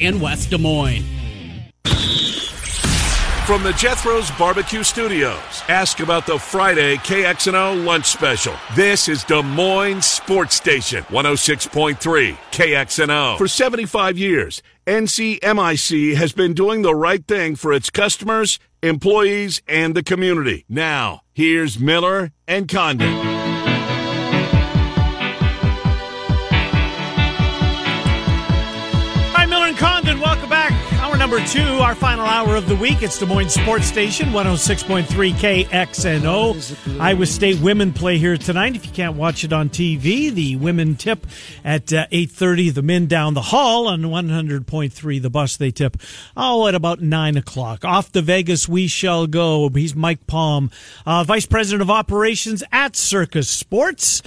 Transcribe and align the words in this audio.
And 0.00 0.20
West 0.20 0.50
Des 0.50 0.58
Moines. 0.58 1.04
From 3.50 3.64
the 3.64 3.72
Jethro's 3.72 4.30
Barbecue 4.38 4.84
Studios, 4.84 5.64
ask 5.68 5.98
about 5.98 6.24
the 6.24 6.38
Friday 6.38 6.98
KXNO 6.98 7.84
lunch 7.84 8.06
special. 8.06 8.54
This 8.76 9.08
is 9.08 9.24
Des 9.24 9.42
Moines 9.42 10.02
Sports 10.02 10.54
Station, 10.54 11.02
106.3 11.08 12.36
KXNO. 12.52 13.38
For 13.38 13.48
75 13.48 14.16
years, 14.16 14.62
NCMIC 14.86 16.14
has 16.14 16.32
been 16.32 16.54
doing 16.54 16.82
the 16.82 16.94
right 16.94 17.26
thing 17.26 17.56
for 17.56 17.72
its 17.72 17.90
customers, 17.90 18.60
employees, 18.84 19.62
and 19.66 19.96
the 19.96 20.04
community. 20.04 20.64
Now, 20.68 21.22
here's 21.32 21.80
Miller 21.80 22.30
and 22.46 22.68
Condon. 22.68 23.49
Number 31.30 31.46
two, 31.46 31.60
our 31.60 31.94
final 31.94 32.26
hour 32.26 32.56
of 32.56 32.68
the 32.68 32.74
week. 32.74 33.04
It's 33.04 33.16
Des 33.16 33.24
Moines 33.24 33.50
Sports 33.50 33.86
Station, 33.86 34.30
106.3 34.30 35.04
KXNO. 35.64 37.00
Iowa 37.00 37.24
State 37.24 37.60
women 37.60 37.92
play 37.92 38.18
here 38.18 38.36
tonight. 38.36 38.74
If 38.74 38.84
you 38.84 38.90
can't 38.90 39.14
watch 39.14 39.44
it 39.44 39.52
on 39.52 39.68
TV, 39.68 40.32
the 40.32 40.56
women 40.56 40.96
tip 40.96 41.24
at 41.62 41.92
uh, 41.92 42.08
8.30. 42.08 42.74
The 42.74 42.82
men 42.82 43.06
down 43.06 43.34
the 43.34 43.42
hall 43.42 43.86
on 43.86 44.02
100.3. 44.02 45.22
The 45.22 45.30
bus 45.30 45.56
they 45.56 45.70
tip, 45.70 45.98
oh, 46.36 46.66
at 46.66 46.74
about 46.74 47.00
9 47.00 47.36
o'clock. 47.36 47.84
Off 47.84 48.10
to 48.10 48.22
Vegas 48.22 48.68
we 48.68 48.88
shall 48.88 49.28
go. 49.28 49.68
He's 49.68 49.94
Mike 49.94 50.26
Palm, 50.26 50.72
uh, 51.06 51.22
Vice 51.22 51.46
President 51.46 51.80
of 51.80 51.90
Operations 51.92 52.64
at 52.72 52.96
Circa 52.96 53.44
Sports. 53.44 54.20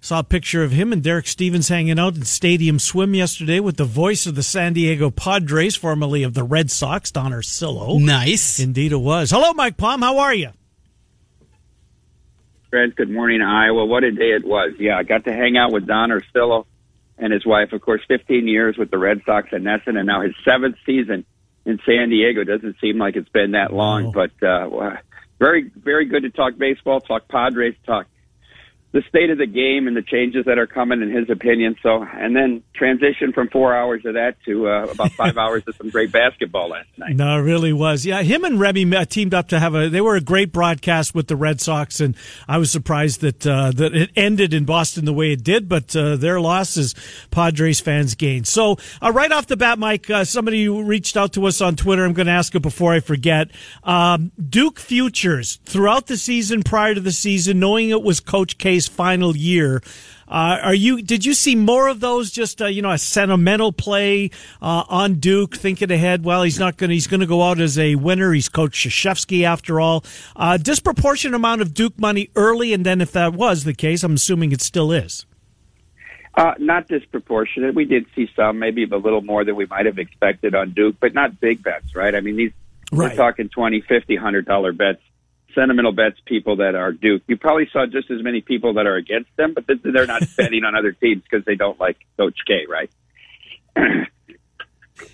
Saw 0.00 0.20
a 0.20 0.24
picture 0.24 0.62
of 0.62 0.70
him 0.70 0.92
and 0.92 1.02
Derek 1.02 1.26
Stevens 1.26 1.68
hanging 1.68 1.98
out 1.98 2.14
in 2.16 2.24
Stadium 2.24 2.78
Swim 2.78 3.14
yesterday 3.14 3.58
with 3.58 3.76
the 3.76 3.84
voice 3.84 4.26
of 4.26 4.36
the 4.36 4.44
San 4.44 4.72
Diego 4.72 5.10
Padres, 5.10 5.74
formerly 5.74 6.22
of 6.22 6.34
the 6.34 6.44
Red 6.44 6.70
Sox, 6.70 7.10
Don 7.10 7.32
Orsillo. 7.32 8.00
Nice. 8.00 8.60
Indeed 8.60 8.92
it 8.92 8.96
was. 8.98 9.30
Hello, 9.32 9.52
Mike 9.54 9.76
Palm. 9.76 10.00
How 10.02 10.18
are 10.18 10.34
you? 10.34 10.50
Fred, 12.70 12.94
good 12.94 13.10
morning, 13.10 13.42
Iowa. 13.42 13.86
What 13.86 14.04
a 14.04 14.12
day 14.12 14.30
it 14.32 14.44
was. 14.44 14.72
Yeah, 14.78 14.96
I 14.98 15.02
got 15.02 15.24
to 15.24 15.32
hang 15.32 15.56
out 15.56 15.72
with 15.72 15.86
Don 15.86 16.10
Orsillo 16.10 16.66
and 17.16 17.32
his 17.32 17.44
wife, 17.44 17.72
of 17.72 17.80
course, 17.80 18.02
15 18.06 18.46
years 18.46 18.76
with 18.78 18.90
the 18.92 18.98
Red 18.98 19.22
Sox 19.26 19.48
and 19.52 19.64
NESN, 19.64 19.96
and 19.98 20.06
now 20.06 20.20
his 20.20 20.34
seventh 20.44 20.76
season 20.86 21.24
in 21.64 21.80
San 21.84 22.10
Diego. 22.10 22.44
Doesn't 22.44 22.76
seem 22.80 22.98
like 22.98 23.16
it's 23.16 23.28
been 23.30 23.52
that 23.52 23.72
long, 23.72 24.12
Wow. 24.12 24.26
but 24.40 24.46
uh, 24.46 24.96
very, 25.40 25.70
very 25.74 26.04
good 26.04 26.22
to 26.22 26.30
talk 26.30 26.56
baseball, 26.56 27.00
talk 27.00 27.26
Padres, 27.28 27.74
talk 27.84 28.06
the 28.90 29.02
state 29.08 29.28
of 29.28 29.36
the 29.36 29.46
game 29.46 29.86
and 29.86 29.94
the 29.94 30.02
changes 30.02 30.46
that 30.46 30.58
are 30.58 30.66
coming 30.66 31.02
in 31.02 31.10
his 31.10 31.28
opinion. 31.28 31.76
So, 31.82 32.02
and 32.02 32.34
then 32.34 32.62
transition 32.74 33.32
from 33.32 33.48
four 33.48 33.76
hours 33.76 34.04
of 34.06 34.14
that 34.14 34.36
to 34.46 34.66
uh, 34.66 34.86
about 34.86 35.12
five 35.12 35.36
hours 35.38 35.62
of 35.66 35.76
some 35.76 35.90
great 35.90 36.10
basketball 36.10 36.70
last 36.70 36.88
night. 36.96 37.14
No, 37.14 37.38
it 37.38 37.42
really 37.42 37.72
was. 37.72 38.06
Yeah, 38.06 38.22
him 38.22 38.44
and 38.44 38.58
Remy 38.58 39.04
teamed 39.06 39.34
up 39.34 39.48
to 39.48 39.60
have 39.60 39.74
a. 39.74 39.90
They 39.90 40.00
were 40.00 40.16
a 40.16 40.22
great 40.22 40.52
broadcast 40.52 41.14
with 41.14 41.28
the 41.28 41.36
Red 41.36 41.60
Sox, 41.60 42.00
and 42.00 42.16
I 42.46 42.56
was 42.56 42.70
surprised 42.70 43.20
that 43.20 43.46
uh, 43.46 43.72
that 43.72 43.94
it 43.94 44.10
ended 44.16 44.54
in 44.54 44.64
Boston 44.64 45.04
the 45.04 45.12
way 45.12 45.32
it 45.32 45.44
did. 45.44 45.68
But 45.68 45.94
uh, 45.94 46.16
their 46.16 46.40
loss 46.40 46.78
is 46.78 46.94
Padres 47.30 47.80
fans' 47.80 48.14
gain. 48.14 48.44
So 48.44 48.76
uh, 49.02 49.12
right 49.12 49.30
off 49.30 49.48
the 49.48 49.56
bat, 49.56 49.78
Mike, 49.78 50.08
uh, 50.08 50.24
somebody 50.24 50.66
reached 50.66 51.16
out 51.16 51.34
to 51.34 51.44
us 51.46 51.60
on 51.60 51.76
Twitter. 51.76 52.04
I'm 52.04 52.14
going 52.14 52.26
to 52.26 52.32
ask 52.32 52.54
it 52.54 52.62
before 52.62 52.94
I 52.94 53.00
forget. 53.00 53.50
Um, 53.84 54.32
Duke 54.48 54.80
futures 54.80 55.56
throughout 55.66 56.06
the 56.06 56.16
season, 56.16 56.62
prior 56.62 56.94
to 56.94 57.00
the 57.00 57.12
season, 57.12 57.60
knowing 57.60 57.90
it 57.90 58.02
was 58.02 58.20
Coach 58.20 58.56
K's 58.78 58.88
final 58.88 59.36
year. 59.36 59.82
Uh, 60.28 60.58
are 60.62 60.74
you? 60.74 61.02
Did 61.02 61.24
you 61.24 61.32
see 61.34 61.56
more 61.56 61.88
of 61.88 62.00
those? 62.00 62.30
Just 62.30 62.60
uh, 62.60 62.66
you 62.66 62.82
know, 62.82 62.90
a 62.90 62.98
sentimental 62.98 63.72
play 63.72 64.30
uh, 64.60 64.84
on 64.88 65.14
Duke, 65.14 65.56
thinking 65.56 65.90
ahead. 65.90 66.22
Well, 66.22 66.42
he's 66.42 66.58
not 66.58 66.76
going. 66.76 66.90
to 66.90 66.94
He's 66.94 67.06
going 67.06 67.20
to 67.20 67.26
go 67.26 67.42
out 67.42 67.58
as 67.60 67.78
a 67.78 67.94
winner. 67.94 68.32
He's 68.32 68.48
Coach 68.48 68.72
Krzyzewski 68.86 69.44
after 69.44 69.80
all. 69.80 70.04
Uh, 70.36 70.58
disproportionate 70.58 71.34
amount 71.34 71.62
of 71.62 71.72
Duke 71.72 71.98
money 71.98 72.28
early, 72.36 72.72
and 72.74 72.84
then 72.84 73.00
if 73.00 73.10
that 73.12 73.32
was 73.32 73.64
the 73.64 73.74
case, 73.74 74.04
I'm 74.04 74.14
assuming 74.14 74.52
it 74.52 74.60
still 74.60 74.92
is. 74.92 75.24
Uh, 76.34 76.52
not 76.58 76.86
disproportionate. 76.86 77.74
We 77.74 77.84
did 77.86 78.04
see 78.14 78.30
some, 78.36 78.58
maybe 78.60 78.84
a 78.84 78.96
little 78.96 79.22
more 79.22 79.44
than 79.44 79.56
we 79.56 79.66
might 79.66 79.86
have 79.86 79.98
expected 79.98 80.54
on 80.54 80.70
Duke, 80.70 80.96
but 81.00 81.12
not 81.14 81.40
big 81.40 81.62
bets, 81.64 81.96
right? 81.96 82.14
I 82.14 82.20
mean, 82.20 82.36
these 82.36 82.52
Right. 82.92 83.10
we're 83.10 83.16
talking 83.16 83.48
twenty, 83.50 83.80
fifty, 83.82 84.16
hundred 84.16 84.46
dollar 84.46 84.72
bets, 84.72 85.02
sentimental 85.54 85.92
bets. 85.92 86.16
People 86.26 86.56
that 86.56 86.74
are 86.74 86.92
Duke, 86.92 87.22
you 87.26 87.36
probably 87.36 87.68
saw 87.72 87.86
just 87.86 88.10
as 88.10 88.22
many 88.22 88.40
people 88.40 88.74
that 88.74 88.86
are 88.86 88.96
against 88.96 89.30
them, 89.36 89.54
but 89.54 89.64
they're 89.82 90.06
not 90.06 90.22
betting 90.36 90.64
on 90.64 90.74
other 90.74 90.92
teams 90.92 91.22
because 91.22 91.44
they 91.44 91.54
don't 91.54 91.78
like 91.78 91.96
Coach 92.16 92.38
K, 92.46 92.66
right? 92.68 92.90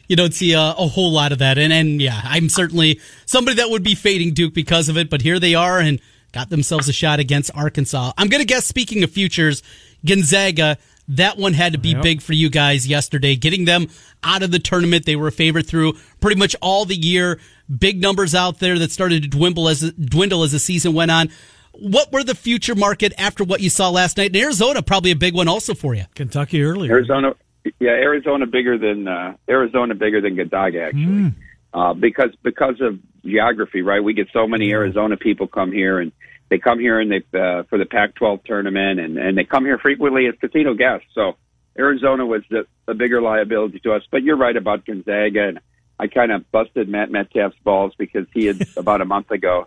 You 0.09 0.17
don't 0.17 0.35
see 0.35 0.53
a, 0.53 0.61
a 0.61 0.87
whole 0.87 1.13
lot 1.13 1.33
of 1.33 1.39
that. 1.39 1.59
And, 1.59 1.73
and 1.73 2.01
yeah, 2.01 2.21
I'm 2.25 2.49
certainly 2.49 3.01
somebody 3.27 3.57
that 3.57 3.71
would 3.71 3.83
be 3.83 3.95
fading 3.95 4.35
Duke 4.35 4.55
because 4.55 4.89
of 4.89 4.97
it, 4.97 5.11
but 5.11 5.23
here 5.23 5.39
they 5.39 5.55
are 5.55 5.79
and 5.79 6.01
got 6.33 6.51
themselves 6.51 6.89
a 6.89 6.93
shot 6.93 7.21
against 7.21 7.51
Arkansas. 7.55 8.13
I'm 8.19 8.29
going 8.29 8.41
to 8.41 8.47
guess, 8.47 8.67
speaking 8.67 9.03
of 9.05 9.11
futures, 9.11 9.63
Gonzaga, 10.05 10.79
that 11.09 11.37
one 11.37 11.53
had 11.53 11.73
to 11.73 11.79
be 11.79 11.91
Yep. 11.91 12.03
big 12.03 12.23
for 12.23 12.33
you 12.33 12.49
guys 12.51 12.87
yesterday. 12.87 13.37
Getting 13.37 13.65
them 13.65 13.89
out 14.23 14.43
of 14.43 14.51
the 14.51 14.59
tournament, 14.59 15.05
they 15.05 15.17
were 15.17 15.29
a 15.29 15.33
favorite 15.33 15.67
through 15.67 15.95
pretty 16.21 16.39
much 16.39 16.57
all 16.63 16.85
the 16.85 16.97
year. 16.97 17.39
Big 17.79 18.01
numbers 18.01 18.35
out 18.35 18.59
there 18.59 18.79
that 18.79 18.91
started 18.91 19.23
to 19.23 19.29
dwindle 19.29 19.69
as 19.69 19.93
dwindle 19.93 20.43
as 20.43 20.53
the 20.53 20.59
season 20.59 20.95
went 20.95 21.11
on. 21.11 21.29
What 21.73 22.13
were 22.13 22.23
the 22.23 22.35
future 22.35 22.75
market 22.75 23.13
after 23.19 23.43
what 23.43 23.61
you 23.61 23.69
saw 23.69 23.91
last 23.91 24.17
night? 24.17 24.29
And 24.29 24.37
Arizona, 24.37 24.81
probably 24.83 25.11
a 25.11 25.17
big 25.17 25.35
one 25.35 25.49
also 25.49 25.75
for 25.75 25.95
you. 25.95 26.05
Kentucky 26.15 26.63
earlier. 26.63 26.93
Arizona, 26.93 27.35
yeah, 27.81 27.91
Arizona 27.91 28.47
bigger 28.47 28.79
than 28.79 29.09
uh, 29.09 29.35
Arizona 29.49 29.95
bigger 29.95 30.21
than 30.21 30.37
Gonzaga 30.37 30.83
actually, 30.83 31.33
uh, 31.73 31.95
because 31.95 32.31
because 32.43 32.81
of 32.81 32.99
geography, 33.25 33.83
right? 33.83 34.05
We 34.05 34.13
get 34.15 34.29
so 34.33 34.47
many 34.47 34.71
Arizona 34.73 35.17
people 35.17 35.47
come 35.49 35.73
here, 35.73 35.99
and 35.99 36.13
they 36.51 36.59
come 36.59 36.79
here 36.79 37.01
and 37.01 37.11
they 37.11 37.39
uh, 37.39 37.65
for 37.65 37.79
the 37.79 37.87
Pac-12 37.87 38.45
tournament, 38.45 39.01
and 39.01 39.19
and 39.19 39.37
they 39.37 39.45
come 39.45 39.65
here 39.65 39.79
frequently 39.79 40.27
as 40.27 40.35
casino 40.41 40.75
guests. 40.75 41.07
So 41.15 41.37
Arizona 41.79 42.25
was 42.25 42.43
the, 42.51 42.67
the 42.87 42.95
bigger 42.95 43.21
liability 43.21 43.81
to 43.81 43.93
us. 43.93 44.03
But 44.11 44.23
you're 44.23 44.37
right 44.37 44.57
about 44.57 44.85
Gonzaga, 44.85 45.49
and 45.49 45.61
I 45.99 46.07
kind 46.07 46.33
of 46.33 46.51
busted 46.51 46.89
Matt 46.89 47.11
Metcalf's 47.11 47.57
balls 47.65 47.93
because 47.99 48.27
he 48.33 48.47
had 48.47 48.67
about 48.77 49.01
a 49.01 49.05
month 49.05 49.31
ago. 49.31 49.67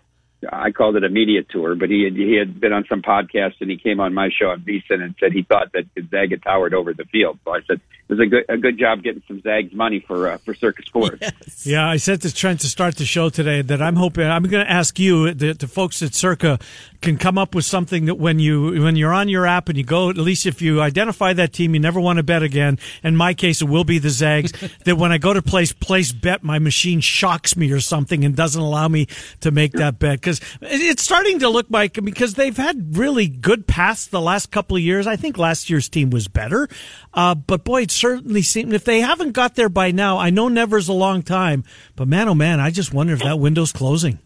I 0.50 0.70
called 0.70 0.94
it 0.94 1.02
a 1.02 1.08
media 1.08 1.42
tour, 1.42 1.74
but 1.74 1.90
he 1.90 2.04
had, 2.04 2.14
he 2.14 2.34
had 2.34 2.60
been 2.60 2.72
on 2.72 2.84
some 2.88 3.02
podcast 3.02 3.54
and 3.60 3.68
he 3.68 3.76
came 3.76 3.98
on 3.98 4.14
my 4.14 4.28
show 4.30 4.50
on 4.50 4.60
VSiN 4.60 5.02
and 5.02 5.16
said 5.18 5.32
he 5.32 5.42
thought 5.42 5.72
that 5.72 5.92
Gonzaga 5.96 6.36
towered 6.36 6.74
over 6.74 6.94
the 6.94 7.04
field. 7.06 7.40
So 7.44 7.52
I 7.52 7.60
said 7.66 7.80
was 8.08 8.20
a 8.20 8.26
good 8.26 8.44
a 8.48 8.56
good 8.56 8.78
job 8.78 9.02
getting 9.02 9.22
some 9.28 9.40
Zags 9.42 9.72
money 9.74 10.00
for 10.00 10.28
uh, 10.28 10.38
for 10.38 10.54
Circa 10.54 10.82
Sports. 10.82 11.22
Yeah, 11.64 11.86
I 11.86 11.96
said 11.96 12.22
to 12.22 12.34
Trent 12.34 12.60
to 12.60 12.68
start 12.68 12.96
the 12.96 13.04
show 13.04 13.28
today 13.28 13.62
that 13.62 13.82
I'm 13.82 13.96
hoping 13.96 14.26
I'm 14.26 14.44
going 14.44 14.64
to 14.64 14.70
ask 14.70 14.98
you, 14.98 15.34
the, 15.34 15.52
the 15.52 15.66
folks 15.66 16.00
at 16.02 16.14
Circa, 16.14 16.58
can 17.00 17.16
come 17.16 17.36
up 17.36 17.54
with 17.54 17.64
something 17.64 18.06
that 18.06 18.14
when 18.14 18.38
you 18.38 18.82
when 18.82 18.96
you're 18.96 19.12
on 19.12 19.28
your 19.28 19.46
app 19.46 19.68
and 19.68 19.76
you 19.76 19.84
go, 19.84 20.08
at 20.08 20.16
least 20.16 20.46
if 20.46 20.62
you 20.62 20.80
identify 20.80 21.32
that 21.32 21.52
team, 21.52 21.74
you 21.74 21.80
never 21.80 22.00
want 22.00 22.16
to 22.18 22.22
bet 22.22 22.42
again. 22.42 22.78
In 23.02 23.16
my 23.16 23.34
case, 23.34 23.60
it 23.60 23.66
will 23.66 23.84
be 23.84 23.98
the 23.98 24.10
Zags. 24.10 24.52
that 24.84 24.96
when 24.96 25.12
I 25.12 25.18
go 25.18 25.32
to 25.32 25.42
place 25.42 25.72
place 25.72 26.12
bet, 26.12 26.42
my 26.42 26.58
machine 26.58 27.00
shocks 27.00 27.56
me 27.56 27.70
or 27.72 27.80
something 27.80 28.24
and 28.24 28.34
doesn't 28.34 28.60
allow 28.60 28.88
me 28.88 29.08
to 29.40 29.50
make 29.50 29.72
that 29.72 29.98
bet 29.98 30.20
because 30.20 30.40
it's 30.62 31.02
starting 31.02 31.40
to 31.40 31.48
look 31.48 31.66
like 31.70 31.94
because 31.94 32.34
they've 32.34 32.56
had 32.56 32.96
really 32.96 33.28
good 33.28 33.66
paths 33.66 34.06
the 34.06 34.20
last 34.20 34.50
couple 34.50 34.76
of 34.76 34.82
years. 34.82 35.06
I 35.06 35.16
think 35.16 35.38
last 35.38 35.68
year's 35.68 35.88
team 35.88 36.10
was 36.10 36.28
better, 36.28 36.68
uh, 37.14 37.34
but 37.34 37.64
boy, 37.64 37.82
it 37.82 37.90
certainly 37.98 38.42
seem, 38.42 38.72
if 38.72 38.84
they 38.84 39.00
haven't 39.00 39.32
got 39.32 39.54
there 39.54 39.68
by 39.68 39.90
now. 39.90 40.18
I 40.18 40.30
know 40.30 40.48
never's 40.48 40.88
a 40.88 40.92
long 40.92 41.22
time, 41.22 41.64
but 41.96 42.08
man, 42.08 42.28
oh 42.28 42.34
man, 42.34 42.60
I 42.60 42.70
just 42.70 42.92
wonder 42.92 43.12
if 43.12 43.22
that 43.22 43.38
window's 43.38 43.72
closing. 43.72 44.18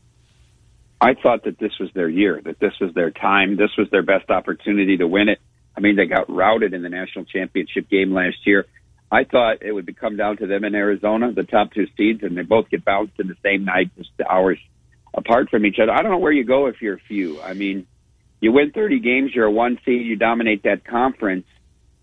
I 1.00 1.14
thought 1.14 1.44
that 1.44 1.58
this 1.58 1.72
was 1.80 1.90
their 1.94 2.08
year, 2.08 2.40
that 2.44 2.60
this 2.60 2.74
was 2.80 2.94
their 2.94 3.10
time, 3.10 3.56
this 3.56 3.76
was 3.76 3.90
their 3.90 4.02
best 4.02 4.30
opportunity 4.30 4.96
to 4.98 5.06
win 5.08 5.28
it. 5.28 5.40
I 5.76 5.80
mean, 5.80 5.96
they 5.96 6.06
got 6.06 6.30
routed 6.30 6.74
in 6.74 6.82
the 6.82 6.88
national 6.88 7.24
championship 7.24 7.88
game 7.88 8.12
last 8.12 8.46
year. 8.46 8.66
I 9.10 9.24
thought 9.24 9.62
it 9.62 9.72
would 9.72 9.94
come 9.98 10.16
down 10.16 10.36
to 10.38 10.46
them 10.46 10.64
in 10.64 10.74
Arizona, 10.74 11.32
the 11.32 11.42
top 11.42 11.72
two 11.72 11.86
seeds, 11.96 12.22
and 12.22 12.36
they 12.36 12.42
both 12.42 12.70
get 12.70 12.84
bounced 12.84 13.18
in 13.18 13.26
the 13.26 13.36
same 13.42 13.64
night, 13.64 13.90
just 13.96 14.10
hours 14.28 14.58
apart 15.12 15.50
from 15.50 15.66
each 15.66 15.78
other. 15.82 15.92
I 15.92 16.02
don't 16.02 16.10
know 16.10 16.18
where 16.18 16.32
you 16.32 16.44
go 16.44 16.66
if 16.66 16.80
you're 16.80 16.98
few. 16.98 17.40
I 17.42 17.54
mean, 17.54 17.86
you 18.40 18.52
win 18.52 18.70
30 18.70 19.00
games, 19.00 19.34
you're 19.34 19.46
a 19.46 19.50
one 19.50 19.78
seed, 19.84 20.06
you 20.06 20.16
dominate 20.16 20.62
that 20.62 20.84
conference. 20.84 21.46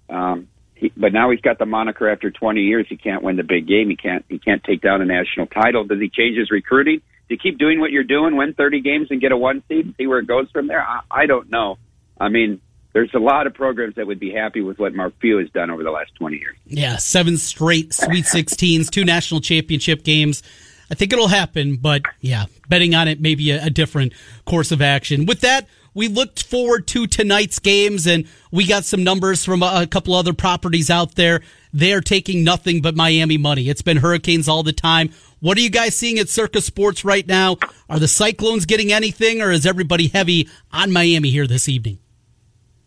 Um, 0.10 0.50
he, 0.80 0.94
but 0.96 1.12
now 1.12 1.30
he's 1.30 1.42
got 1.42 1.60
the 1.60 1.66
moniker 1.66 2.10
after 2.10 2.32
20 2.32 2.62
years. 2.62 2.86
He 2.88 2.96
can't 2.96 3.22
win 3.22 3.36
the 3.36 3.44
big 3.44 3.68
game. 3.68 3.90
He 3.90 3.96
can't. 3.96 4.26
He 4.30 4.40
can't 4.40 4.64
take 4.64 4.82
down 4.82 5.02
a 5.02 5.06
national 5.06 5.48
title. 5.48 5.84
Does 5.84 6.00
he 6.00 6.10
change 6.10 6.38
his 6.38 6.50
recruiting? 6.50 7.02
Do 7.28 7.36
you 7.36 7.38
keep 7.38 7.60
doing 7.60 7.80
what 7.80 7.92
you're 7.92 8.04
doing, 8.04 8.36
win 8.36 8.54
30 8.54 8.82
games 8.82 9.08
and 9.12 9.22
get 9.22 9.32
a 9.32 9.38
one 9.38 9.62
seed, 9.68 9.86
and 9.86 9.96
see 9.98 10.08
where 10.08 10.20
it 10.20 10.28
goes 10.28 10.50
from 10.52 10.68
there? 10.68 10.82
I, 10.82 11.02
I 11.12 11.26
don't 11.26 11.52
know. 11.52 11.78
I 12.20 12.30
mean, 12.30 12.62
there's 12.94 13.14
a 13.14 13.20
lot 13.20 13.46
of 13.46 13.54
programs 13.54 13.96
that 13.96 14.08
would 14.08 14.20
be 14.20 14.32
happy 14.32 14.62
with 14.62 14.80
what 14.80 14.96
Mark 14.96 15.14
Few 15.20 15.38
has 15.38 15.50
done 15.50 15.70
over 15.70 15.84
the 15.84 15.92
last 15.92 16.16
20 16.16 16.38
years. 16.38 16.56
Yeah, 16.66 16.98
seven 16.98 17.38
straight 17.38 17.94
Sweet 17.94 18.26
16s, 18.26 18.90
two 18.90 19.06
national 19.06 19.42
championship 19.42 20.04
games. 20.04 20.42
I 20.90 20.96
think 20.96 21.14
it'll 21.14 21.28
happen, 21.28 21.76
but 21.76 22.02
yeah, 22.20 22.46
betting 22.68 22.96
on 22.96 23.08
it 23.08 23.22
may 23.22 23.36
be 23.36 23.52
a, 23.52 23.66
a 23.66 23.70
different 23.70 24.14
course 24.46 24.72
of 24.72 24.82
action. 24.82 25.28
With 25.28 25.42
that, 25.42 25.68
we 25.94 26.08
looked 26.08 26.44
forward 26.44 26.88
to 26.88 27.08
tonight's 27.08 27.60
games 27.60 28.08
and 28.08 28.28
we 28.52 28.68
got 28.68 28.86
some 28.86 29.04
numbers 29.04 29.44
from 29.44 29.64
a, 29.64 29.88
couple 29.88 30.14
other 30.14 30.34
properties 30.34 30.90
out 30.90 31.16
there. 31.16 31.42
They're 31.74 32.02
taking 32.02 32.44
nothing 32.44 32.82
but 32.82 32.96
Miami 32.96 33.38
money. 33.38 33.70
It's 33.70 33.82
been 33.82 33.98
Hurricanes 33.98 34.48
all 34.48 34.64
the 34.64 34.74
time. 34.74 35.12
What 35.40 35.58
are 35.58 35.62
you 35.62 35.70
guys 35.70 35.96
seeing 35.96 36.20
at 36.20 36.30
Circa 36.30 36.62
Sports 36.62 37.06
right 37.06 37.26
now? 37.26 37.58
Are 37.90 38.00
the 38.00 38.08
Cyclones 38.08 38.66
getting 38.66 38.92
anything 38.92 39.42
or 39.42 39.52
is 39.52 39.66
everybody 39.66 40.08
heavy 40.08 40.50
on 40.72 40.92
Miami 40.92 41.30
here 41.30 41.48
this 41.48 41.70
evening? 41.70 42.00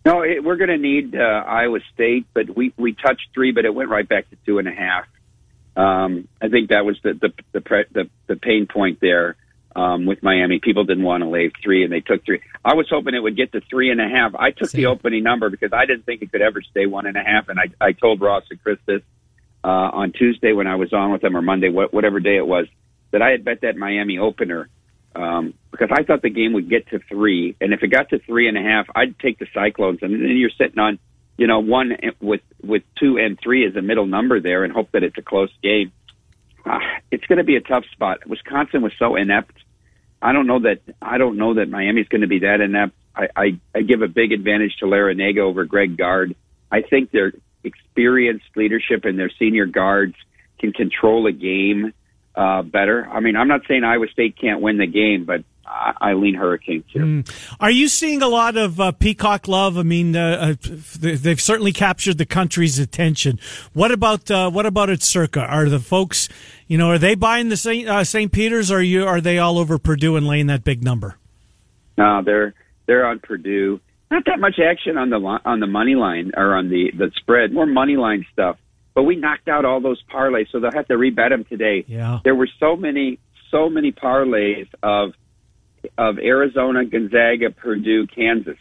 No, 0.05 0.23
it, 0.23 0.43
we're 0.43 0.57
going 0.57 0.71
to 0.71 0.79
need 0.79 1.15
uh, 1.15 1.45
Iowa 1.47 1.79
State, 1.95 2.27
but 2.35 2.55
we 2.57 2.73
we 2.77 2.93
touched 2.93 3.29
three, 3.33 3.53
but 3.53 3.65
it 3.65 3.73
went 3.73 3.89
right 3.89 4.09
back 4.09 4.29
to 4.31 4.37
two 4.45 4.59
and 4.59 4.67
a 4.67 4.73
half. 4.73 5.07
Um, 5.77 6.27
I 6.41 6.49
think 6.49 6.71
that 6.71 6.85
was 6.85 6.99
the 7.05 7.15
the 7.15 7.33
the, 7.53 7.61
pre, 7.61 7.85
the, 7.93 8.11
the 8.27 8.35
pain 8.35 8.67
point 8.67 8.99
there 9.01 9.37
um, 9.75 10.07
with 10.07 10.23
Miami. 10.23 10.59
People 10.59 10.85
didn't 10.85 11.05
want 11.05 11.23
to 11.23 11.29
lay 11.29 11.51
three, 11.63 11.85
and 11.85 11.93
they 11.93 12.01
took 12.01 12.25
three. 12.25 12.41
I 12.65 12.75
was 12.75 12.87
hoping 12.91 13.15
it 13.15 13.23
would 13.23 13.37
get 13.37 13.53
to 13.53 13.61
three 13.61 13.91
and 13.91 14.01
a 14.01 14.09
half. 14.09 14.35
I 14.35 14.51
took 14.51 14.71
Same. 14.71 14.83
the 14.83 14.87
opening 14.87 15.23
number 15.23 15.51
because 15.51 15.73
I 15.73 15.87
didn't 15.87 16.07
think 16.07 16.23
it 16.23 16.33
could 16.33 16.43
ever 16.43 16.63
stay 16.63 16.87
one 16.87 17.07
and 17.07 17.17
a 17.17 17.23
half, 17.23 17.49
and 17.49 17.59
I 17.59 17.67
I 17.81 17.93
told 17.93 18.21
Ross 18.21 18.45
and 18.51 18.63
Chris 18.63 18.79
this 18.87 19.03
uh, 19.65 19.69
on 19.69 20.13
Tuesday 20.13 20.53
when 20.53 20.67
I 20.67 20.77
was 20.77 20.93
on 20.93 21.13
with 21.13 21.23
them, 21.23 21.37
or 21.37 21.43
Monday, 21.43 21.71
wh- 21.71 21.93
whatever 21.93 22.21
day 22.21 22.37
it 22.37 22.47
was, 22.47 22.67
that 23.11 23.23
I 23.23 23.31
had 23.31 23.45
bet 23.45 23.61
that 23.63 23.77
Miami 23.77 24.19
opener 24.19 24.69
um, 25.15 25.55
because 25.71 25.89
I 25.93 26.03
thought 26.03 26.23
the 26.23 26.31
game 26.31 26.53
would 26.55 26.69
get 26.69 26.89
to 26.89 26.99
three, 27.09 27.57
and 27.61 27.73
if 27.73 27.83
it 27.83 27.89
got 27.89 28.11
to 28.11 28.19
three 28.19 28.49
and 28.49 28.57
a 28.57 28.63
half, 28.63 28.87
I'd 28.95 29.19
take 29.19 29.39
the 29.39 29.47
Cyclones, 29.53 29.99
and 30.03 30.13
then 30.13 30.37
you're 30.37 30.51
sitting 30.51 30.79
on 30.79 30.99
you 31.37 31.47
know, 31.47 31.61
one 31.61 31.97
with 32.21 32.43
with 32.63 32.83
two 32.99 33.19
and 33.19 33.39
three 33.43 33.67
as 33.67 33.75
a 33.75 33.83
middle 33.83 34.07
number 34.07 34.41
there, 34.41 34.65
and 34.65 34.73
hope 34.73 34.93
that 34.93 35.03
it's 35.03 35.19
a 35.19 35.23
close 35.23 35.51
game. 35.63 35.93
Uh, 36.65 36.79
it's 37.11 37.27
going 37.27 37.39
to 37.39 37.45
be 37.45 37.57
a 37.57 37.61
tough 37.61 37.85
spot. 37.91 38.27
Wisconsin 38.27 38.83
was 38.83 38.93
so 38.99 39.17
inept. 39.17 39.57
I 40.23 40.33
don't 40.33 40.47
know 40.47 40.61
that 40.61 40.81
I 41.03 41.19
don't 41.19 41.37
know 41.37 41.55
that 41.55 41.69
Miami's 41.69 42.09
going 42.09 42.21
to 42.21 42.29
be 42.29 42.41
that 42.41 42.61
inept. 42.61 42.95
I, 43.15 43.29
I, 43.37 43.61
I 43.75 43.83
give 43.83 44.03
a 44.03 44.09
big 44.09 44.33
advantage 44.33 44.77
to 44.79 44.87
Larrañaga 44.87 45.41
over 45.41 45.65
Greg 45.65 45.97
Gard. 45.97 46.35
I 46.71 46.83
think 46.83 47.11
their 47.11 47.33
experienced 47.65 48.47
leadership 48.57 49.05
and 49.05 49.19
their 49.19 49.31
senior 49.39 49.67
guards 49.67 50.15
can 50.59 50.73
control 50.73 51.27
a 51.27 51.33
game 51.33 51.93
uh, 52.35 52.63
better. 52.63 53.07
I 53.07 53.21
mean, 53.21 53.37
I'm 53.37 53.49
not 53.49 53.63
saying 53.69 53.85
Iowa 53.85 54.07
State 54.09 54.39
can't 54.41 54.61
win 54.61 54.79
the 54.79 54.87
game, 54.87 55.25
but 55.25 55.45
I 55.65 56.15
lean 56.15 56.35
Hurricanes 56.35 56.85
here. 56.89 57.03
Mm. 57.03 57.57
Are 57.61 57.71
you 57.71 57.89
seeing 57.89 58.21
a 58.23 58.29
lot 58.29 58.57
of 58.57 58.81
uh, 58.81 58.93
Peacock 58.93 59.49
love? 59.49 59.79
I 59.79 59.83
mean, 59.83 60.17
uh, 60.17 60.57
uh 60.63 60.77
they've 60.99 61.41
certainly 61.41 61.73
captured 61.73 62.19
the 62.19 62.27
country's 62.27 62.79
attention. 62.79 63.39
What 63.73 63.93
about 63.93 64.31
uh, 64.31 64.51
what 64.51 64.67
about 64.67 64.91
at 64.91 65.03
Circa? 65.03 65.41
Are 65.41 65.69
the 65.69 65.79
folks, 65.79 66.29
you 66.67 66.79
know, 66.79 66.91
are 66.91 66.99
they 66.99 67.15
buying 67.15 67.49
the 67.49 67.57
St. 67.57 67.89
Uh, 67.89 68.05
St. 68.05 68.33
Peter's? 68.33 68.71
Or 68.71 68.79
are 68.79 68.83
you 68.83 69.07
are 69.07 69.21
they 69.21 69.39
all 69.39 69.59
over 69.59 69.79
Purdue 69.79 70.17
and 70.17 70.27
laying 70.27 70.49
that 70.49 70.65
big 70.65 70.83
number? 70.83 71.17
No, 71.97 72.23
they're 72.25 72.55
they're 72.87 73.07
on 73.07 73.21
Purdue. 73.21 73.81
Not 74.11 74.25
that 74.27 74.41
much 74.41 74.59
action 74.59 74.99
on 74.99 75.11
the 75.11 75.19
on 75.45 75.61
the 75.61 75.67
money 75.67 75.95
line 75.95 76.33
or 76.37 76.55
on 76.55 76.69
the 76.69 76.91
the 76.97 77.11
spread. 77.17 77.53
More 77.53 77.67
money 77.67 77.97
line 77.97 78.27
stuff. 78.33 78.59
But 78.95 79.05
we 79.05 79.17
knocked 79.17 79.49
out 79.49 79.65
all 79.65 79.81
those 79.81 80.03
parlays, 80.13 80.51
so 80.53 80.61
they'll 80.61 80.73
have 80.73 80.89
to 80.89 80.95
rebet 80.95 81.31
them 81.31 81.45
today. 81.45 81.85
Yeah. 81.87 82.19
There 82.25 82.35
were 82.35 82.49
so 82.61 82.77
many 82.77 83.19
so 83.51 83.71
many 83.71 83.93
parlays 83.93 84.69
of 84.83 85.13
of 85.99 86.19
Arizona, 86.19 86.85
Gonzaga, 86.85 87.51
Purdue, 87.51 88.07
Kansas, 88.07 88.59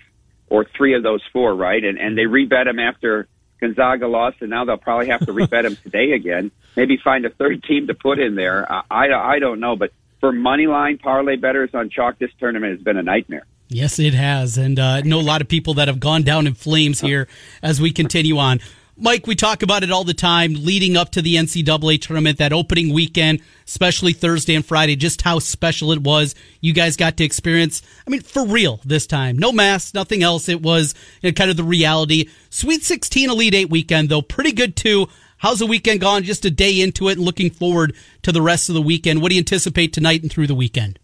or 0.50 0.66
three 0.78 0.96
of 0.96 1.04
those 1.04 1.22
four, 1.32 1.56
right? 1.56 1.84
And 1.84 1.98
and 1.98 2.18
they 2.18 2.24
rebet 2.24 2.66
them 2.66 2.80
after 2.80 3.28
Gonzaga 3.60 4.08
lost, 4.08 4.38
and 4.42 4.50
now 4.50 4.66
they'll 4.66 4.78
probably 4.78 5.08
have 5.08 5.26
to 5.26 5.34
rebet 5.34 5.64
them 5.64 5.76
today 5.84 6.12
again. 6.12 6.52
Maybe 6.76 6.98
find 6.98 7.26
a 7.26 7.30
third 7.30 7.64
team 7.64 7.88
to 7.88 7.94
put 7.94 8.20
in 8.20 8.36
there. 8.36 8.70
I 8.72 8.84
I, 8.90 9.34
I 9.36 9.40
don't 9.40 9.60
know, 9.60 9.76
but 9.76 9.92
for 10.20 10.32
money 10.32 10.68
line 10.68 10.98
parlay 10.98 11.36
betters 11.36 11.72
on 11.74 11.90
chalk, 11.90 12.20
this 12.20 12.32
tournament 12.40 12.74
has 12.74 12.82
been 12.82 12.98
a 12.98 13.04
nightmare. 13.04 13.46
Yes, 13.70 14.00
it 14.00 14.14
has, 14.14 14.58
and 14.58 14.78
uh, 14.78 15.00
know 15.02 15.20
a 15.20 15.22
lot 15.22 15.42
of 15.42 15.48
people 15.48 15.76
that 15.76 15.88
have 15.88 16.00
gone 16.00 16.24
down 16.24 16.46
in 16.46 16.54
flames 16.54 17.00
here 17.00 17.30
as 17.64 17.80
we 17.80 17.92
continue 17.92 18.38
on. 18.38 18.60
Mike, 19.04 19.26
we 19.26 19.34
talk 19.34 19.64
about 19.64 19.82
it 19.82 19.90
all 19.90 20.04
the 20.04 20.14
time 20.14 20.54
leading 20.54 20.96
up 20.96 21.10
to 21.10 21.24
the 21.24 21.34
NCAA 21.34 22.00
tournament, 22.00 22.38
that 22.38 22.54
opening 22.54 22.94
weekend, 22.94 23.42
especially 23.66 24.14
Thursday 24.14 24.54
and 24.54 24.64
Friday, 24.64 24.96
just 24.96 25.24
how 25.24 25.40
special 25.40 25.92
it 25.92 26.04
was. 26.04 26.36
You 26.60 26.72
guys 26.72 26.98
got 26.98 27.18
to 27.18 27.24
experience, 27.24 27.82
I 28.06 28.12
mean, 28.12 28.22
for 28.22 28.46
real 28.46 28.80
this 28.86 29.08
time. 29.08 29.40
No 29.40 29.52
masks, 29.52 29.96
nothing 29.96 30.22
else. 30.22 30.48
It 30.48 30.62
was 30.62 30.94
you 31.24 31.32
know, 31.32 31.34
kind 31.34 31.50
of 31.50 31.58
the 31.58 31.64
reality. 31.64 32.30
Sweet 32.52 32.84
16 32.84 33.32
Elite 33.32 33.56
8 33.56 33.70
weekend, 33.72 34.10
though, 34.10 34.22
pretty 34.22 34.52
good 34.52 34.76
too. 34.76 35.08
How's 35.40 35.58
the 35.58 35.66
weekend 35.66 36.02
gone? 36.02 36.22
Just 36.22 36.46
a 36.46 36.52
day 36.52 36.80
into 36.80 37.10
it 37.10 37.14
and 37.14 37.26
looking 37.26 37.50
forward 37.50 37.96
to 38.22 38.32
the 38.32 38.44
rest 38.44 38.70
of 38.70 38.76
the 38.76 38.84
weekend. 38.84 39.24
What 39.24 39.30
do 39.30 39.36
you 39.36 39.40
anticipate 39.40 39.94
tonight 39.94 40.22
and 40.22 40.32
through 40.32 40.46
the 40.46 40.54
weekend? 40.54 41.00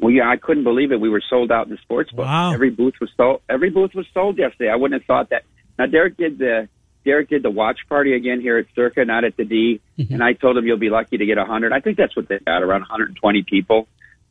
Well, 0.00 0.12
yeah, 0.12 0.30
I 0.30 0.38
couldn't 0.38 0.64
believe 0.64 0.92
it. 0.92 1.00
We 1.00 1.10
were 1.10 1.22
sold 1.28 1.52
out 1.52 1.66
in 1.66 1.72
the 1.72 1.78
sports 1.82 2.10
book. 2.10 2.24
Wow. 2.24 2.54
Every 2.54 2.70
booth 2.70 2.94
was 3.02 3.10
sold. 3.18 3.42
Every 3.50 3.68
booth 3.68 3.94
was 3.94 4.06
sold 4.14 4.38
yesterday. 4.38 4.70
I 4.70 4.76
wouldn't 4.76 5.02
have 5.02 5.06
thought 5.06 5.28
that. 5.28 5.42
Now, 5.78 5.84
Derek 5.84 6.16
did 6.16 6.38
the 6.38 6.68
Derek 7.04 7.28
did 7.28 7.42
the 7.42 7.50
watch 7.50 7.78
party 7.88 8.14
again 8.14 8.40
here 8.40 8.58
at 8.58 8.66
Circa, 8.74 9.04
not 9.04 9.24
at 9.24 9.36
the 9.36 9.44
D, 9.44 9.80
mm-hmm. 9.98 10.12
and 10.12 10.22
I 10.22 10.32
told 10.32 10.56
him 10.56 10.66
you'll 10.66 10.76
be 10.76 10.90
lucky 10.90 11.16
to 11.16 11.26
get 11.26 11.38
100. 11.38 11.72
I 11.72 11.80
think 11.80 11.96
that's 11.96 12.14
what 12.14 12.28
they 12.28 12.38
got, 12.38 12.62
around 12.62 12.80
120 12.80 13.42
people. 13.42 13.88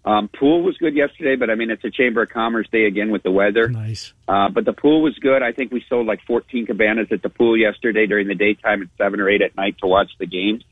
Um, 0.07 0.29
pool 0.29 0.63
was 0.63 0.77
good 0.77 0.95
yesterday, 0.95 1.35
but 1.35 1.49
I 1.49 1.55
mean 1.55 1.69
it's 1.69 1.83
a 1.83 1.89
Chamber 1.89 2.21
of 2.21 2.29
Commerce 2.29 2.67
day 2.71 2.85
again 2.85 3.11
with 3.11 3.23
the 3.23 3.31
weather. 3.31 3.67
Nice. 3.67 4.13
Uh, 4.25 4.47
but 4.47 4.63
the 4.63 4.71
pool 4.71 5.01
was 5.01 5.13
good. 5.19 5.43
I 5.43 5.51
think 5.51 5.73
we 5.73 5.83
sold 5.89 6.07
like 6.07 6.21
14 6.25 6.65
cabanas 6.65 7.07
at 7.11 7.21
the 7.21 7.29
pool 7.29 7.57
yesterday 7.57 8.05
during 8.05 8.29
the 8.29 8.35
daytime 8.35 8.81
and 8.81 8.89
seven 8.97 9.19
or 9.19 9.29
eight 9.29 9.41
at 9.41 9.57
night 9.57 9.77
to 9.79 9.87
watch 9.87 10.09
the 10.17 10.25
games. 10.25 10.63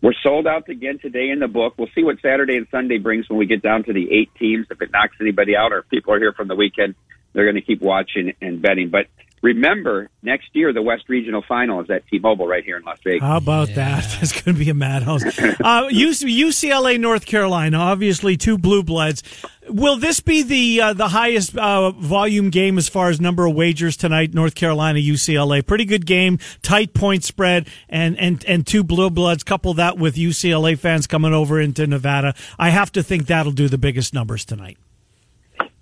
We're 0.00 0.14
sold 0.22 0.46
out 0.46 0.68
again 0.70 0.98
today 0.98 1.28
in 1.28 1.40
the 1.40 1.48
book. 1.48 1.74
We'll 1.76 1.90
see 1.94 2.02
what 2.02 2.20
Saturday 2.22 2.56
and 2.56 2.66
Sunday 2.70 2.96
brings 2.96 3.28
when 3.28 3.38
we 3.38 3.44
get 3.44 3.60
down 3.60 3.84
to 3.84 3.92
the 3.92 4.10
eight 4.10 4.30
teams. 4.38 4.66
If 4.70 4.80
it 4.80 4.90
knocks 4.90 5.16
anybody 5.20 5.54
out 5.54 5.72
or 5.72 5.80
if 5.80 5.88
people 5.90 6.14
are 6.14 6.18
here 6.18 6.32
from 6.32 6.48
the 6.48 6.54
weekend, 6.54 6.94
they're 7.32 7.44
going 7.44 7.56
to 7.56 7.60
keep 7.60 7.82
watching 7.82 8.32
and 8.40 8.62
betting. 8.62 8.88
But 8.88 9.06
Remember, 9.42 10.08
next 10.22 10.48
year 10.54 10.72
the 10.72 10.82
West 10.82 11.04
Regional 11.08 11.42
Final 11.46 11.80
is 11.80 11.90
at 11.90 12.06
T-Mobile 12.08 12.46
right 12.46 12.64
here 12.64 12.78
in 12.78 12.82
Las 12.84 12.98
Vegas. 13.04 13.22
How 13.22 13.36
about 13.36 13.68
yeah. 13.68 13.74
that? 13.74 14.04
That's 14.20 14.32
going 14.32 14.56
to 14.56 14.64
be 14.64 14.70
a 14.70 14.74
madhouse. 14.74 15.22
uh, 15.38 15.88
UCLA, 15.88 16.98
North 16.98 17.26
Carolina, 17.26 17.78
obviously 17.78 18.36
two 18.36 18.58
blue 18.58 18.82
bloods. 18.82 19.22
Will 19.68 19.96
this 19.98 20.20
be 20.20 20.42
the 20.42 20.80
uh, 20.80 20.92
the 20.92 21.08
highest 21.08 21.56
uh, 21.56 21.90
volume 21.90 22.50
game 22.50 22.78
as 22.78 22.88
far 22.88 23.08
as 23.08 23.20
number 23.20 23.46
of 23.46 23.54
wagers 23.54 23.96
tonight? 23.96 24.32
North 24.32 24.54
Carolina, 24.54 25.00
UCLA, 25.00 25.66
pretty 25.66 25.84
good 25.84 26.06
game, 26.06 26.38
tight 26.62 26.94
point 26.94 27.24
spread, 27.24 27.68
and 27.88 28.16
and 28.18 28.44
and 28.44 28.64
two 28.64 28.84
blue 28.84 29.10
bloods. 29.10 29.42
Couple 29.42 29.74
that 29.74 29.98
with 29.98 30.14
UCLA 30.14 30.78
fans 30.78 31.08
coming 31.08 31.34
over 31.34 31.60
into 31.60 31.86
Nevada. 31.86 32.34
I 32.58 32.70
have 32.70 32.92
to 32.92 33.02
think 33.02 33.26
that'll 33.26 33.52
do 33.52 33.68
the 33.68 33.78
biggest 33.78 34.14
numbers 34.14 34.44
tonight. 34.44 34.78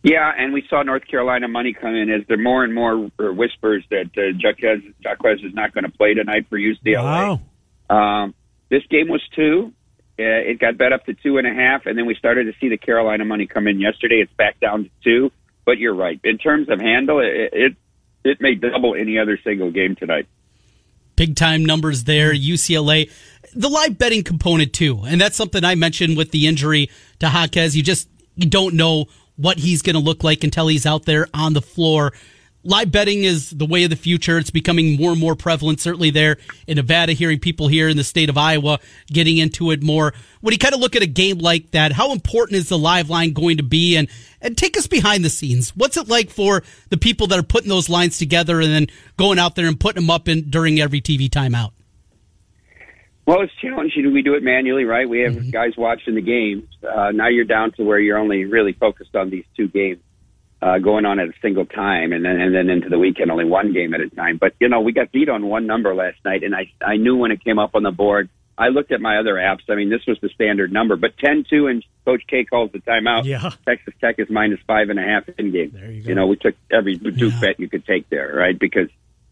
Yeah, 0.05 0.31
and 0.37 0.53
we 0.53 0.63
saw 0.69 0.83
North 0.83 1.07
Carolina 1.07 1.49
money 1.49 1.73
come 1.73 1.95
in 1.95 2.11
as 2.11 2.27
there 2.29 2.37
more 2.37 2.63
and 2.63 2.75
more 2.75 3.11
whispers 3.19 3.83
that 3.89 4.11
uh, 4.19 4.37
Jaquez, 4.39 4.83
Jaquez 5.03 5.41
is 5.43 5.55
not 5.55 5.73
going 5.73 5.85
to 5.85 5.91
play 5.91 6.13
tonight 6.13 6.45
for 6.51 6.59
UCLA. 6.59 7.41
Wow. 7.89 7.97
Um, 8.23 8.35
this 8.69 8.83
game 8.91 9.09
was 9.09 9.23
two. 9.35 9.73
Uh, 10.19 10.23
it 10.23 10.61
got 10.61 10.77
bet 10.77 10.93
up 10.93 11.07
to 11.07 11.15
two 11.15 11.39
and 11.39 11.47
a 11.47 11.55
half, 11.55 11.87
and 11.87 11.97
then 11.97 12.05
we 12.05 12.15
started 12.17 12.45
to 12.45 12.53
see 12.61 12.69
the 12.69 12.77
Carolina 12.77 13.25
money 13.25 13.47
come 13.47 13.67
in 13.67 13.81
yesterday. 13.81 14.17
It's 14.17 14.33
back 14.35 14.61
down 14.61 14.85
to 14.85 14.91
two. 15.03 15.33
But 15.65 15.79
you're 15.79 15.95
right. 15.95 16.21
In 16.23 16.37
terms 16.37 16.69
of 16.69 16.81
handle, 16.81 17.21
it 17.21 17.51
it, 17.55 17.77
it 18.25 18.41
may 18.43 18.57
double 18.57 18.95
any 18.95 19.19
other 19.19 19.39
single 19.43 19.71
game 19.71 19.97
tonight. 19.97 20.27
Big 21.17 21.35
time 21.35 21.65
numbers 21.65 22.05
there. 22.05 22.35
UCLA, 22.35 23.11
the 23.55 23.71
live 23.71 23.97
betting 23.97 24.23
component 24.23 24.75
too, 24.75 25.03
and 25.07 25.19
that's 25.19 25.37
something 25.37 25.65
I 25.65 25.77
mentioned 25.77 26.19
with 26.19 26.31
the 26.31 26.47
injury 26.47 26.91
to 27.21 27.27
Jaquez. 27.27 27.75
You 27.75 27.83
just 27.83 28.07
you 28.37 28.51
don't 28.51 28.75
know 28.75 29.07
what 29.37 29.59
he's 29.59 29.83
going 29.83 29.95
to 29.95 30.01
look 30.01 30.25
like 30.25 30.45
until 30.45 30.69
he's 30.69 30.87
out 30.87 31.05
there 31.05 31.27
on 31.35 31.53
the 31.53 31.63
floor. 31.63 32.13
Live 32.67 32.91
betting 32.91 33.25
is 33.25 33.51
the 33.51 33.67
way 33.67 33.85
of 33.85 33.91
the 33.91 33.97
future. 33.97 34.39
It's 34.39 34.51
becoming 34.51 34.97
more 34.97 35.13
and 35.13 35.21
more 35.21 35.37
prevalent, 35.37 35.81
certainly 35.81 36.09
there 36.09 36.39
in 36.67 36.77
Nevada, 36.77 37.13
hearing 37.13 37.39
people 37.39 37.69
here 37.69 37.91
in 37.91 37.99
the 37.99 38.05
state 38.05 38.31
of 38.31 38.39
Iowa 38.39 38.79
getting 39.09 39.37
into 39.37 39.71
it 39.71 39.83
more. 39.83 40.15
When 40.41 40.53
you 40.53 40.59
kind 40.59 40.73
of 40.73 40.81
look 40.81 40.97
at 40.97 41.03
a 41.03 41.07
game 41.07 41.39
like 41.39 41.73
that, 41.73 41.93
how 41.93 42.13
important 42.13 42.57
is 42.57 42.71
the 42.71 42.79
live 42.79 43.11
line 43.11 43.35
going 43.35 43.59
to 43.59 43.63
be? 43.63 43.97
And, 43.97 44.09
and 44.41 44.57
take 44.57 44.79
us 44.79 44.87
behind 44.87 45.27
the 45.27 45.31
scenes. 45.31 45.77
What's 45.77 45.99
it 45.99 46.09
like 46.09 46.31
for 46.31 46.63
the 46.89 46.97
people 46.97 47.27
that 47.27 47.39
are 47.39 47.43
putting 47.43 47.69
those 47.69 47.91
lines 47.91 48.17
together 48.17 48.61
and 48.63 48.73
then 48.73 48.87
going 49.19 49.39
out 49.39 49.57
there 49.57 49.67
and 49.67 49.79
putting 49.79 50.03
them 50.03 50.11
up 50.11 50.27
in, 50.27 50.49
during 50.49 50.81
every 50.81 51.03
TV 51.03 51.29
timeout? 51.29 51.73
Well, 53.27 53.41
it's 53.41 53.53
challenging. 53.61 54.13
We 54.13 54.23
do 54.23 54.35
it 54.35 54.43
manually, 54.43 54.85
right? 54.85 55.09
We 55.09 55.21
have 55.21 55.33
mm-hmm. 55.33 55.51
guys 55.51 55.73
watching 55.77 56.15
the 56.15 56.21
games. 56.21 56.65
Uh, 56.83 57.11
now 57.13 57.29
you're 57.29 57.45
down 57.45 57.73
to 57.73 57.83
where 57.85 57.99
you're 57.99 58.19
only 58.19 58.45
really 58.45 58.73
focused 58.73 59.17
on 59.17 59.31
these 59.31 59.45
two 59.57 59.69
games. 59.69 60.01
uh, 60.65 60.79
going 60.79 61.05
on 61.05 61.19
at 61.21 61.29
a 61.29 61.33
single 61.43 61.67
time, 61.67 62.13
and 62.13 62.25
then 62.25 62.41
and 62.41 62.55
then 62.55 62.71
into 62.71 62.89
the 62.89 62.99
weekend 62.99 63.31
only 63.31 63.45
one 63.45 63.75
game 63.75 63.93
at 63.93 64.01
a 64.01 64.09
time. 64.09 64.39
But 64.39 64.55
you 64.61 64.69
know, 64.69 64.81
we 64.81 64.93
got 64.93 65.13
beat 65.13 65.29
on 65.29 65.47
one 65.47 65.67
number 65.67 65.95
last 65.95 66.17
night, 66.25 66.43
and 66.43 66.55
I 66.55 66.73
I 66.81 66.97
knew 66.97 67.17
when 67.17 67.33
it 67.33 67.45
came 67.45 67.59
up 67.59 67.75
on 67.75 67.83
the 67.83 67.91
board. 67.91 68.31
I 68.57 68.69
looked 68.69 68.93
at 68.93 69.01
my 69.01 69.19
other 69.19 69.35
apps. 69.35 69.69
I 69.69 69.75
mean, 69.75 69.91
this 69.91 70.07
was 70.07 70.17
the 70.23 70.29
standard 70.29 70.73
number, 70.73 70.95
but 70.95 71.17
10-2 71.17 71.69
and 71.69 71.85
Coach 72.05 72.23
K 72.29 72.45
calls 72.45 72.71
the 72.71 72.79
timeout. 72.79 73.25
Yeah. 73.25 73.51
Texas 73.67 73.95
Tech 74.01 74.21
is 74.21 74.31
minus 74.31 74.61
five 74.65 74.91
and 74.91 74.99
a 75.01 75.03
half 75.03 75.29
in 75.37 75.51
game. 75.51 75.73
There 75.75 75.91
you 75.91 76.03
go. 76.03 76.09
You 76.11 76.15
know, 76.15 76.29
we 76.29 76.37
took 76.37 76.55
every 76.71 76.95
Yeah. 77.03 77.41
bet 77.41 77.59
you 77.59 77.69
could 77.69 77.85
take 77.85 78.09
there, 78.11 78.33
right? 78.33 78.57
Because 78.57 78.89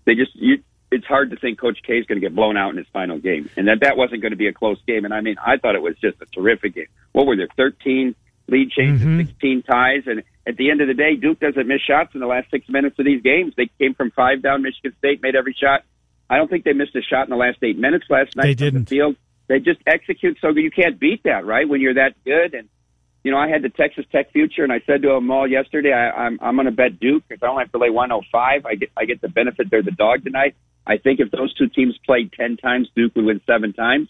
they 0.07 0.17
just 0.17 0.35
you. 0.35 0.59
It's 0.93 1.07
hard 1.07 1.31
to 1.31 1.37
think 1.37 1.59
Coach 1.59 1.79
K 1.87 1.95
is 1.95 2.07
going 2.07 2.21
to 2.21 2.25
get 2.27 2.35
blown 2.35 2.57
out 2.57 2.71
in 2.71 2.77
his 2.77 2.87
final 2.93 3.19
game, 3.19 3.51
and 3.57 3.67
that 3.69 3.81
that 3.81 3.97
wasn't 3.97 4.21
going 4.23 4.33
to 4.33 4.37
be 4.37 4.47
a 4.47 4.53
close 4.53 4.79
game. 4.87 5.05
And 5.05 5.13
I 5.15 5.21
mean, 5.21 5.37
I 5.45 5.57
thought 5.57 5.75
it 5.75 5.83
was 5.83 5.97
just 6.01 6.21
a 6.21 6.27
terrific 6.27 6.75
game. 6.75 6.87
What 7.13 7.27
were 7.27 7.37
there? 7.37 7.49
Thirteen 7.57 8.15
lead 8.49 8.71
changes, 8.71 9.07
Mhm. 9.07 9.17
sixteen 9.27 9.63
ties, 9.63 10.03
and 10.07 10.23
at 10.47 10.57
the 10.57 10.71
end 10.71 10.81
of 10.81 10.89
the 10.89 10.95
day, 10.95 11.17
Duke 11.17 11.41
doesn't 11.41 11.67
miss 11.67 11.81
shots 11.81 12.15
in 12.15 12.21
the 12.21 12.27
last 12.27 12.51
six 12.51 12.69
minutes 12.69 12.99
of 12.99 13.05
these 13.05 13.23
games. 13.23 13.55
They 13.57 13.71
came 13.79 13.95
from 13.95 14.11
five 14.11 14.43
down. 14.43 14.63
Michigan 14.63 14.93
State 14.99 15.23
made 15.23 15.35
every 15.35 15.55
shot. 15.59 15.85
I 16.29 16.37
don't 16.37 16.49
think 16.49 16.65
they 16.65 16.73
missed 16.73 16.95
a 16.97 17.03
shot 17.03 17.25
in 17.25 17.31
the 17.31 17.37
last 17.37 17.59
eight 17.63 17.79
minutes 17.79 18.07
last 18.11 18.37
night. 18.37 18.45
They 18.45 18.55
didn't. 18.55 18.89
The 18.89 18.97
field. 18.97 19.17
They 19.49 19.59
just 19.59 19.81
execute 19.87 20.39
so 20.41 20.53
good. 20.53 20.63
You 20.63 20.71
can't 20.71 20.99
beat 20.99 21.23
that, 21.25 21.45
right? 21.45 21.69
When 21.69 21.81
you're 21.81 21.95
that 21.95 22.15
good 22.25 22.55
and 22.55 22.69
you 23.25 23.31
know, 23.31 23.39
I 23.39 23.49
had 23.49 23.63
the 23.63 23.69
Texas 23.69 24.05
Tech 24.11 24.33
future, 24.33 24.65
and 24.65 24.73
I 24.73 24.81
said 24.85 25.03
to 25.03 25.09
them 25.09 25.31
all 25.31 25.47
yesterday, 25.47 25.93
I, 25.93 26.11
I'm 26.11 26.39
I'm 26.43 26.57
going 26.57 26.67
to 26.67 26.73
bet 26.73 26.99
Duke 26.99 27.23
because 27.29 27.41
I 27.43 27.47
don't 27.47 27.59
have 27.61 27.71
to 27.73 27.79
lay 27.79 27.89
105. 27.91 28.67
I 28.67 28.75
get 28.75 28.91
I 28.97 29.05
get 29.05 29.21
the 29.21 29.29
benefit 29.29 29.71
they're 29.71 29.83
the 29.83 29.93
dog 29.93 30.25
tonight. 30.25 30.57
I 30.87 30.99
think 30.99 31.21
if 31.21 31.31
those 31.31 31.55
two 31.55 31.69
teams 31.69 31.97
played 32.05 32.33
ten 32.33 32.57
times, 32.57 32.89
Duke 32.95 33.15
would 33.17 33.25
win 33.25 33.41
seven 33.47 33.73
times. 33.73 34.09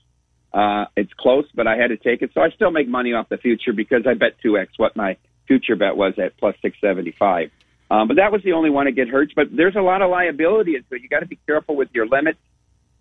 Uh, 0.52 0.84
it's 0.96 1.12
close, 1.18 1.46
but 1.54 1.66
I 1.66 1.76
had 1.76 1.88
to 1.88 1.96
take 1.96 2.20
it, 2.22 2.30
so 2.34 2.42
I 2.42 2.50
still 2.50 2.70
make 2.70 2.86
money 2.86 3.14
off 3.14 3.28
the 3.28 3.38
future 3.38 3.72
because 3.72 4.06
I 4.06 4.14
bet 4.14 4.38
two 4.42 4.58
x 4.58 4.72
what 4.76 4.96
my 4.96 5.16
future 5.46 5.76
bet 5.76 5.96
was 5.96 6.14
at 6.18 6.36
plus 6.38 6.54
six 6.62 6.76
seventy 6.80 7.14
five. 7.18 7.50
Um, 7.90 8.08
but 8.08 8.16
that 8.16 8.32
was 8.32 8.42
the 8.42 8.52
only 8.52 8.70
one 8.70 8.86
to 8.86 8.92
get 8.92 9.08
hurt. 9.08 9.32
But 9.36 9.48
there's 9.54 9.76
a 9.76 9.82
lot 9.82 10.00
of 10.00 10.10
liability 10.10 10.76
into 10.76 10.94
it. 10.94 11.02
You 11.02 11.08
got 11.08 11.20
to 11.20 11.26
be 11.26 11.38
careful 11.46 11.76
with 11.76 11.88
your 11.92 12.06
limits 12.06 12.38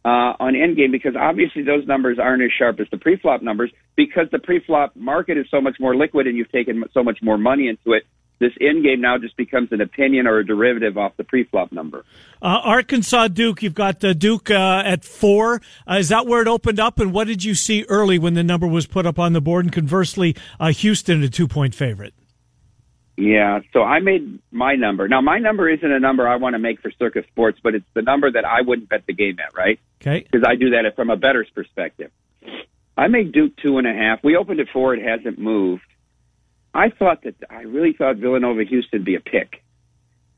uh, 0.04 0.34
on 0.40 0.54
endgame 0.54 0.92
because 0.92 1.16
obviously 1.18 1.64
those 1.64 1.88
numbers 1.88 2.20
aren't 2.20 2.44
as 2.44 2.50
sharp 2.58 2.80
as 2.80 2.88
the 2.92 2.98
pre-flop 2.98 3.42
numbers 3.42 3.72
because 3.96 4.28
the 4.32 4.40
pre-flop 4.40 4.96
market 4.96 5.38
is 5.38 5.46
so 5.50 5.62
much 5.62 5.78
more 5.80 5.96
liquid 5.96 6.28
and 6.28 6.36
you've 6.36 6.52
taken 6.52 6.84
so 6.94 7.04
much 7.04 7.20
more 7.22 7.38
money 7.38 7.68
into 7.68 7.94
it. 7.94 8.04
This 8.42 8.54
end 8.60 8.84
game 8.84 9.02
now 9.02 9.20
just 9.20 9.38
becomes 9.38 9.72
an 9.72 9.82
opinion 9.82 10.26
or 10.26 10.40
a 10.40 10.46
derivative 10.46 10.98
off 10.98 11.16
the 11.16 11.24
pre-flop 11.24 11.72
number. 11.72 12.04
Uh, 12.42 12.60
Arkansas 12.64 13.28
Duke, 13.28 13.62
you've 13.62 13.76
got 13.76 14.04
uh, 14.04 14.14
Duke 14.14 14.50
uh, 14.50 14.82
at 14.84 15.06
four. 15.06 15.62
Uh, 15.88 15.98
is 16.00 16.10
that 16.10 16.26
where 16.26 16.42
it 16.42 16.48
opened 16.48 16.80
up? 16.80 17.00
And 17.00 17.14
what 17.14 17.28
did 17.28 17.44
you 17.44 17.54
see 17.54 17.86
early 17.88 18.18
when 18.18 18.34
the 18.34 18.42
number 18.42 18.66
was 18.66 18.88
put 18.88 19.06
up 19.06 19.20
on 19.20 19.34
the 19.34 19.42
board? 19.42 19.66
And 19.66 19.72
conversely, 19.72 20.36
uh, 20.60 20.72
Houston, 20.72 21.22
a 21.22 21.30
two 21.30 21.48
point 21.48 21.76
favorite. 21.76 22.16
Yeah, 23.16 23.60
so 23.74 23.84
I 23.84 24.00
made 24.00 24.40
my 24.50 24.74
number. 24.74 25.08
Now 25.08 25.22
my 25.22 25.38
number 25.38 25.70
isn't 25.70 25.92
a 25.92 26.00
number 26.00 26.28
I 26.28 26.38
want 26.38 26.56
to 26.56 26.60
make 26.60 26.82
for 26.82 26.90
Circa 26.98 27.22
Sports, 27.28 27.60
but 27.62 27.76
it's 27.76 27.86
the 27.94 28.02
number 28.02 28.32
that 28.32 28.44
I 28.44 28.62
wouldn't 28.62 28.90
bet 28.90 29.04
the 29.06 29.14
game 29.14 29.38
at, 29.40 29.56
right? 29.56 29.80
Okay. 30.02 30.24
Because 30.24 30.44
I 30.48 30.56
do 30.56 30.72
that 30.72 30.92
from 30.96 31.12
a 31.12 31.16
bettor's 31.16 31.50
perspective. 31.54 32.10
I 32.98 33.08
made 33.08 33.34
Duke 33.34 33.56
two 33.58 33.78
and 33.78 33.86
a 33.86 33.94
half. 33.94 34.24
We 34.24 34.36
opened 34.36 34.60
at 34.62 34.70
four. 34.74 34.96
It 34.96 35.06
hasn't 35.06 35.38
moved. 35.38 35.84
I 36.74 36.90
thought 36.90 37.24
that 37.24 37.36
I 37.50 37.64
really 37.64 37.94
thought 37.94 38.18
Villanova 38.18 38.64
Houston 38.64 39.04
be 39.04 39.16
a 39.16 39.20
pick. 39.20 39.64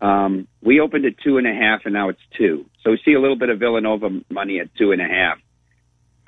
Um, 0.02 0.48
we 0.62 0.80
opened 0.80 1.06
at 1.06 1.18
two 1.20 1.38
and 1.38 1.48
a 1.48 1.54
half, 1.54 1.82
and 1.86 1.94
now 1.94 2.10
it's 2.10 2.22
two. 2.38 2.66
So 2.84 2.92
we 2.92 3.00
see 3.06 3.14
a 3.14 3.22
little 3.22 3.38
bit 3.38 3.50
of 3.50 3.60
Villanova 3.60 4.10
money 4.30 4.60
at 4.60 4.74
two 4.76 4.92
and 4.92 5.02
a 5.02 5.08
half. 5.08 5.40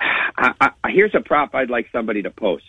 I, 0.00 0.70
I, 0.82 0.90
here's 0.90 1.14
a 1.14 1.20
prop 1.20 1.54
I'd 1.54 1.70
like 1.70 1.88
somebody 1.92 2.22
to 2.22 2.30
post. 2.30 2.64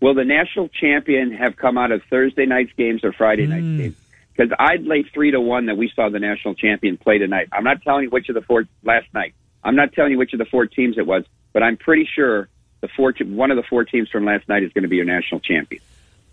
Will 0.00 0.14
the 0.14 0.24
national 0.24 0.68
champion 0.68 1.32
have 1.32 1.56
come 1.56 1.76
out 1.76 1.92
of 1.92 2.02
Thursday 2.08 2.46
night's 2.46 2.72
games 2.72 3.04
or 3.04 3.12
Friday 3.12 3.46
night's 3.46 3.82
games? 3.82 3.96
Because 4.34 4.56
I'd 4.58 4.84
lay 4.84 5.02
three 5.02 5.30
to 5.32 5.40
one 5.40 5.66
that 5.66 5.76
we 5.76 5.92
saw 5.94 6.08
the 6.08 6.18
national 6.18 6.54
champion 6.54 6.96
play 6.96 7.18
tonight. 7.18 7.48
I'm 7.52 7.64
not 7.64 7.82
telling 7.82 8.04
you 8.04 8.10
which 8.10 8.28
of 8.30 8.34
the 8.34 8.40
four 8.40 8.64
last 8.82 9.12
night. 9.12 9.34
I'm 9.62 9.76
not 9.76 9.92
telling 9.92 10.12
you 10.12 10.18
which 10.18 10.32
of 10.32 10.38
the 10.38 10.46
four 10.46 10.64
teams 10.64 10.96
it 10.96 11.06
was, 11.06 11.24
but 11.52 11.62
I'm 11.62 11.76
pretty 11.76 12.08
sure 12.12 12.48
the 12.80 12.88
four 12.88 13.12
one 13.26 13.50
of 13.50 13.58
the 13.58 13.62
four 13.62 13.84
teams 13.84 14.08
from 14.08 14.24
last 14.24 14.48
night 14.48 14.62
is 14.62 14.72
going 14.72 14.84
to 14.84 14.88
be 14.88 14.96
your 14.96 15.04
national 15.04 15.40
champion. 15.40 15.82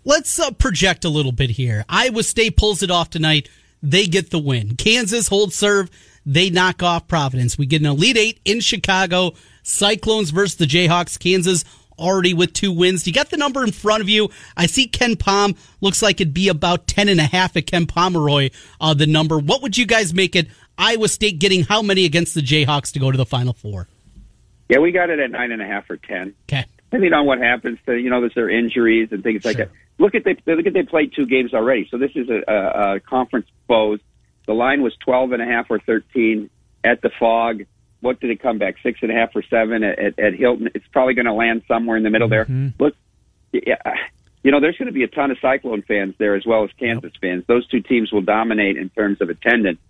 Let's 0.08 0.38
uh, 0.38 0.52
project 0.52 1.04
a 1.04 1.10
little 1.10 1.32
bit 1.32 1.50
here. 1.50 1.84
Iowa 1.86 2.22
State 2.22 2.56
pulls 2.56 2.82
it 2.82 2.90
off 2.90 3.10
tonight. 3.10 3.50
They 3.82 4.06
get 4.06 4.30
the 4.30 4.38
win. 4.38 4.74
Kansas 4.76 5.28
holds 5.28 5.54
serve. 5.54 5.90
They 6.24 6.48
knock 6.48 6.82
off 6.82 7.06
Providence. 7.06 7.58
We 7.58 7.66
get 7.66 7.82
an 7.82 7.88
Elite 7.88 8.16
Eight 8.16 8.40
in 8.46 8.60
Chicago. 8.60 9.32
Cyclones 9.62 10.30
versus 10.30 10.56
the 10.56 10.64
Jayhawks. 10.64 11.18
Kansas 11.18 11.62
already 11.98 12.32
with 12.32 12.54
two 12.54 12.72
wins. 12.72 13.06
You 13.06 13.12
got 13.12 13.28
the 13.28 13.36
number 13.36 13.62
in 13.62 13.70
front 13.70 14.00
of 14.02 14.08
you. 14.08 14.30
I 14.56 14.64
see 14.64 14.88
KenPom. 14.88 15.58
Looks 15.82 16.00
like 16.00 16.22
it'd 16.22 16.32
be 16.32 16.48
about 16.48 16.86
10 16.86 17.10
and 17.10 17.20
a 17.20 17.24
half 17.24 17.54
at 17.58 17.66
Ken 17.66 17.84
Pomeroy, 17.84 18.48
uh, 18.80 18.94
the 18.94 19.06
number. 19.06 19.38
What 19.38 19.60
would 19.60 19.76
you 19.76 19.84
guys 19.84 20.14
make 20.14 20.34
it? 20.34 20.48
Iowa 20.78 21.08
State 21.08 21.38
getting 21.38 21.64
how 21.64 21.82
many 21.82 22.06
against 22.06 22.34
the 22.34 22.40
Jayhawks 22.40 22.92
to 22.92 22.98
go 22.98 23.10
to 23.12 23.18
the 23.18 23.26
Final 23.26 23.52
Four? 23.52 23.88
Yeah, 24.70 24.78
we 24.78 24.90
got 24.90 25.10
it 25.10 25.18
at 25.18 25.30
nine 25.30 25.52
and 25.52 25.60
a 25.60 25.66
half 25.66 25.90
or 25.90 25.98
ten. 25.98 26.32
Okay. 26.48 26.64
depending 26.84 27.12
on 27.12 27.26
what 27.26 27.38
happens 27.40 27.78
to 27.84 27.94
you 27.94 28.08
know 28.08 28.20
there's 28.20 28.34
their 28.34 28.48
injuries 28.48 29.08
and 29.10 29.22
things 29.22 29.44
like 29.44 29.56
Sure. 29.56 29.66
that. 29.66 29.74
Look 29.98 30.14
at 30.14 30.24
they 30.24 30.36
look 30.46 30.66
at 30.66 30.72
they 30.72 30.84
played 30.84 31.12
two 31.14 31.26
games 31.26 31.52
already. 31.52 31.88
So 31.90 31.98
this 31.98 32.12
is 32.14 32.28
a, 32.28 32.42
a, 32.46 32.94
a 32.94 33.00
conference 33.00 33.48
foes. 33.66 34.00
The 34.46 34.52
line 34.54 34.82
was 34.82 34.96
twelve 34.96 35.32
and 35.32 35.42
a 35.42 35.44
half 35.44 35.66
or 35.70 35.80
thirteen 35.80 36.50
at 36.84 37.02
the 37.02 37.10
Phog. 37.18 37.62
What 38.00 38.20
did 38.20 38.30
it 38.30 38.40
come 38.40 38.58
back? 38.58 38.76
Six 38.82 39.00
and 39.02 39.10
a 39.10 39.14
half 39.14 39.34
or 39.34 39.42
seven 39.42 39.82
at, 39.82 39.98
at, 39.98 40.18
at 40.18 40.34
Hilton. 40.34 40.70
It's 40.74 40.86
probably 40.92 41.14
going 41.14 41.26
to 41.26 41.32
land 41.32 41.62
somewhere 41.66 41.96
in 41.96 42.04
the 42.04 42.10
middle 42.10 42.28
there. 42.28 42.46
Look, 42.78 42.94
yeah, 43.52 43.76
you 44.44 44.52
know 44.52 44.60
there's 44.60 44.76
going 44.76 44.86
to 44.86 44.92
be 44.92 45.02
a 45.02 45.08
ton 45.08 45.32
of 45.32 45.38
Cyclone 45.40 45.82
fans 45.82 46.14
there 46.18 46.36
as 46.36 46.46
well 46.46 46.62
as 46.62 46.70
Kansas 46.78 47.12
fans. 47.20 47.44
Those 47.48 47.66
two 47.66 47.80
teams 47.80 48.12
will 48.12 48.22
dominate 48.22 48.76
in 48.76 48.90
terms 48.90 49.20
of 49.20 49.30
attendance 49.30 49.80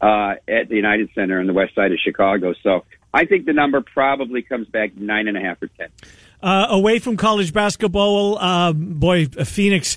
uh, 0.00 0.34
at 0.46 0.68
the 0.68 0.76
United 0.76 1.10
Center 1.14 1.40
on 1.40 1.48
the 1.48 1.52
west 1.52 1.74
side 1.74 1.90
of 1.90 1.98
Chicago. 1.98 2.54
So 2.62 2.84
I 3.12 3.24
think 3.24 3.46
the 3.46 3.52
number 3.52 3.80
probably 3.80 4.42
comes 4.42 4.68
back 4.68 4.96
nine 4.96 5.26
and 5.26 5.36
a 5.36 5.40
half 5.40 5.60
or 5.60 5.66
ten. 5.66 5.88
Uh, 6.40 6.66
away 6.70 7.00
from 7.00 7.16
college 7.16 7.52
basketball, 7.52 8.38
um, 8.38 8.94
boy, 8.94 9.26
uh, 9.36 9.44
Phoenix. 9.44 9.96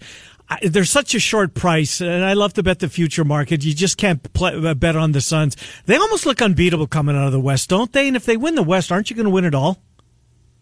I, 0.49 0.57
they're 0.63 0.85
such 0.85 1.13
a 1.13 1.19
short 1.19 1.53
price, 1.53 2.01
and 2.01 2.25
I 2.25 2.33
love 2.33 2.53
to 2.53 2.63
bet 2.63 2.79
the 2.79 2.89
future 2.89 3.23
market. 3.23 3.63
You 3.63 3.75
just 3.75 3.97
can't 3.97 4.33
play, 4.33 4.53
uh, 4.53 4.73
bet 4.73 4.95
on 4.95 5.11
the 5.11 5.21
Suns. 5.21 5.55
They 5.85 5.97
almost 5.97 6.25
look 6.25 6.41
unbeatable 6.41 6.87
coming 6.87 7.15
out 7.15 7.27
of 7.27 7.31
the 7.31 7.39
West, 7.39 7.69
don't 7.69 7.93
they? 7.93 8.07
And 8.07 8.17
if 8.17 8.25
they 8.25 8.37
win 8.37 8.55
the 8.55 8.63
West, 8.63 8.91
aren't 8.91 9.09
you 9.09 9.15
going 9.15 9.25
to 9.25 9.29
win 9.29 9.45
it 9.45 9.53
all? 9.53 9.77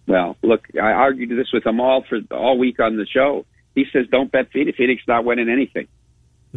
Well, 0.05 0.35
look, 0.41 0.67
I 0.75 0.91
argued 0.91 1.29
this 1.29 1.51
with 1.53 1.65
him 1.65 1.79
all 1.79 2.03
for 2.03 2.19
all 2.31 2.57
week 2.57 2.79
on 2.79 2.97
the 2.97 3.05
show. 3.05 3.45
He 3.73 3.85
says, 3.93 4.07
"Don't 4.11 4.31
bet 4.31 4.51
Phoenix. 4.51 4.77
Phoenix 4.77 5.03
not 5.07 5.23
winning 5.23 5.49
anything." 5.49 5.87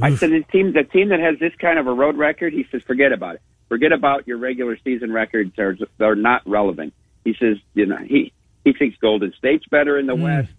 I 0.00 0.16
said, 0.16 0.30
"The 0.30 0.42
team, 0.50 0.72
the 0.72 0.84
team 0.84 1.10
that 1.10 1.20
has 1.20 1.38
this 1.38 1.52
kind 1.60 1.78
of 1.78 1.86
a 1.86 1.92
road 1.92 2.16
record," 2.16 2.54
he 2.54 2.66
says, 2.72 2.82
"Forget 2.82 3.12
about 3.12 3.36
it. 3.36 3.42
Forget 3.68 3.92
about 3.92 4.26
your 4.26 4.38
regular 4.38 4.78
season 4.82 5.12
records. 5.12 5.52
They're 5.54 5.76
they're 5.98 6.14
not 6.16 6.42
relevant." 6.46 6.94
He 7.24 7.34
says, 7.38 7.58
"You 7.74 7.86
know, 7.86 7.98
he 7.98 8.32
he 8.64 8.72
thinks 8.72 8.96
Golden 8.98 9.32
State's 9.38 9.66
better 9.66 9.98
in 9.98 10.06
the 10.06 10.14
West. 10.14 10.50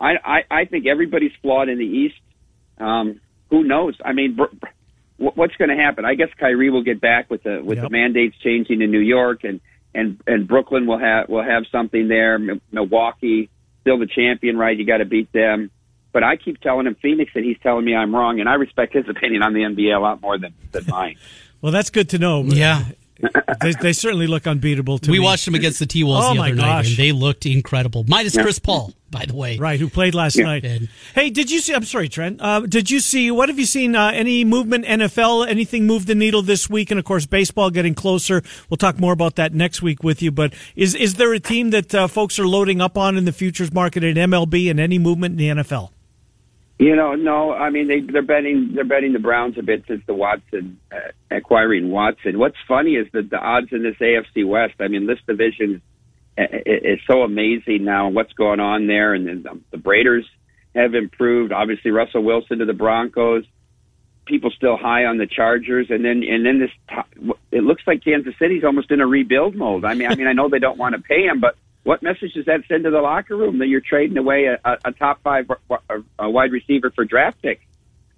I, 0.00 0.14
I 0.24 0.42
I 0.50 0.64
think 0.64 0.86
everybody's 0.86 1.32
flawed 1.42 1.68
in 1.68 1.78
the 1.78 1.84
East. 1.86 2.16
Um, 2.78 3.20
who 3.50 3.64
knows? 3.64 3.94
I 4.04 4.12
mean." 4.12 4.34
Br- 4.36 4.44
br- 4.58 4.66
What's 5.18 5.54
going 5.54 5.68
to 5.68 5.76
happen? 5.76 6.04
I 6.04 6.14
guess 6.16 6.30
Kyrie 6.36 6.70
will 6.70 6.82
get 6.82 7.00
back 7.00 7.30
with 7.30 7.44
the 7.44 7.62
with 7.62 7.78
Yep. 7.78 7.84
the 7.84 7.90
mandates 7.90 8.34
changing 8.42 8.82
in 8.82 8.90
New 8.90 8.98
York, 8.98 9.44
and 9.44 9.60
and 9.94 10.18
and 10.26 10.48
Brooklyn 10.48 10.84
will 10.84 10.98
have 10.98 11.28
will 11.28 11.44
have 11.44 11.62
something 11.70 12.08
there. 12.08 12.34
M- 12.34 12.60
Milwaukee 12.72 13.48
still 13.82 13.98
the 14.00 14.06
champion, 14.08 14.56
right? 14.56 14.76
You 14.76 14.84
got 14.84 14.96
to 14.96 15.04
beat 15.04 15.30
them. 15.32 15.70
But 16.12 16.24
I 16.24 16.34
keep 16.36 16.60
telling 16.60 16.88
him 16.88 16.96
Phoenix, 17.00 17.30
and 17.36 17.44
he's 17.44 17.56
telling 17.62 17.84
me 17.84 17.94
I'm 17.94 18.12
wrong, 18.12 18.40
and 18.40 18.48
I 18.48 18.54
respect 18.54 18.94
his 18.94 19.08
opinion 19.08 19.44
on 19.44 19.52
the 19.52 19.60
NBA 19.60 19.96
a 19.96 20.00
lot 20.00 20.20
more 20.20 20.38
than 20.38 20.54
than 20.72 20.86
mine. 20.88 21.16
Well, 21.60 21.70
that's 21.70 21.90
good 21.90 22.08
to 22.08 22.18
know. 22.18 22.42
Yeah. 22.42 22.86
They, 23.60 23.72
they 23.80 23.92
certainly 23.92 24.26
look 24.26 24.46
unbeatable 24.46 24.98
to 24.98 25.08
me. 25.10 25.12
We 25.12 25.18
me. 25.20 25.24
watched 25.24 25.44
them 25.44 25.54
against 25.54 25.78
the 25.78 25.86
T 25.86 26.04
Wolves 26.04 26.26
Oh, 26.28 26.34
the 26.34 26.40
other 26.40 26.54
night, 26.54 26.86
and 26.86 26.96
they 26.96 27.12
looked 27.12 27.46
incredible. 27.46 28.04
Minus 28.08 28.34
Chris 28.36 28.58
Paul, 28.58 28.92
by 29.10 29.24
the 29.26 29.34
way. 29.34 29.58
Right, 29.58 29.78
who 29.78 29.88
played 29.88 30.14
last 30.14 30.36
Yeah. 30.36 30.44
night? 30.44 30.62
Did. 30.62 30.88
Hey, 31.14 31.30
did 31.30 31.50
you 31.50 31.60
see? 31.60 31.72
I'm 31.74 31.84
sorry, 31.84 32.08
Trent. 32.08 32.40
Uh, 32.40 32.60
did 32.60 32.90
you 32.90 33.00
see? 33.00 33.30
What 33.30 33.48
have 33.48 33.58
you 33.58 33.66
seen? 33.66 33.94
Uh, 33.94 34.10
any 34.12 34.44
movement? 34.44 34.84
NFL? 34.84 35.46
Anything 35.48 35.86
move 35.86 36.06
the 36.06 36.14
needle 36.14 36.42
this 36.42 36.68
week? 36.68 36.90
And 36.90 36.98
of 36.98 37.04
course, 37.04 37.24
baseball 37.26 37.70
getting 37.70 37.94
closer. 37.94 38.42
We'll 38.68 38.78
talk 38.78 38.98
more 38.98 39.12
about 39.12 39.36
that 39.36 39.54
next 39.54 39.82
week 39.82 40.02
with 40.02 40.20
you. 40.22 40.32
But 40.32 40.52
is 40.74 40.94
is 40.94 41.14
there 41.14 41.32
a 41.32 41.40
team 41.40 41.70
that 41.70 41.94
uh, 41.94 42.08
folks 42.08 42.38
are 42.38 42.46
loading 42.48 42.80
up 42.80 42.98
on 42.98 43.16
in 43.16 43.24
the 43.24 43.32
futures 43.32 43.72
market 43.72 44.02
at 44.02 44.16
MLB 44.16 44.68
and 44.70 44.80
any 44.80 44.98
movement 44.98 45.40
in 45.40 45.56
the 45.56 45.62
NFL? 45.62 45.91
You 46.78 46.96
know, 46.96 47.14
no, 47.14 47.52
I 47.52 47.70
mean 47.70 47.86
they 47.86 48.00
they're 48.00 48.22
betting 48.22 48.72
they're 48.74 48.84
betting 48.84 49.12
the 49.12 49.18
Browns 49.18 49.56
a 49.56 49.62
bit 49.62 49.84
since 49.86 50.02
the 50.06 50.14
Watson 50.14 50.80
uh, 50.90 51.12
acquiring 51.30 51.90
Watson. 51.90 52.38
What's 52.38 52.56
funny 52.66 52.94
is 52.94 53.06
that 53.12 53.30
the 53.30 53.38
odds 53.38 53.68
in 53.72 53.82
this 53.82 53.96
AFC 53.96 54.46
West. 54.46 54.74
I 54.80 54.88
mean, 54.88 55.06
this 55.06 55.20
division 55.26 55.80
is, 56.36 56.46
is 56.64 56.98
so 57.06 57.22
amazing 57.22 57.84
now. 57.84 58.08
What's 58.08 58.32
going 58.32 58.58
on 58.58 58.86
there, 58.86 59.14
and 59.14 59.28
then 59.28 59.42
the, 59.42 59.60
the 59.76 59.88
Raiders 59.88 60.28
have 60.74 60.94
improved. 60.94 61.52
Obviously, 61.52 61.90
Russell 61.90 62.24
Wilson 62.24 62.58
to 62.58 62.64
the 62.64 62.72
Broncos. 62.72 63.44
People 64.24 64.50
still 64.50 64.76
high 64.76 65.04
on 65.04 65.18
the 65.18 65.26
Chargers, 65.26 65.88
and 65.90 66.04
then 66.04 66.22
and 66.22 66.44
then 66.44 66.58
this. 66.58 67.04
It 67.50 67.64
looks 67.64 67.82
like 67.86 68.02
Kansas 68.02 68.34
City's 68.38 68.64
almost 68.64 68.90
in 68.90 69.00
a 69.00 69.06
rebuild 69.06 69.54
mode. 69.54 69.84
I 69.84 69.94
mean, 69.94 70.10
I 70.10 70.14
mean, 70.14 70.26
I 70.26 70.32
know 70.32 70.48
they 70.48 70.58
don't 70.58 70.78
want 70.78 70.94
to 70.94 71.02
pay 71.02 71.26
him, 71.26 71.40
but 71.40 71.56
what 71.84 72.02
message 72.02 72.34
does 72.34 72.46
that 72.46 72.60
send 72.68 72.84
to 72.84 72.90
the 72.90 73.00
locker 73.00 73.36
room 73.36 73.58
that 73.58 73.66
you're 73.66 73.80
trading 73.80 74.16
away 74.16 74.46
a, 74.46 74.58
a, 74.64 74.78
a 74.86 74.92
top 74.92 75.22
five 75.22 75.48
w- 75.48 75.82
w- 75.88 76.04
a 76.18 76.30
wide 76.30 76.52
receiver 76.52 76.90
for 76.90 77.04
draft 77.04 77.42
picks? 77.42 77.64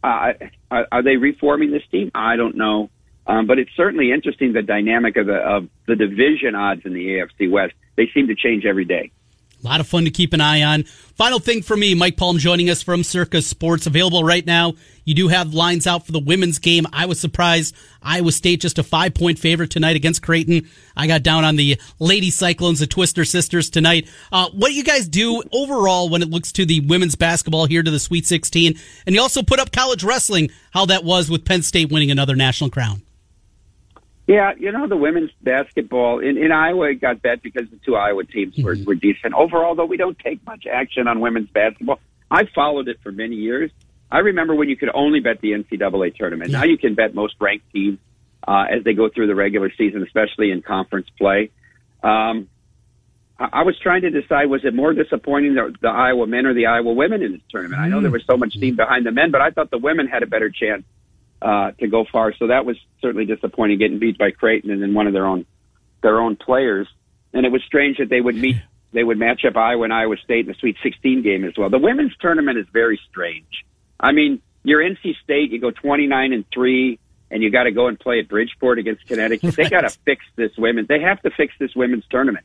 Uh, 0.03 0.35
are, 0.71 0.87
are 0.93 1.03
they 1.03 1.17
reforming 1.17 1.71
this 1.71 1.83
team? 1.91 2.11
I 2.15 2.37
don't 2.37 2.57
know. 2.57 2.91
Um, 3.27 3.47
but 3.47 3.59
it's 3.59 3.71
certainly 3.75 4.13
interesting 4.13 4.53
the 4.53 4.61
dynamic 4.61 5.17
of 5.17 5.27
the 5.27 5.37
of 5.37 5.69
the 5.87 5.97
division 5.97 6.55
odds 6.55 6.83
in 6.85 6.93
the 6.93 7.07
AFC 7.07 7.51
West. 7.51 7.73
They 7.97 8.11
seem 8.13 8.27
to 8.27 8.35
change 8.35 8.67
every 8.67 8.85
day. 8.85 9.11
A 9.63 9.67
lot 9.67 9.81
of 9.81 9.87
fun 9.87 10.05
to 10.05 10.11
keep 10.11 10.35
an 10.35 10.43
eye 10.43 10.63
on. 10.63 10.83
Final 10.83 11.39
thing 11.39 11.63
for 11.63 11.75
me, 11.75 11.95
Mike 11.95 12.19
Palm 12.19 12.37
joining 12.37 12.69
us 12.69 12.83
from 12.83 13.03
Circa 13.03 13.41
Sports, 13.41 13.87
available 13.87 14.23
right 14.23 14.45
now. 14.45 14.75
You 15.05 15.15
do 15.15 15.29
have 15.29 15.55
lines 15.55 15.87
out 15.87 16.07
for 16.07 16.13
the 16.13 16.21
women's 16.21 16.59
game. 16.59 16.87
I 16.93 17.07
was 17.07 17.21
surprised. 17.21 17.75
Iowa 18.03 18.33
State 18.33 18.61
just 18.61 18.79
a 18.79 18.83
five 18.83 19.15
point 19.15 19.39
favorite 19.39 19.71
tonight 19.71 19.97
against 19.97 20.23
Creighton. 20.23 20.69
I 20.97 21.07
got 21.07 21.23
down 21.23 21.45
on 21.45 21.57
the 21.57 21.79
Lady 21.99 22.31
Cyclones, 22.31 22.81
the 22.81 22.87
Twister 22.87 23.25
Sisters 23.25 23.71
tonight. 23.71 24.09
Uh, 24.33 24.51
what 24.51 24.69
do 24.69 24.75
you 24.75 24.85
guys 24.85 25.09
do 25.09 25.43
overall 25.53 26.09
when 26.09 26.23
it 26.23 26.31
looks 26.31 26.53
to 26.53 26.67
the 26.67 26.81
women's 26.81 27.15
basketball 27.15 27.67
here 27.67 27.83
to 27.83 27.91
the 27.91 28.01
Sweet 28.01 28.27
16? 28.27 28.75
And 29.07 29.15
you 29.15 29.21
also 29.21 29.43
put 29.43 29.59
up 29.59 29.73
college 29.73 30.05
wrestling, 30.05 30.51
how 30.73 30.87
that 30.87 31.05
was 31.05 31.31
with 31.31 31.45
Penn 31.45 31.63
State 31.63 31.91
winning 31.91 32.11
another 32.11 32.37
national 32.37 32.71
crown. 32.71 33.03
Yeah, 34.27 34.55
you 34.59 34.73
know 34.73 34.87
the 34.87 34.97
women's 34.97 35.31
basketball 35.43 36.21
in, 36.21 36.39
in 36.39 36.51
Iowa 36.51 36.91
it 36.91 36.95
got 36.95 37.21
bet 37.21 37.43
because 37.43 37.69
the 37.69 37.77
two 37.85 37.95
Iowa 37.95 38.25
teams 38.25 38.57
were, 38.57 38.75
mm-hmm. 38.75 38.85
were 38.85 38.95
decent. 38.95 39.35
Overall, 39.35 39.75
though, 39.75 39.85
we 39.85 39.99
don't 39.99 40.19
take 40.19 40.45
much 40.47 40.67
action 40.67 41.07
on 41.09 41.21
women's 41.21 41.51
basketball. 41.51 42.01
I 42.31 42.47
followed 42.47 42.89
it 42.89 43.01
for 43.03 43.13
many 43.13 43.37
years. 43.37 43.71
I 44.15 44.19
remember 44.21 44.55
when 44.55 44.69
you 44.69 44.77
could 44.77 44.91
only 44.95 45.19
bet 45.19 45.41
the 45.41 45.51
NCAA 45.51 46.15
tournament. 46.15 46.53
Yeah. 46.53 46.59
Now 46.59 46.65
you 46.67 46.79
can 46.79 46.95
bet 46.95 47.17
most 47.17 47.35
ranked 47.41 47.73
teams 47.73 47.99
uh, 48.47 48.65
as 48.71 48.85
they 48.85 48.93
go 48.93 49.09
through 49.09 49.27
the 49.27 49.35
regular 49.35 49.73
season, 49.77 50.05
especially 50.05 50.53
in 50.53 50.63
conference 50.63 51.09
play. 51.19 51.51
Um, 52.01 52.49
I, 53.41 53.49
I 53.53 53.63
was 53.63 53.77
trying 53.81 54.03
to 54.03 54.11
decide: 54.11 54.47
was 54.47 54.65
it 54.65 54.73
more 54.73 54.93
disappointing 54.93 55.55
the, 55.55 55.75
the 55.81 55.89
Iowa 55.89 56.29
men 56.29 56.47
or 56.47 56.55
the 56.55 56.67
Iowa 56.67 56.93
women 56.93 57.23
in 57.23 57.33
this 57.33 57.41
tournament? 57.51 57.81
Mm-hmm. 57.81 57.87
I 57.87 57.89
know 57.89 58.01
there 58.03 58.13
was 58.13 58.25
so 58.25 58.37
much 58.37 58.55
steam 58.55 58.77
behind 58.77 59.05
the 59.05 59.11
men, 59.11 59.33
but 59.33 59.41
I 59.41 59.51
thought 59.51 59.73
the 59.73 59.79
women 59.79 60.07
had 60.07 60.23
a 60.23 60.27
better 60.27 60.49
chance 60.49 60.85
uh, 61.43 61.73
to 61.73 61.89
go 61.89 62.05
far. 62.05 62.33
So 62.35 62.47
that 62.47 62.65
was 62.65 62.77
certainly 63.03 63.27
disappointing, 63.27 63.79
getting 63.79 63.99
beat 63.99 64.17
by 64.17 64.31
Creighton 64.31 64.71
and 64.71 64.81
then 64.81 64.95
one 64.95 65.09
of 65.09 65.13
their 65.13 65.27
own 65.27 65.45
their 66.03 66.21
own 66.21 66.37
players. 66.37 66.87
And 67.33 67.45
it 67.45 67.51
was 67.51 67.65
strange 67.65 67.99
that 67.99 68.11
they 68.11 68.21
would 68.21 68.37
meet 68.37 68.57
they 68.93 69.03
would 69.03 69.19
match 69.19 69.45
up 69.45 69.57
Iowa 69.57 69.83
and 69.83 69.93
Iowa 69.93 70.17
State 70.19 70.47
in 70.47 70.53
the 70.53 70.55
Sweet 70.55 70.77
16 70.85 71.23
game 71.23 71.45
as 71.45 71.55
well. 71.59 71.69
The 71.69 71.79
women's 71.79 72.17
tournament 72.21 72.59
is 72.59 72.67
very 72.73 73.01
strange. 73.11 73.65
I 74.05 74.13
mean, 74.13 74.43
you're 74.65 74.83
NC 74.83 75.17
State, 75.23 75.51
you 75.51 75.59
go 75.59 75.71
29 75.71 76.35
and 76.35 76.45
three, 76.53 76.99
and 77.31 77.43
you 77.43 77.51
got 77.51 77.63
to 77.63 77.73
go 77.73 77.87
and 77.87 77.99
play 77.99 78.19
at 78.19 78.29
Bridgeport 78.29 78.79
against 78.79 79.07
Connecticut. 79.07 79.57
They 79.57 79.71
got 79.71 79.81
to 79.81 79.91
fix 80.05 80.23
this 80.37 80.53
women. 80.59 80.85
They 80.87 81.01
have 81.01 81.23
to 81.23 81.31
fix 81.31 81.55
this 81.59 81.75
women's 81.75 82.05
tournament. 82.11 82.45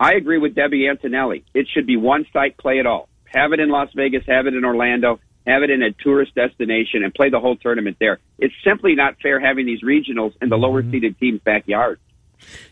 I 0.00 0.14
agree 0.14 0.38
with 0.38 0.54
Debbie 0.54 0.88
Antonelli. 0.88 1.44
It 1.52 1.68
should 1.72 1.86
be 1.86 1.98
one 1.98 2.24
site 2.32 2.56
play 2.56 2.80
at 2.80 2.86
all. 2.86 3.10
Have 3.26 3.52
it 3.52 3.60
in 3.60 3.68
Las 3.68 3.90
Vegas, 3.94 4.24
have 4.26 4.46
it 4.46 4.54
in 4.54 4.64
Orlando, 4.64 5.20
have 5.46 5.62
it 5.62 5.68
in 5.68 5.82
a 5.82 5.92
tourist 5.92 6.34
destination, 6.34 7.04
and 7.04 7.12
play 7.12 7.28
the 7.28 7.38
whole 7.38 7.56
tournament 7.56 7.98
there. 8.00 8.18
It's 8.38 8.54
simply 8.64 8.94
not 8.94 9.20
fair 9.20 9.38
having 9.38 9.66
these 9.66 9.82
regionals 9.82 10.32
in 10.40 10.48
the 10.48 10.56
lower 10.56 10.80
mm-hmm. 10.80 10.90
seeded 10.90 11.18
teams' 11.18 11.40
backyard. 11.44 12.00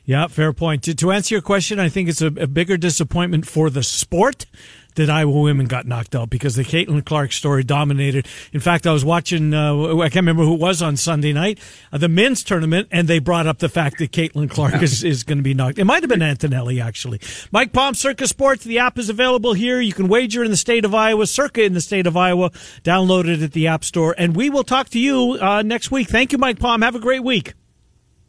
Yeah, 0.04 0.26
fair 0.28 0.52
point. 0.52 0.82
To, 0.84 0.94
to 0.94 1.12
answer 1.12 1.34
your 1.34 1.42
question, 1.42 1.78
I 1.78 1.88
think 1.88 2.08
it's 2.08 2.22
a, 2.22 2.26
a 2.26 2.46
bigger 2.46 2.76
disappointment 2.76 3.46
for 3.46 3.70
the 3.70 3.82
sport 3.82 4.46
that 4.94 5.10
Iowa 5.10 5.40
women 5.40 5.66
got 5.66 5.86
knocked 5.86 6.14
out 6.14 6.30
because 6.30 6.54
the 6.54 6.64
Caitlin 6.64 7.04
Clark 7.04 7.32
story 7.32 7.64
dominated. 7.64 8.26
In 8.52 8.60
fact, 8.60 8.86
I 8.86 8.92
was 8.92 9.04
watching, 9.04 9.54
uh, 9.54 9.96
I 9.98 10.08
can't 10.08 10.16
remember 10.16 10.44
who 10.44 10.54
it 10.54 10.60
was 10.60 10.82
on 10.82 10.96
Sunday 10.96 11.32
night, 11.32 11.58
uh, 11.92 11.98
the 11.98 12.08
men's 12.08 12.42
tournament, 12.42 12.88
and 12.90 13.08
they 13.08 13.18
brought 13.18 13.46
up 13.46 13.58
the 13.58 13.68
fact 13.68 13.98
that 13.98 14.12
Caitlin 14.12 14.50
Clark 14.50 14.82
is, 14.82 15.02
is 15.04 15.22
going 15.22 15.38
to 15.38 15.42
be 15.42 15.54
knocked. 15.54 15.78
It 15.78 15.84
might 15.84 16.02
have 16.02 16.10
been 16.10 16.22
Antonelli, 16.22 16.80
actually. 16.80 17.20
Mike 17.50 17.72
Palm, 17.72 17.94
Circa 17.94 18.26
Sports. 18.26 18.64
The 18.64 18.78
app 18.78 18.98
is 18.98 19.08
available 19.08 19.52
here. 19.52 19.80
You 19.80 19.92
can 19.92 20.08
wager 20.08 20.44
in 20.44 20.50
the 20.50 20.56
state 20.56 20.84
of 20.84 20.94
Iowa, 20.94 21.26
Circa 21.26 21.62
in 21.62 21.74
the 21.74 21.80
state 21.80 22.06
of 22.06 22.16
Iowa. 22.16 22.50
Download 22.82 23.28
it 23.28 23.42
at 23.42 23.52
the 23.52 23.66
App 23.68 23.84
Store. 23.84 24.14
And 24.16 24.36
we 24.36 24.50
will 24.50 24.64
talk 24.64 24.88
to 24.90 24.98
you 24.98 25.38
uh, 25.40 25.62
next 25.62 25.90
week. 25.90 26.08
Thank 26.08 26.32
you, 26.32 26.38
Mike 26.38 26.58
Palm. 26.58 26.82
Have 26.82 26.94
a 26.94 27.00
great 27.00 27.24
week. 27.24 27.54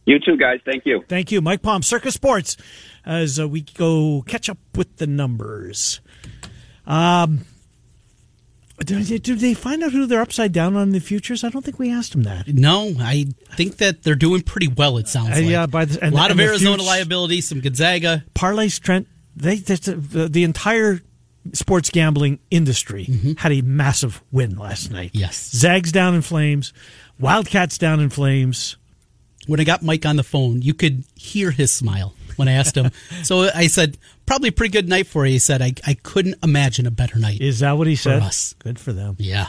You 0.06 0.20
too, 0.20 0.38
guys. 0.38 0.60
Thank 0.66 0.86
you. 0.86 1.04
Thank 1.08 1.32
you. 1.32 1.40
Mike 1.42 1.62
Palm, 1.62 1.82
Circa 1.82 2.12
Sports, 2.12 2.58
as 3.06 3.40
uh, 3.40 3.48
we 3.48 3.62
go 3.62 4.24
catch 4.28 4.50
up 4.50 4.58
with 4.76 4.98
the 4.98 5.08
numbers. 5.08 6.02
Um, 6.86 7.46
do, 8.80 9.36
they 9.36 9.54
find 9.54 9.84
out 9.84 9.92
who 9.92 10.06
they're 10.06 10.22
upside 10.22 10.52
down 10.52 10.76
on 10.76 10.84
in 10.84 10.90
the 10.90 11.00
futures? 11.00 11.44
I 11.44 11.50
don't 11.50 11.64
think 11.64 11.80
we 11.80 11.92
asked 11.92 12.12
them 12.14 12.24
that. 12.24 12.48
No, 12.48 12.94
I 13.00 13.28
think 13.56 13.78
that 13.78 14.04
they're 14.04 14.16
doing 14.16 14.42
pretty 14.42 14.68
well. 14.68 14.98
It 14.98 15.08
sounds 15.08 15.30
uh, 15.30 15.36
like. 15.36 15.46
Yeah, 15.46 15.66
by 15.68 15.86
the, 15.86 16.10
a 16.10 16.12
lot 16.12 16.32
of 16.32 16.40
Arizona 16.40 16.78
futures, 16.78 16.88
liability, 16.88 17.42
some 17.42 17.62
Gonzaga 17.62 18.24
parlays. 18.36 18.80
Trent, 18.80 19.08
they 19.36 19.58
the, 19.58 20.28
the 20.30 20.44
entire 20.44 21.02
sports 21.54 21.90
gambling 21.90 22.40
industry 22.52 23.06
mm-hmm. 23.06 23.34
had 23.34 23.52
a 23.52 23.62
massive 23.62 24.24
win 24.32 24.58
last 24.58 24.92
night. 24.92 25.12
Yes, 25.14 25.52
Zags 25.52 25.92
down 25.92 26.16
in 26.16 26.22
flames, 26.22 26.74
Wildcats 27.20 27.78
down 27.78 28.00
in 28.00 28.10
flames. 28.10 28.78
When 29.46 29.60
I 29.60 29.66
got 29.66 29.84
Mike 29.84 30.06
on 30.06 30.16
the 30.16 30.24
phone, 30.24 30.62
you 30.62 30.74
could 30.74 31.04
hear 31.16 31.52
his 31.52 31.72
smile 31.72 32.14
when 32.38 32.48
I 32.48 32.54
asked 32.54 32.78
him. 32.78 32.92
so 33.24 33.50
I 33.54 33.68
said, 33.68 33.98
probably 34.26 34.50
a 34.50 34.52
pretty 34.52 34.72
good 34.72 34.90
night 34.90 35.08
for 35.08 35.26
you. 35.26 35.34
He 35.34 35.40
said, 35.40 35.62
I, 35.62 35.74
I 35.86 35.96
couldn't 35.96 36.36
imagine 36.44 36.86
a 36.86 36.92
better 36.92 37.20
night. 37.20 37.42
Is 37.42 37.60
that 37.60 37.78
what 37.78 37.88
he 37.88 37.96
said? 37.96 38.20
For 38.20 38.26
us. 38.26 38.56
Good 38.60 38.80
for 38.80 38.94
them. 38.94 39.16
Yeah. 39.20 39.48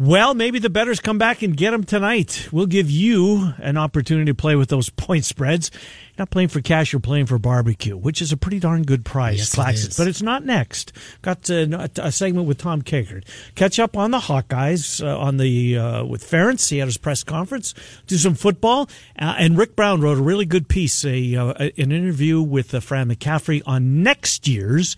Well, 0.00 0.32
maybe 0.32 0.60
the 0.60 0.70
betters 0.70 1.00
come 1.00 1.18
back 1.18 1.42
and 1.42 1.56
get 1.56 1.72
them 1.72 1.82
tonight. 1.82 2.48
We'll 2.52 2.66
give 2.66 2.88
you 2.88 3.52
an 3.58 3.76
opportunity 3.76 4.30
to 4.30 4.34
play 4.34 4.54
with 4.54 4.68
those 4.68 4.90
point 4.96 5.24
spreads. 5.24 5.72
You're 5.72 6.22
not 6.22 6.30
playing 6.30 6.48
for 6.48 6.60
cash, 6.60 6.92
you're 6.92 7.00
playing 7.00 7.26
for 7.26 7.36
barbecue, 7.36 7.96
which 7.96 8.22
is 8.22 8.30
a 8.30 8.36
pretty 8.36 8.60
darn 8.60 8.84
good 8.84 9.04
price. 9.04 9.38
Yes, 9.38 9.56
Claxons. 9.56 9.98
But 9.98 10.06
it's 10.06 10.22
not 10.22 10.44
next. 10.44 10.92
Got 11.22 11.50
a, 11.50 11.90
a, 11.96 12.12
segment 12.12 12.46
with 12.46 12.58
Tom 12.58 12.82
Kakert. 12.82 13.24
Catch 13.56 13.80
up 13.80 13.96
on 13.96 14.12
the 14.12 14.20
Hawkeyes 14.20 15.04
uh, 15.04 15.18
on 15.18 15.36
the 15.36 15.76
uh, 15.76 16.04
with 16.04 16.22
Ferentz. 16.22 16.70
He 16.70 16.78
had 16.78 16.86
his 16.86 16.96
press 16.96 17.24
conference. 17.24 17.74
Do 18.06 18.16
some 18.18 18.36
football. 18.36 18.88
Uh, 19.18 19.34
and 19.36 19.58
Rick 19.58 19.74
Brown 19.74 20.00
wrote 20.00 20.18
a 20.18 20.22
really 20.22 20.46
good 20.46 20.68
piece, 20.68 21.04
a, 21.04 21.34
uh, 21.34 21.54
an 21.76 21.90
interview 21.90 22.40
with 22.40 22.72
uh, 22.72 22.78
Fran 22.78 23.08
McCaffery 23.12 23.62
on 23.66 24.04
next 24.04 24.46
year's 24.46 24.96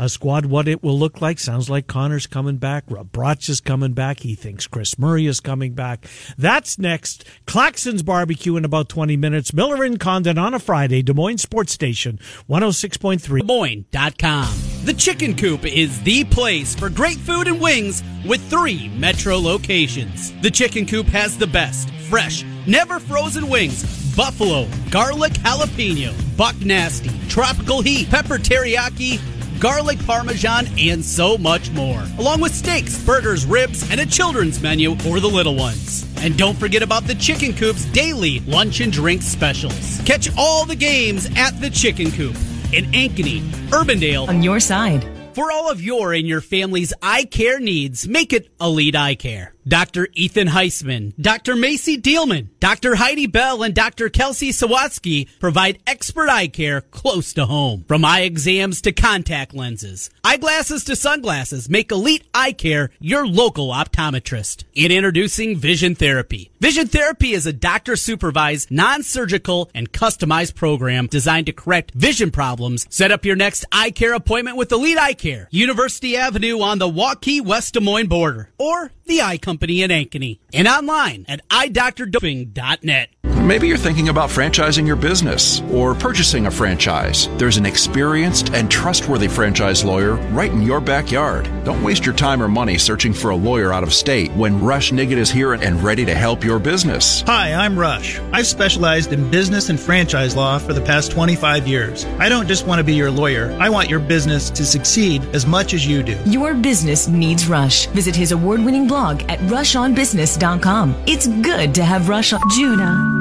a 0.00 0.08
squad, 0.08 0.46
what 0.46 0.66
it 0.66 0.82
will 0.82 0.98
look 0.98 1.20
like. 1.20 1.38
Sounds 1.38 1.68
like 1.68 1.86
Connor's 1.86 2.26
coming 2.26 2.56
back. 2.56 2.86
Rebraca 2.86 3.50
is 3.50 3.60
coming 3.60 3.92
back. 3.92 4.20
He 4.20 4.34
thinks 4.34 4.66
Kris 4.66 4.98
Murray 4.98 5.26
is 5.26 5.40
coming 5.40 5.74
back. 5.74 6.06
That's 6.38 6.78
next. 6.78 7.24
Claxon's 7.46 8.02
barbecue 8.02 8.56
in 8.56 8.64
about 8.64 8.88
20 8.88 9.18
minutes. 9.18 9.52
Miller 9.52 9.84
and 9.84 10.00
Condon 10.00 10.38
on 10.38 10.54
a 10.54 10.58
Friday. 10.58 11.02
Des 11.02 11.12
Moines 11.12 11.42
Sports 11.42 11.72
Station, 11.72 12.18
106.3. 12.48 13.40
Des 13.40 13.44
Moines.com. 13.44 14.54
The 14.84 14.94
Chicken 14.94 15.36
Coop 15.36 15.66
is 15.66 16.02
the 16.02 16.24
place 16.24 16.74
for 16.74 16.88
great 16.88 17.18
food 17.18 17.46
and 17.46 17.60
wings 17.60 18.02
with 18.26 18.40
three 18.48 18.88
metro 18.96 19.36
locations. 19.36 20.32
The 20.40 20.50
Chicken 20.50 20.86
Coop 20.86 21.08
has 21.08 21.36
the 21.36 21.46
best, 21.46 21.90
fresh, 22.08 22.42
never 22.66 22.98
frozen 22.98 23.50
wings 23.50 24.00
buffalo, 24.16 24.66
garlic 24.90 25.32
jalapeno, 25.34 26.12
buck 26.36 26.58
nasty, 26.60 27.10
tropical 27.28 27.80
heat, 27.80 28.10
pepper 28.10 28.38
teriyaki, 28.38 29.20
garlic 29.60 30.04
parmesan, 30.06 30.66
and 30.78 31.04
so 31.04 31.38
much 31.38 31.70
more. 31.70 32.02
Along 32.18 32.40
with 32.40 32.54
steaks, 32.54 33.02
burgers, 33.04 33.44
ribs, 33.44 33.88
and 33.90 34.00
a 34.00 34.06
children's 34.06 34.60
menu 34.60 34.96
for 34.96 35.20
the 35.20 35.28
little 35.28 35.54
ones. 35.54 36.06
And 36.22 36.36
don't 36.36 36.56
forget 36.56 36.82
about 36.82 37.04
the 37.04 37.14
Chicken 37.14 37.52
Coop's 37.52 37.84
daily 37.86 38.40
lunch 38.40 38.80
and 38.80 38.92
drink 38.92 39.22
specials. 39.22 40.00
Catch 40.04 40.30
all 40.36 40.64
the 40.64 40.76
games 40.76 41.28
at 41.36 41.60
the 41.60 41.70
Chicken 41.70 42.10
Coop 42.10 42.34
in 42.72 42.86
Ankeny, 42.92 43.40
Urbandale. 43.70 44.28
On 44.28 44.42
your 44.42 44.60
side. 44.60 45.06
For 45.34 45.52
all 45.52 45.70
of 45.70 45.80
your 45.80 46.12
and 46.12 46.26
your 46.26 46.40
family's 46.40 46.92
eye 47.02 47.24
care 47.24 47.60
needs, 47.60 48.08
make 48.08 48.32
it 48.32 48.48
Elite 48.60 48.96
Eye 48.96 49.14
Care. 49.14 49.54
Dr. 49.66 50.08
Ethan 50.14 50.48
Heisman, 50.48 51.12
Dr. 51.20 51.56
Macy 51.56 52.00
Dealman, 52.00 52.48
Dr. 52.60 52.94
Heidi 52.96 53.26
Bell, 53.26 53.62
and 53.62 53.74
Dr. 53.74 54.08
Kelsey 54.08 54.50
Sawatsky 54.50 55.28
provide 55.38 55.78
expert 55.86 56.28
eye 56.28 56.48
care 56.48 56.80
close 56.80 57.32
to 57.34 57.46
home. 57.46 57.84
From 57.86 58.04
eye 58.04 58.22
exams 58.22 58.82
to 58.82 58.92
contact 58.92 59.54
lenses, 59.54 60.10
eyeglasses 60.24 60.84
to 60.84 60.96
sunglasses, 60.96 61.68
make 61.68 61.90
Elite 61.92 62.24
Eye 62.34 62.52
Care 62.52 62.90
your 62.98 63.26
local 63.26 63.68
optometrist. 63.68 64.64
In 64.74 64.92
introducing 64.92 65.56
Vision 65.56 65.94
Therapy. 65.94 66.50
Vision 66.60 66.86
Therapy 66.86 67.32
is 67.32 67.46
a 67.46 67.52
doctor 67.52 67.96
supervised, 67.96 68.70
non 68.70 69.02
surgical, 69.02 69.70
and 69.74 69.92
customized 69.92 70.54
program 70.54 71.06
designed 71.06 71.46
to 71.46 71.52
correct 71.52 71.92
vision 71.92 72.30
problems. 72.30 72.86
Set 72.90 73.10
up 73.10 73.24
your 73.24 73.36
next 73.36 73.64
eye 73.72 73.90
care 73.90 74.14
appointment 74.14 74.56
with 74.56 74.72
Elite 74.72 74.98
Eye 74.98 75.14
Care, 75.14 75.48
University 75.50 76.16
Avenue 76.16 76.60
on 76.60 76.78
the 76.78 76.88
Waukee 76.88 77.40
West 77.40 77.74
Des 77.74 77.80
Moines 77.80 78.08
border, 78.08 78.50
or 78.58 78.90
the 79.06 79.20
Eye 79.22 79.38
Company 79.50 79.82
in 79.82 79.90
Ankeny, 79.90 80.38
and 80.54 80.68
online 80.68 81.24
at 81.26 81.40
eyedoctordoping.net. 81.48 83.08
Maybe 83.40 83.66
you're 83.66 83.78
thinking 83.78 84.10
about 84.10 84.28
franchising 84.28 84.86
your 84.86 84.96
business 84.96 85.62
or 85.72 85.94
purchasing 85.94 86.44
a 86.44 86.50
franchise. 86.50 87.26
There's 87.38 87.56
an 87.56 87.64
experienced 87.64 88.52
and 88.52 88.70
trustworthy 88.70 89.28
franchise 89.28 89.82
lawyer 89.82 90.16
right 90.30 90.52
in 90.52 90.60
your 90.60 90.78
backyard. 90.78 91.48
Don't 91.64 91.82
waste 91.82 92.04
your 92.04 92.14
time 92.14 92.42
or 92.42 92.48
money 92.48 92.76
searching 92.76 93.14
for 93.14 93.30
a 93.30 93.34
lawyer 93.34 93.72
out 93.72 93.82
of 93.82 93.94
state 93.94 94.30
when 94.32 94.62
Rush 94.62 94.92
Nigut 94.92 95.16
is 95.16 95.30
here 95.30 95.54
and 95.54 95.82
ready 95.82 96.04
to 96.04 96.14
help 96.14 96.44
your 96.44 96.58
business. 96.58 97.22
Hi, 97.22 97.54
I'm 97.54 97.78
Rush. 97.78 98.20
I've 98.30 98.46
specialized 98.46 99.14
in 99.14 99.30
business 99.30 99.70
and 99.70 99.80
franchise 99.80 100.36
law 100.36 100.58
for 100.58 100.74
the 100.74 100.82
past 100.82 101.10
25 101.10 101.66
years. 101.66 102.04
I 102.18 102.28
don't 102.28 102.46
just 102.46 102.66
want 102.66 102.78
to 102.78 102.84
be 102.84 102.94
your 102.94 103.10
lawyer, 103.10 103.56
I 103.58 103.70
want 103.70 103.88
your 103.88 104.00
business 104.00 104.50
to 104.50 104.66
succeed 104.66 105.24
as 105.34 105.46
much 105.46 105.72
as 105.72 105.86
you 105.86 106.02
do. 106.02 106.18
Your 106.26 106.52
business 106.52 107.08
needs 107.08 107.48
Rush. 107.48 107.86
Visit 107.86 108.14
his 108.14 108.32
award 108.32 108.62
winning 108.62 108.86
blog 108.86 109.22
at 109.30 109.38
rushonbusiness.com. 109.48 111.04
It's 111.06 111.26
good 111.26 111.74
to 111.74 111.84
have 111.84 112.10
Rush 112.10 112.34
on 112.34 112.40
Judah. 112.50 113.19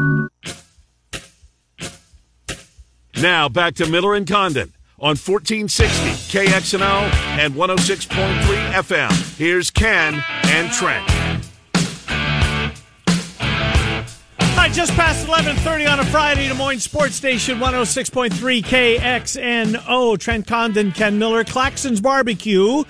Now 3.22 3.50
back 3.50 3.76
to 3.76 3.86
Miller 3.86 4.16
and 4.16 4.26
Condon 4.26 4.72
on 4.98 5.18
1460 5.18 6.38
KXNO 6.38 7.12
and 7.38 7.54
106.3 7.54 8.72
FM. 8.72 9.38
Here's 9.38 9.70
Ken 9.72 10.24
and 10.46 10.72
Trent. 10.72 11.06
Hi, 14.56 14.70
just 14.70 14.94
past 14.94 15.28
11.30 15.28 15.92
on 15.92 16.00
a 16.00 16.06
Friday, 16.06 16.48
Des 16.48 16.54
Moines 16.54 16.80
Sports 16.80 17.16
Station 17.16 17.60
106.3 17.60 18.64
KXNO. 18.64 20.18
Trent 20.18 20.48
Condon, 20.48 20.94
Ken 20.94 21.20
Miller, 21.20 21.44
Claxon's 21.44 22.00
Barbecue. 22.00 22.86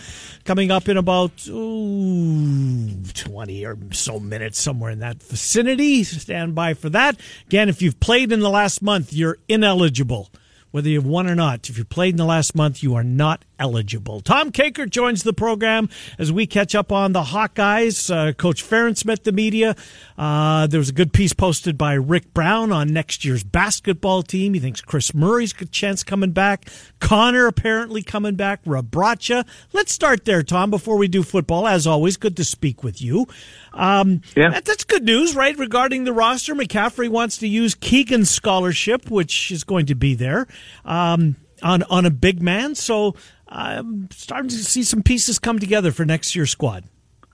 Coming 0.50 0.72
up 0.72 0.90
in 0.90 0.98
about 0.98 1.48
ooh, 1.48 3.04
20 3.14 3.66
or 3.68 3.78
so 3.92 4.20
minutes, 4.20 4.60
somewhere 4.60 4.90
in 4.90 4.98
that 4.98 5.22
vicinity. 5.22 6.04
Stand 6.04 6.56
by 6.56 6.74
for 6.74 6.90
that. 6.90 7.20
Again, 7.46 7.70
if 7.70 7.84
you've 7.84 8.00
played 8.00 8.32
in 8.32 8.40
the 8.40 8.50
last 8.50 8.82
month, 8.82 9.14
you're 9.14 9.38
ineligible 9.48 10.32
whether 10.72 10.90
you've 10.90 11.06
won 11.06 11.28
or 11.28 11.36
not. 11.36 11.70
If 11.70 11.78
you 11.78 11.86
played 11.86 12.14
in 12.14 12.18
the 12.18 12.26
last 12.26 12.56
month, 12.56 12.84
you 12.84 12.96
are 12.96 13.04
not 13.04 13.44
eligible. 13.60 14.22
Tom 14.22 14.52
Kakert 14.52 14.90
joins 14.90 15.24
the 15.24 15.34
program 15.34 15.90
as 16.18 16.32
we 16.32 16.48
catch 16.48 16.74
up 16.74 16.92
on 16.92 17.12
the 17.12 17.24
Hawkeyes. 17.24 18.14
Uh, 18.14 18.34
Coach 18.34 18.64
Ferentz 18.64 19.04
met 19.04 19.24
the 19.24 19.32
media. 19.32 19.76
Uh, 20.18 20.68
there 20.68 20.80
was 20.80 20.90
a 20.90 20.94
good 20.94 21.12
piece 21.12 21.34
posted 21.34 21.78
by 21.78 21.94
Rick 21.94 22.34
Brown 22.34 22.72
on 22.72 22.94
next 22.94 23.26
year's 23.26 23.44
basketball 23.44 24.24
team. 24.24 24.54
He 24.54 24.60
thinks 24.60 24.82
Kris 24.82 25.14
Murray's 25.14 25.54
good 25.54 25.72
chance 25.72 26.04
coming 26.04 26.32
back. 26.32 26.70
Connor 27.00 27.48
apparently 27.48 28.02
coming 28.02 28.36
back. 28.36 28.64
Rebraca. 28.64 29.46
Let's 29.74 29.92
start 29.92 30.26
there, 30.26 30.44
Tom, 30.44 30.70
before 30.70 30.98
we 30.98 31.08
do 31.08 31.24
football. 31.24 31.68
As 31.68 31.86
always, 31.86 32.18
good 32.18 32.38
to 32.38 32.44
speak 32.44 32.84
with 32.84 33.02
you. 33.02 33.28
Um, 33.74 34.22
yeah. 34.36 34.50
That, 34.50 34.66
that's 34.66 34.84
good 34.84 35.04
news, 35.04 35.36
right? 35.36 35.58
Regarding 35.58 36.04
the 36.04 36.14
roster, 36.14 36.56
McCaffery 36.56 37.10
wants 37.10 37.38
to 37.38 37.48
use 37.48 37.76
Keegan's 37.76 38.30
scholarship, 38.30 39.10
which 39.10 39.52
is 39.52 39.64
going 39.64 39.86
to 39.88 39.96
be 39.96 40.16
there, 40.16 40.48
um, 40.86 41.36
on, 41.62 41.84
on 41.84 42.06
a 42.06 42.12
big 42.12 42.42
man. 42.42 42.76
So 42.76 43.16
I'm 43.48 44.10
starting 44.12 44.50
to 44.50 44.56
see 44.56 44.84
some 44.84 45.04
pieces 45.04 45.40
come 45.40 45.60
together 45.60 45.92
for 45.92 46.06
next 46.06 46.36
year's 46.36 46.52
squad, 46.52 46.86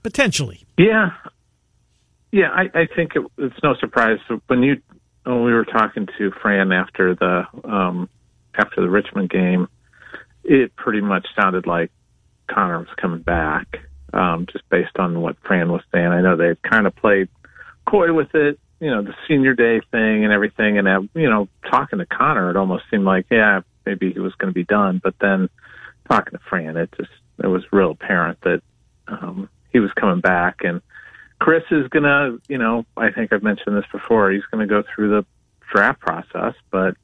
potentially. 0.02 0.64
Yeah. 0.78 1.10
Yeah, 2.32 2.50
I, 2.50 2.62
I 2.74 2.86
think 2.94 3.16
it, 3.16 3.22
it's 3.38 3.56
no 3.62 3.74
surprise 3.76 4.18
when 4.48 4.62
you 4.62 4.82
when 5.24 5.42
we 5.42 5.52
were 5.52 5.64
talking 5.64 6.06
to 6.18 6.30
Fran 6.42 6.70
after 6.70 7.14
the 7.14 7.44
um, 7.64 8.08
after 8.54 8.80
the 8.80 8.88
Richmond 8.88 9.30
game, 9.30 9.68
it 10.44 10.74
pretty 10.76 11.00
much 11.00 11.26
sounded 11.38 11.66
like 11.66 11.90
Connor 12.48 12.80
was 12.80 12.88
coming 12.96 13.22
back 13.22 13.78
um, 14.12 14.46
just 14.50 14.68
based 14.68 14.98
on 14.98 15.20
what 15.20 15.36
Fran 15.44 15.70
was 15.70 15.82
saying. 15.92 16.06
I 16.06 16.20
know 16.20 16.36
they 16.36 16.54
kind 16.62 16.86
of 16.86 16.94
played 16.96 17.28
coy 17.86 18.12
with 18.12 18.34
it, 18.34 18.58
you 18.80 18.90
know, 18.90 19.02
the 19.02 19.14
senior 19.26 19.54
day 19.54 19.80
thing 19.90 20.24
and 20.24 20.32
everything. 20.32 20.78
And, 20.78 20.88
uh, 20.88 21.02
you 21.14 21.28
know, 21.28 21.48
talking 21.70 21.98
to 21.98 22.06
Connor, 22.06 22.50
it 22.50 22.56
almost 22.56 22.84
seemed 22.90 23.04
like, 23.04 23.26
yeah, 23.30 23.60
maybe 23.84 24.12
he 24.12 24.20
was 24.20 24.34
going 24.34 24.52
to 24.52 24.54
be 24.54 24.64
done. 24.64 25.00
But 25.02 25.14
then 25.20 25.48
talking 26.08 26.32
to 26.32 26.40
Fran, 26.48 26.76
it 26.76 26.90
just, 26.96 27.10
it 27.42 27.46
was 27.46 27.64
real 27.72 27.92
apparent 27.92 28.40
that 28.42 28.62
um, 29.08 29.48
he 29.72 29.80
was 29.80 29.92
coming 29.92 30.20
back. 30.20 30.62
And 30.64 30.80
Kris 31.38 31.64
is 31.70 31.88
going 31.88 32.04
to, 32.04 32.40
you 32.48 32.58
know, 32.58 32.84
I 32.96 33.10
think 33.10 33.32
I've 33.32 33.42
mentioned 33.42 33.76
this 33.76 33.90
before, 33.92 34.30
he's 34.30 34.44
going 34.50 34.66
to 34.66 34.72
go 34.72 34.82
through 34.94 35.10
the 35.10 35.26
draft 35.72 36.00
process, 36.00 36.54
but, 36.70 36.96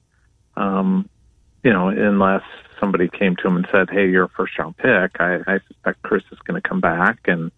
um, 0.57 1.09
you 1.63 1.73
know, 1.73 1.89
unless 1.89 2.43
somebody 2.81 3.09
came 3.09 3.37
to 3.37 3.47
him 3.47 3.57
and 3.57 3.69
said, 3.71 3.89
"Hey, 3.91 4.09
you're 4.09 4.25
a 4.25 4.29
first 4.29 4.59
round 4.59 4.77
pick," 4.77 5.21
I, 5.21 5.39
I 5.47 5.61
suspect 5.69 6.03
Kris 6.03 6.25
is 6.33 6.39
going 6.41 6.61
to 6.61 6.69
come 6.69 6.81
back, 6.81 7.21
and 7.27 7.51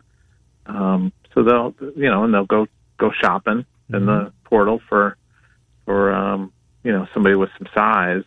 um, 0.67 1.13
so 1.33 1.43
they'll, 1.43 1.75
you 1.97 2.11
know, 2.11 2.25
and 2.25 2.35
they'll 2.35 2.45
go 2.45 2.67
go 2.99 3.11
shopping 3.21 3.65
mm-hmm. 3.65 3.95
in 3.95 4.07
the 4.07 4.13
mm-hmm. 4.13 4.45
portal 4.45 4.81
for 4.89 5.17
for 5.87 6.13
um, 6.13 6.53
you 6.83 6.93
know 6.93 7.07
somebody 7.15 7.37
with 7.37 7.51
some 7.59 7.69
size 7.75 8.25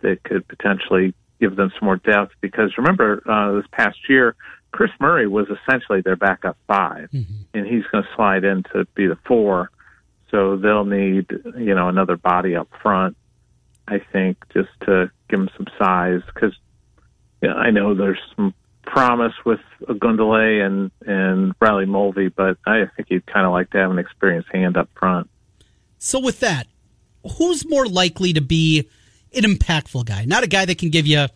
that 0.00 0.22
could 0.22 0.46
potentially 0.48 1.14
give 1.40 1.56
them 1.56 1.70
some 1.78 1.86
more 1.86 1.96
depth. 1.96 2.32
Because 2.40 2.76
remember, 2.76 3.22
uh, 3.28 3.52
this 3.52 3.66
past 3.70 3.98
year, 4.08 4.34
Kris 4.72 4.90
Murray 5.00 5.26
was 5.26 5.46
essentially 5.48 6.00
their 6.00 6.16
backup 6.16 6.56
5 6.66 7.10
mm-hmm. 7.10 7.22
and 7.54 7.66
he's 7.66 7.84
going 7.90 8.04
to 8.04 8.10
slide 8.14 8.44
in 8.44 8.62
to 8.74 8.84
be 8.94 9.06
the 9.06 9.18
four. 9.26 9.70
So 10.30 10.56
they'll 10.56 10.84
need, 10.84 11.26
you 11.56 11.74
know, 11.74 11.88
another 11.88 12.16
body 12.16 12.54
up 12.54 12.68
front 12.82 13.16
I 13.88 14.00
think, 14.12 14.36
just 14.52 14.68
to 14.82 15.10
give 15.28 15.40
him 15.40 15.50
some 15.56 15.66
size 15.78 16.20
because 16.32 16.54
you 17.42 17.48
know, 17.48 17.54
I 17.54 17.70
know 17.70 17.94
there's 17.94 18.20
some 18.36 18.54
promise 18.82 19.34
with 19.44 19.60
Ogundele 19.82 20.64
and 20.64 20.90
and 21.06 21.54
Riley 21.60 21.86
Mulvey, 21.86 22.28
but 22.28 22.58
I 22.66 22.84
think 22.96 23.08
he'd 23.08 23.26
kind 23.26 23.46
of 23.46 23.52
like 23.52 23.70
to 23.70 23.78
have 23.78 23.90
an 23.90 23.98
experienced 23.98 24.48
hand 24.52 24.76
up 24.76 24.88
front. 24.98 25.28
So 25.98 26.20
with 26.20 26.40
that, 26.40 26.66
who's 27.38 27.68
more 27.68 27.86
likely 27.86 28.32
to 28.32 28.40
be 28.40 28.88
an 29.34 29.42
impactful 29.42 30.06
guy? 30.06 30.24
Not 30.24 30.44
a 30.44 30.46
guy 30.46 30.64
that 30.64 30.78
can 30.78 30.90
give 30.90 31.06
you 31.06 31.26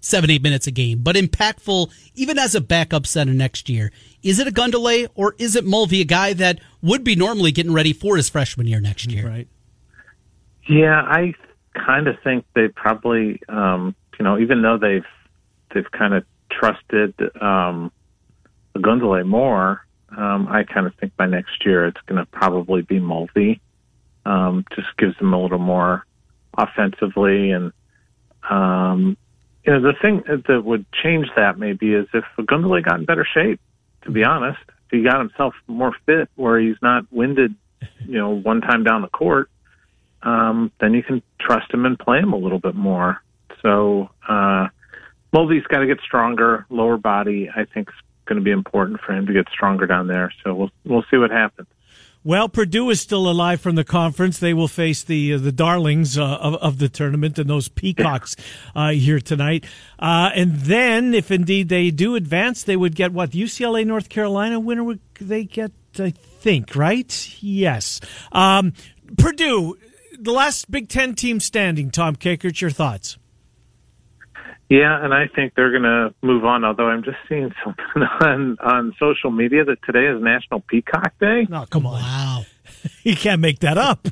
seven, 0.00 0.30
eight 0.30 0.42
minutes 0.42 0.66
a 0.66 0.70
game, 0.70 1.00
but 1.02 1.16
impactful 1.16 1.90
even 2.14 2.38
as 2.38 2.54
a 2.54 2.60
backup 2.60 3.06
center 3.06 3.32
next 3.32 3.68
year. 3.68 3.92
Is 4.22 4.38
it 4.38 4.52
Ogundele 4.52 5.08
or 5.14 5.34
is 5.38 5.56
it 5.56 5.64
Mulvey, 5.64 6.00
a 6.00 6.04
guy 6.04 6.32
that 6.34 6.60
would 6.82 7.04
be 7.04 7.16
normally 7.16 7.52
getting 7.52 7.72
ready 7.72 7.92
for 7.92 8.16
his 8.16 8.28
freshman 8.28 8.66
year 8.66 8.80
next 8.80 9.10
year? 9.10 9.28
Right. 9.28 9.48
Yeah, 10.68 11.00
I 11.02 11.34
kind 11.74 12.08
of 12.08 12.16
think 12.22 12.44
they 12.54 12.68
probably, 12.68 13.40
um, 13.48 13.94
you 14.18 14.24
know, 14.24 14.38
even 14.38 14.62
though 14.62 14.78
they've 14.78 15.06
they've 15.74 15.90
kind 15.90 16.14
of 16.14 16.24
trusted 16.50 17.14
um, 17.40 17.90
Ogundele 18.76 19.26
more, 19.26 19.84
um, 20.16 20.46
I 20.48 20.64
kind 20.64 20.86
of 20.86 20.94
think 20.96 21.16
by 21.16 21.26
next 21.26 21.64
year 21.64 21.86
it's 21.86 22.00
going 22.06 22.18
to 22.18 22.26
probably 22.26 22.82
be 22.82 22.98
Mulvey. 22.98 23.60
Um, 24.24 24.64
just 24.76 24.96
gives 24.98 25.16
them 25.18 25.32
a 25.32 25.42
little 25.42 25.58
more 25.58 26.06
offensively, 26.56 27.50
and 27.50 27.72
um, 28.48 29.16
you 29.64 29.72
know, 29.72 29.80
the 29.80 29.94
thing 30.00 30.22
that 30.26 30.64
would 30.64 30.84
change 30.92 31.26
that 31.36 31.58
maybe 31.58 31.92
is 31.94 32.06
if 32.14 32.24
Ogundele 32.38 32.84
got 32.84 33.00
in 33.00 33.04
better 33.04 33.26
shape. 33.26 33.60
To 34.02 34.10
be 34.10 34.24
honest, 34.24 34.60
if 34.68 34.90
he 34.90 35.02
got 35.02 35.18
himself 35.18 35.54
more 35.66 35.94
fit, 36.06 36.28
where 36.34 36.58
he's 36.58 36.76
not 36.82 37.04
winded, 37.12 37.54
you 38.06 38.18
know, 38.18 38.30
one 38.30 38.60
time 38.60 38.82
down 38.82 39.02
the 39.02 39.08
court, 39.08 39.48
um, 40.22 40.72
then 40.80 40.94
you 40.94 41.02
can 41.02 41.22
trust 41.40 41.72
him 41.72 41.84
and 41.84 41.98
play 41.98 42.18
him 42.18 42.32
a 42.32 42.36
little 42.36 42.58
bit 42.58 42.74
more. 42.74 43.22
So 43.60 44.10
uh, 44.28 44.68
Mulvey's 45.32 45.64
got 45.64 45.78
to 45.78 45.86
get 45.86 46.00
stronger. 46.00 46.66
Lower 46.70 46.96
body, 46.96 47.48
I 47.54 47.64
think, 47.64 47.88
is 47.88 47.94
going 48.26 48.38
to 48.38 48.44
be 48.44 48.50
important 48.50 49.00
for 49.00 49.12
him 49.12 49.26
to 49.26 49.32
get 49.32 49.48
stronger 49.50 49.86
down 49.86 50.06
there. 50.06 50.32
So 50.42 50.54
we'll 50.54 50.70
we'll 50.84 51.04
see 51.10 51.16
what 51.16 51.30
happens. 51.30 51.68
Well, 52.24 52.48
Purdue 52.48 52.88
is 52.90 53.00
still 53.00 53.28
alive 53.28 53.60
from 53.60 53.74
the 53.74 53.82
conference. 53.82 54.38
They 54.38 54.54
will 54.54 54.68
face 54.68 55.02
the 55.02 55.34
uh, 55.34 55.38
the 55.38 55.50
darlings 55.50 56.16
uh, 56.16 56.24
of, 56.24 56.54
of 56.56 56.78
the 56.78 56.88
tournament 56.88 57.38
and 57.38 57.50
those 57.50 57.68
peacocks 57.68 58.36
uh, 58.76 58.90
here 58.90 59.18
tonight. 59.18 59.64
Uh, 59.98 60.30
and 60.34 60.56
then, 60.60 61.14
if 61.14 61.32
indeed 61.32 61.68
they 61.68 61.90
do 61.90 62.14
advance, 62.14 62.62
they 62.62 62.76
would 62.76 62.94
get 62.94 63.12
what 63.12 63.30
UCLA, 63.30 63.84
North 63.84 64.08
Carolina. 64.08 64.60
Winner 64.60 64.84
would 64.84 65.00
they 65.20 65.44
get? 65.44 65.72
I 65.98 66.10
think 66.10 66.76
right. 66.76 67.36
Yes. 67.40 68.00
Um, 68.30 68.72
Purdue 69.18 69.76
the 70.22 70.32
last 70.32 70.70
Big 70.70 70.88
Ten 70.88 71.14
team 71.14 71.40
standing. 71.40 71.90
Tom 71.90 72.16
Kakert, 72.16 72.60
your 72.60 72.70
thoughts? 72.70 73.18
Yeah, 74.68 75.04
and 75.04 75.12
I 75.12 75.26
think 75.26 75.54
they're 75.54 75.70
going 75.70 75.82
to 75.82 76.14
move 76.22 76.44
on. 76.44 76.64
Although 76.64 76.88
I'm 76.88 77.02
just 77.02 77.18
seeing 77.28 77.52
something 77.64 78.02
on 78.20 78.56
on 78.60 78.94
social 78.98 79.30
media 79.30 79.64
that 79.64 79.82
today 79.84 80.06
is 80.06 80.22
National 80.22 80.60
Peacock 80.60 81.12
Day. 81.20 81.46
Oh, 81.52 81.66
come 81.68 81.86
on! 81.86 82.00
Wow, 82.00 82.44
you 83.02 83.16
can't 83.16 83.40
make 83.40 83.58
that 83.60 83.76
up. 83.76 84.06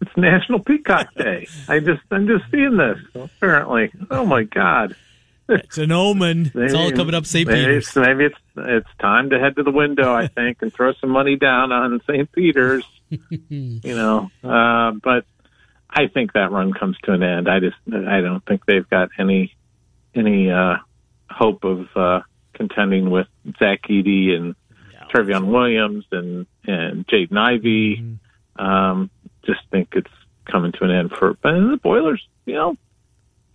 It's 0.00 0.16
National 0.16 0.60
Peacock 0.60 1.14
Day. 1.14 1.48
I 1.68 1.80
just 1.80 2.02
I'm 2.10 2.26
just 2.26 2.44
seeing 2.50 2.76
this. 2.76 2.98
Apparently, 3.14 3.90
oh 4.10 4.26
my 4.26 4.42
god, 4.42 4.94
it's 5.48 5.78
an 5.78 5.92
omen. 5.92 6.50
Maybe, 6.54 6.66
it's 6.66 6.74
all 6.74 6.90
coming 6.92 7.14
up 7.14 7.26
St. 7.26 7.48
Peter's. 7.48 7.94
Maybe 7.96 8.24
it's 8.24 8.38
it's 8.56 8.88
time 9.00 9.30
to 9.30 9.38
head 9.38 9.56
to 9.56 9.62
the 9.62 9.70
window. 9.70 10.14
I 10.14 10.26
think 10.28 10.62
and 10.62 10.72
throw 10.72 10.92
some 11.00 11.10
money 11.10 11.36
down 11.36 11.72
on 11.72 12.00
St. 12.06 12.30
Peter's. 12.32 12.84
you 13.48 13.80
know, 13.96 14.30
uh, 14.44 14.92
but 15.02 15.24
I 15.90 16.08
think 16.08 16.34
that 16.34 16.50
run 16.50 16.72
comes 16.72 16.96
to 17.04 17.12
an 17.12 17.22
end. 17.22 17.48
I 17.48 17.60
just 17.60 17.76
I 17.86 18.20
don't 18.20 18.44
think 18.44 18.66
they've 18.66 18.88
got 18.88 19.08
any 19.18 19.54
any 20.14 20.50
uh, 20.50 20.76
hope 21.30 21.64
of 21.64 21.86
uh, 21.96 22.20
contending 22.52 23.10
with 23.10 23.28
Zach 23.58 23.82
Edey 23.88 24.30
and 24.30 24.54
yeah. 24.92 25.04
Trevion 25.12 25.46
Williams 25.46 26.04
and 26.12 26.46
and 26.64 27.06
Jaden 27.06 27.36
Ivey. 27.36 27.96
Mm-hmm. 27.96 28.64
Um, 28.64 29.10
just 29.46 29.60
think 29.70 29.88
it's 29.92 30.10
coming 30.50 30.72
to 30.72 30.84
an 30.84 30.90
end 30.90 31.12
for. 31.12 31.34
But 31.34 31.52
the 31.52 31.78
Boilers, 31.82 32.26
you 32.44 32.54
know, 32.54 32.76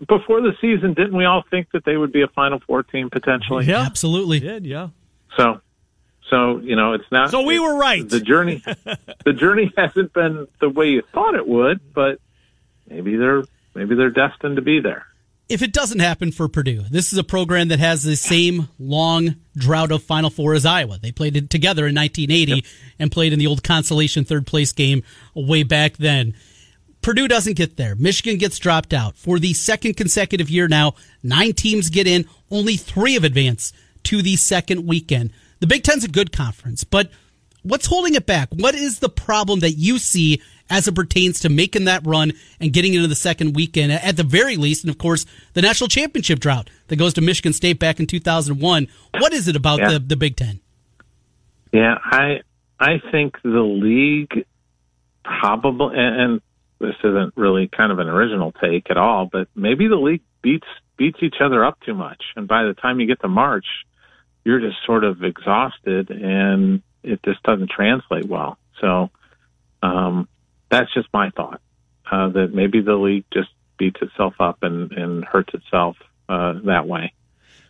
before 0.08 0.42
the 0.42 0.54
season, 0.62 0.94
didn't 0.94 1.16
we 1.16 1.26
all 1.26 1.44
think 1.50 1.72
that 1.74 1.86
they 1.86 1.98
would 1.98 2.12
be 2.12 2.22
a 2.22 2.28
Final 2.28 2.60
Four 2.60 2.84
team 2.84 3.10
potentially? 3.10 3.66
Yeah, 3.66 3.82
absolutely. 3.82 4.40
Did 4.40 4.66
yeah. 4.66 4.90
So, 5.38 5.62
so 6.30 6.60
you 6.60 6.76
know, 6.76 6.94
it's 6.94 7.10
not. 7.12 7.32
So 7.32 7.42
we 7.42 7.60
were 7.60 7.78
right. 7.78 8.08
The 8.08 8.20
journey, 8.20 8.64
the 9.26 9.34
journey 9.34 9.72
hasn't 9.78 10.14
been 10.14 10.48
the 10.60 10.70
way 10.70 10.90
you 10.90 11.04
thought 11.14 11.36
it 11.36 11.48
would, 11.48 11.94
but 11.94 12.20
maybe 12.90 13.16
they're 13.16 13.44
maybe 13.76 13.96
they're 13.96 14.10
destined 14.10 14.58
to 14.58 14.62
be 14.62 14.80
there. 14.80 15.06
If 15.50 15.62
it 15.62 15.74
doesn't 15.74 16.00
happen 16.00 16.32
for 16.32 16.48
Purdue, 16.48 16.84
this 16.90 17.12
is 17.12 17.20
a 17.20 17.24
program 17.24 17.68
that 17.68 17.80
has 17.80 18.04
the 18.04 18.16
same 18.16 18.70
long 18.80 19.36
drought 19.56 19.92
of 19.92 20.02
Final 20.02 20.30
Four 20.30 20.54
as 20.54 20.66
Iowa. 20.66 20.98
They 21.02 21.12
played 21.12 21.36
it 21.36 21.50
together 21.50 21.86
in 21.86 21.94
1980 21.96 22.52
yep. 22.54 22.64
and 22.98 23.12
played 23.12 23.34
in 23.34 23.40
the 23.40 23.48
old 23.48 23.62
consolation 23.62 24.24
third 24.24 24.48
place 24.48 24.72
game 24.72 25.04
way 25.36 25.64
back 25.64 25.98
then. 25.98 26.34
Purdue 27.04 27.28
doesn't 27.28 27.58
get 27.58 27.76
there. 27.78 27.96
Michigan 27.96 28.40
gets 28.40 28.58
dropped 28.58 28.94
out 28.94 29.16
for 29.16 29.38
the 29.38 29.54
second 29.54 29.96
consecutive 29.98 30.50
year 30.50 30.68
now. 30.68 30.96
Nine 31.22 31.54
teams 31.54 31.90
get 31.90 32.08
in, 32.08 32.26
only 32.50 32.78
three 32.78 33.14
have 33.14 33.26
advanced 33.26 33.76
to 34.04 34.22
the 34.22 34.38
second 34.38 34.88
weekend. 34.88 35.32
The 35.60 35.68
Big 35.68 35.84
Ten's 35.84 36.04
a 36.04 36.08
good 36.08 36.32
conference, 36.32 36.84
but 36.84 37.12
what's 37.62 37.86
holding 37.86 38.16
it 38.16 38.26
back? 38.26 38.50
What 38.52 38.74
is 38.74 39.00
the 39.00 39.10
problem 39.10 39.60
that 39.60 39.74
you 39.74 40.00
see 40.00 40.42
as 40.70 40.88
it 40.88 40.96
pertains 40.96 41.42
to 41.42 41.50
making 41.50 41.86
that 41.86 42.06
run 42.06 42.34
and 42.60 42.72
getting 42.72 42.94
into 42.94 43.08
the 43.08 43.16
second 43.16 43.56
weekend 43.56 43.92
at 43.92 44.16
the 44.16 44.24
very 44.24 44.56
least? 44.56 44.84
And 44.84 44.90
of 44.90 44.98
course, 44.98 45.26
the 45.54 45.62
national 45.62 45.90
championship 45.90 46.40
drought 46.40 46.70
that 46.88 46.96
goes 46.96 47.14
to 47.16 47.22
Michigan 47.22 47.54
State 47.54 47.80
back 47.80 48.00
in 48.00 48.08
2001. 48.08 48.88
What 49.20 49.34
is 49.34 49.48
it 49.48 49.56
about 49.56 49.80
yeah. 49.80 49.92
the, 49.92 50.00
the 50.00 50.16
Big 50.16 50.38
Ten? 50.38 50.62
Yeah, 51.74 51.98
I 52.02 52.42
I 52.80 53.02
think 53.12 53.42
the 53.42 53.62
league 53.62 54.46
probably 55.24 55.98
and, 55.98 56.22
and 56.22 56.42
this 56.84 56.96
isn't 57.04 57.34
really 57.38 57.68
kind 57.68 57.92
of 57.92 58.00
an 58.00 58.10
original 58.10 58.52
take 58.52 58.92
at 58.92 58.98
all, 58.98 59.30
but 59.32 59.48
maybe 59.56 59.88
the 59.88 59.96
league 59.96 60.22
beats 60.42 60.68
beats 60.98 61.20
each 61.24 61.38
other 61.44 61.66
up 61.66 61.80
too 61.82 61.94
much, 61.94 62.22
and 62.36 62.48
by 62.48 62.64
the 62.64 62.74
time 62.74 63.00
you 63.00 63.08
get 63.08 63.22
to 63.22 63.28
March, 63.28 63.66
you're 64.44 64.60
just 64.60 64.78
sort 64.86 65.04
of 65.04 65.24
exhausted, 65.24 66.12
and 66.12 66.84
it 67.02 67.22
just 67.24 67.42
doesn't 67.44 67.72
translate 67.72 68.26
well. 68.26 68.58
So 68.80 69.10
um, 69.82 70.28
that's 70.70 70.94
just 70.94 71.08
my 71.14 71.30
thought 71.32 71.62
uh, 72.12 72.30
that 72.30 72.54
maybe 72.54 72.82
the 72.82 72.96
league 72.96 73.26
just 73.34 73.50
beats 73.78 74.02
itself 74.02 74.36
up 74.40 74.60
and, 74.62 74.92
and 74.92 75.24
hurts 75.24 75.54
itself 75.54 75.98
uh, 76.30 76.54
that 76.66 76.88
way. 76.88 77.14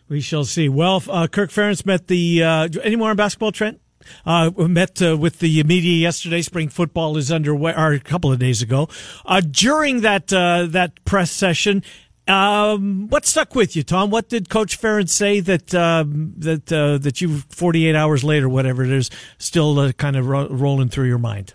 We 0.08 0.20
shall 0.20 0.44
see. 0.44 0.68
Well, 0.68 1.02
uh, 1.08 1.28
Kirk 1.28 1.50
Ferentz 1.50 1.86
met 1.86 2.08
the. 2.08 2.42
Uh, 2.42 2.68
any 2.82 2.96
more 2.96 3.10
on 3.10 3.16
basketball, 3.16 3.52
Trent? 3.52 3.80
Uh, 4.24 4.50
met 4.56 5.00
uh, 5.02 5.16
with 5.16 5.38
the 5.38 5.62
media 5.64 5.96
yesterday. 5.96 6.42
Spring 6.42 6.68
football 6.68 7.16
is 7.16 7.30
underway, 7.30 7.74
or 7.76 7.92
a 7.92 8.00
couple 8.00 8.32
of 8.32 8.38
days 8.38 8.62
ago. 8.62 8.88
Uh, 9.24 9.40
during 9.40 10.00
that 10.02 10.32
uh, 10.32 10.66
that 10.66 11.04
press 11.04 11.30
session, 11.30 11.82
um, 12.26 13.08
what 13.08 13.26
stuck 13.26 13.54
with 13.54 13.76
you, 13.76 13.82
Tom? 13.82 14.10
What 14.10 14.28
did 14.28 14.48
Coach 14.48 14.80
Ferentz 14.80 15.10
say 15.10 15.40
that 15.40 15.74
um, 15.74 16.34
that 16.38 16.72
uh, 16.72 16.98
that 16.98 17.20
you 17.20 17.38
48 17.50 17.94
hours 17.94 18.24
later, 18.24 18.48
whatever 18.48 18.82
it 18.82 18.90
is, 18.90 19.10
still 19.38 19.78
uh, 19.78 19.92
kind 19.92 20.16
of 20.16 20.26
ro- 20.26 20.48
rolling 20.48 20.88
through 20.88 21.08
your 21.08 21.18
mind? 21.18 21.54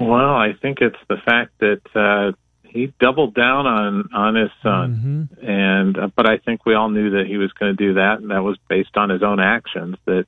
Well, 0.00 0.34
I 0.34 0.54
think 0.60 0.78
it's 0.80 0.96
the 1.08 1.18
fact 1.24 1.52
that 1.60 2.34
he 2.74 2.92
doubled 2.98 3.34
down 3.34 3.66
on 3.66 4.08
on 4.12 4.34
his 4.34 4.50
son, 4.60 5.28
mm-hmm. 5.38 5.48
and 5.48 6.12
but 6.16 6.28
I 6.28 6.38
think 6.38 6.66
we 6.66 6.74
all 6.74 6.90
knew 6.90 7.10
that 7.10 7.26
he 7.26 7.36
was 7.36 7.52
going 7.52 7.74
to 7.74 7.76
do 7.76 7.94
that, 7.94 8.18
and 8.20 8.32
that 8.32 8.42
was 8.42 8.58
based 8.68 8.96
on 8.96 9.10
his 9.10 9.22
own 9.22 9.38
actions. 9.38 9.96
That 10.06 10.26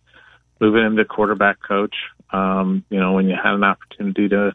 moving 0.61 0.85
him 0.85 0.97
to 0.97 1.05
quarterback 1.05 1.59
coach. 1.67 1.95
Um, 2.33 2.85
you 2.91 2.99
know, 2.99 3.13
when 3.13 3.29
you 3.29 3.37
had 3.41 3.55
an 3.55 3.65
opportunity 3.65 4.29
to 4.29 4.55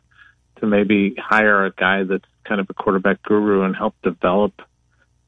to 0.59 0.67
maybe 0.67 1.15
hire 1.17 1.65
a 1.65 1.71
guy 1.71 2.03
that's 2.03 2.25
kind 2.43 2.61
of 2.61 2.67
a 2.69 2.73
quarterback 2.73 3.21
guru 3.23 3.63
and 3.63 3.75
help 3.75 3.95
develop 4.03 4.53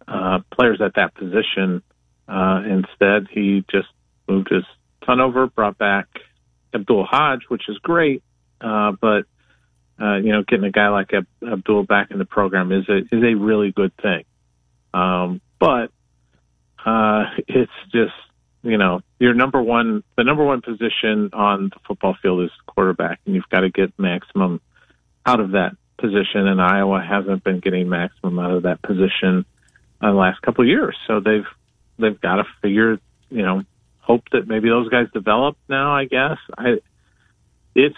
uh, 0.08 0.40
players 0.52 0.80
at 0.82 0.96
that 0.96 1.16
position. 1.16 1.82
Uh, 2.28 2.62
instead, 2.66 3.28
he 3.32 3.66
just 3.72 3.88
moved 4.28 4.50
his 4.50 4.64
son 5.06 5.20
over, 5.20 5.48
brought 5.48 5.78
back 5.78 6.08
Abdul 6.74 7.06
Hodge, 7.06 7.44
which 7.50 7.64
is 7.68 7.78
great, 7.80 8.24
uh, 8.62 8.94
but 9.00 9.26
uh, 10.02 10.18
you 10.18 10.32
know, 10.32 10.44
getting 10.48 10.66
a 10.66 10.72
guy 10.72 10.90
like 10.90 11.14
Ab- 11.14 11.28
Abdul 11.46 11.84
back 11.84 12.12
in 12.12 12.18
the 12.18 12.26
program 12.26 12.72
is 12.72 12.88
a 12.90 12.98
is 12.98 13.24
a 13.24 13.36
really 13.36 13.72
good 13.72 13.92
thing. 14.02 14.24
Um, 14.94 15.40
but 15.60 15.92
uh, 16.86 17.26
it's 17.48 17.72
just 17.92 18.14
you 18.64 18.78
know, 18.78 19.02
your 19.20 19.34
number 19.34 19.62
one, 19.62 20.04
the 20.18 20.24
number 20.24 20.44
one 20.44 20.62
position 20.62 21.30
on 21.34 21.70
the 21.70 21.80
football 21.86 22.16
field 22.22 22.44
is 22.44 22.52
quarterback, 22.66 23.20
and 23.26 23.36
you've 23.36 23.50
got 23.50 23.62
to 23.62 23.70
get 23.70 23.98
maximum 24.00 24.62
out 25.26 25.42
of 25.42 25.52
that 25.52 25.76
position. 25.98 26.48
And 26.48 26.62
Iowa 26.62 27.02
hasn't 27.02 27.44
been 27.44 27.60
getting 27.60 27.90
maximum 27.90 28.40
out 28.40 28.52
of 28.52 28.64
that 28.64 28.82
position 28.82 29.46
in 30.02 30.10
the 30.10 30.12
last 30.12 30.42
couple 30.42 30.64
of 30.64 30.70
years. 30.70 30.98
So 31.08 31.20
they've 31.20 31.46
they've 32.00 32.20
got 32.20 32.38
to 32.38 32.46
figure, 32.62 33.00
you 33.30 33.44
know, 33.44 33.64
hope 34.00 34.24
that 34.32 34.48
maybe 34.48 34.70
those 34.70 34.90
guys 34.90 35.08
develop 35.14 35.58
now. 35.68 35.94
I 35.96 36.06
guess 36.06 36.38
I, 36.58 36.78
it's 37.76 37.96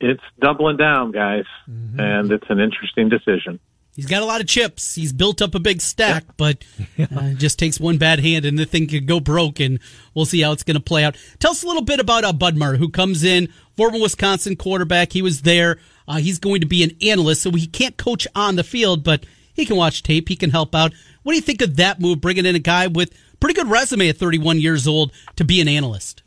it's 0.00 0.22
doubling 0.40 0.78
down, 0.78 1.12
guys, 1.12 1.44
mm-hmm. 1.70 2.00
and 2.00 2.32
it's 2.32 2.48
an 2.48 2.58
interesting 2.58 3.10
decision 3.10 3.60
he's 4.00 4.08
got 4.08 4.22
a 4.22 4.24
lot 4.24 4.40
of 4.40 4.46
chips. 4.46 4.94
He's 4.94 5.12
built 5.12 5.42
up 5.42 5.54
a 5.54 5.60
big 5.60 5.82
stack, 5.82 6.24
but 6.38 6.64
uh, 6.98 7.32
just 7.34 7.58
takes 7.58 7.78
one 7.78 7.98
bad 7.98 8.18
hand 8.20 8.46
and 8.46 8.58
the 8.58 8.64
thing 8.64 8.86
could 8.86 9.06
go 9.06 9.20
broken. 9.20 9.78
We'll 10.14 10.24
see 10.24 10.40
how 10.40 10.52
it's 10.52 10.62
going 10.62 10.76
to 10.76 10.82
play 10.82 11.04
out. 11.04 11.16
Tell 11.38 11.50
us 11.50 11.62
a 11.62 11.66
little 11.66 11.82
bit 11.82 12.00
about 12.00 12.24
uh, 12.24 12.32
Budmayr, 12.32 12.78
who 12.78 12.88
comes 12.88 13.24
in, 13.24 13.52
former 13.76 14.00
Wisconsin 14.00 14.56
quarterback. 14.56 15.12
He 15.12 15.20
was 15.20 15.42
there. 15.42 15.78
Uh, 16.08 16.16
he's 16.16 16.38
going 16.38 16.62
to 16.62 16.66
be 16.66 16.82
an 16.82 16.92
analyst, 17.02 17.42
so 17.42 17.50
he 17.50 17.66
can't 17.66 17.98
coach 17.98 18.26
on 18.34 18.56
the 18.56 18.64
field, 18.64 19.04
but 19.04 19.26
he 19.52 19.66
can 19.66 19.76
watch 19.76 20.02
tape. 20.02 20.30
He 20.30 20.36
can 20.36 20.50
help 20.50 20.74
out. 20.74 20.94
What 21.22 21.32
do 21.32 21.36
you 21.36 21.42
think 21.42 21.60
of 21.60 21.76
that 21.76 22.00
move, 22.00 22.22
bringing 22.22 22.46
in 22.46 22.56
a 22.56 22.60
guy 22.60 22.86
with 22.86 23.12
pretty 23.38 23.54
good 23.54 23.68
resume 23.68 24.08
at 24.08 24.16
31 24.16 24.60
years 24.60 24.88
old 24.88 25.12
to 25.36 25.44
be 25.44 25.60
an 25.60 25.68
analyst? 25.68 26.22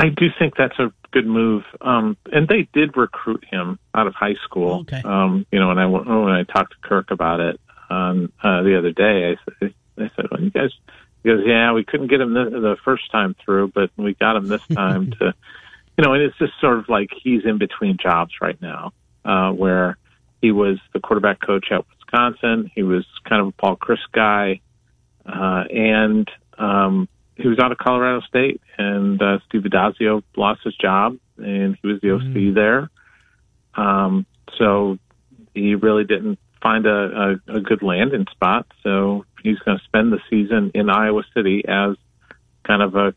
I 0.00 0.08
do 0.08 0.26
think 0.36 0.56
that's 0.56 0.78
a 0.80 0.92
good 1.12 1.26
move. 1.26 1.64
Um, 1.80 2.16
and 2.32 2.48
they 2.48 2.68
did 2.72 2.96
recruit 2.96 3.44
him 3.50 3.78
out 3.94 4.06
of 4.06 4.14
high 4.14 4.36
school. 4.44 4.80
Okay. 4.80 5.02
Um, 5.04 5.46
you 5.50 5.58
know, 5.58 5.70
and 5.70 5.80
I 5.80 5.86
when 5.86 6.32
I 6.32 6.44
talked 6.44 6.72
to 6.72 6.88
Kirk 6.88 7.10
about 7.10 7.40
it 7.40 7.60
um, 7.90 8.32
uh, 8.42 8.62
the 8.62 8.78
other 8.78 8.92
day, 8.92 9.32
I 9.32 9.52
said, 9.58 9.74
I 9.98 10.10
said, 10.16 10.26
well, 10.30 10.40
you 10.40 10.50
guys, 10.50 10.70
he 11.22 11.28
goes, 11.28 11.42
yeah, 11.44 11.72
we 11.72 11.84
couldn't 11.84 12.08
get 12.08 12.20
him 12.20 12.32
the, 12.32 12.44
the 12.50 12.76
first 12.84 13.10
time 13.10 13.34
through, 13.44 13.68
but 13.74 13.90
we 13.96 14.14
got 14.14 14.36
him 14.36 14.48
this 14.48 14.66
time 14.68 15.10
to, 15.18 15.34
you 15.98 16.04
know, 16.04 16.14
and 16.14 16.22
it's 16.22 16.38
just 16.38 16.52
sort 16.60 16.78
of 16.78 16.88
like 16.88 17.10
he's 17.22 17.44
in 17.44 17.58
between 17.58 17.98
jobs 18.00 18.32
right 18.40 18.60
now, 18.62 18.92
uh, 19.24 19.50
where 19.50 19.98
he 20.40 20.52
was 20.52 20.78
the 20.94 21.00
quarterback 21.00 21.40
coach 21.40 21.66
at 21.70 21.84
Wisconsin. 21.88 22.70
He 22.74 22.82
was 22.82 23.04
kind 23.28 23.42
of 23.42 23.48
a 23.48 23.52
Paul 23.52 23.76
Chryst 23.76 24.10
guy, 24.12 24.60
uh, 25.26 25.64
and 25.70 26.28
um, 26.56 27.08
he 27.40 27.48
was 27.48 27.58
out 27.58 27.72
of 27.72 27.78
Colorado 27.78 28.20
State, 28.26 28.60
and 28.78 29.20
uh, 29.20 29.38
Steve 29.48 29.62
Addazio 29.62 30.22
lost 30.36 30.60
his 30.64 30.74
job, 30.76 31.16
and 31.36 31.76
he 31.80 31.88
was 31.88 32.00
the 32.00 32.12
OC 32.12 32.22
mm. 32.22 32.54
there. 32.54 32.90
Um, 33.74 34.26
so 34.58 34.98
he 35.54 35.74
really 35.74 36.04
didn't 36.04 36.38
find 36.62 36.86
a, 36.86 37.38
a, 37.48 37.56
a 37.56 37.60
good 37.60 37.82
landing 37.82 38.26
spot. 38.30 38.66
So 38.82 39.24
he's 39.42 39.58
going 39.60 39.78
to 39.78 39.84
spend 39.84 40.12
the 40.12 40.20
season 40.28 40.72
in 40.74 40.90
Iowa 40.90 41.22
City 41.34 41.64
as 41.66 41.96
kind 42.66 42.82
of 42.82 42.94
a, 42.94 43.14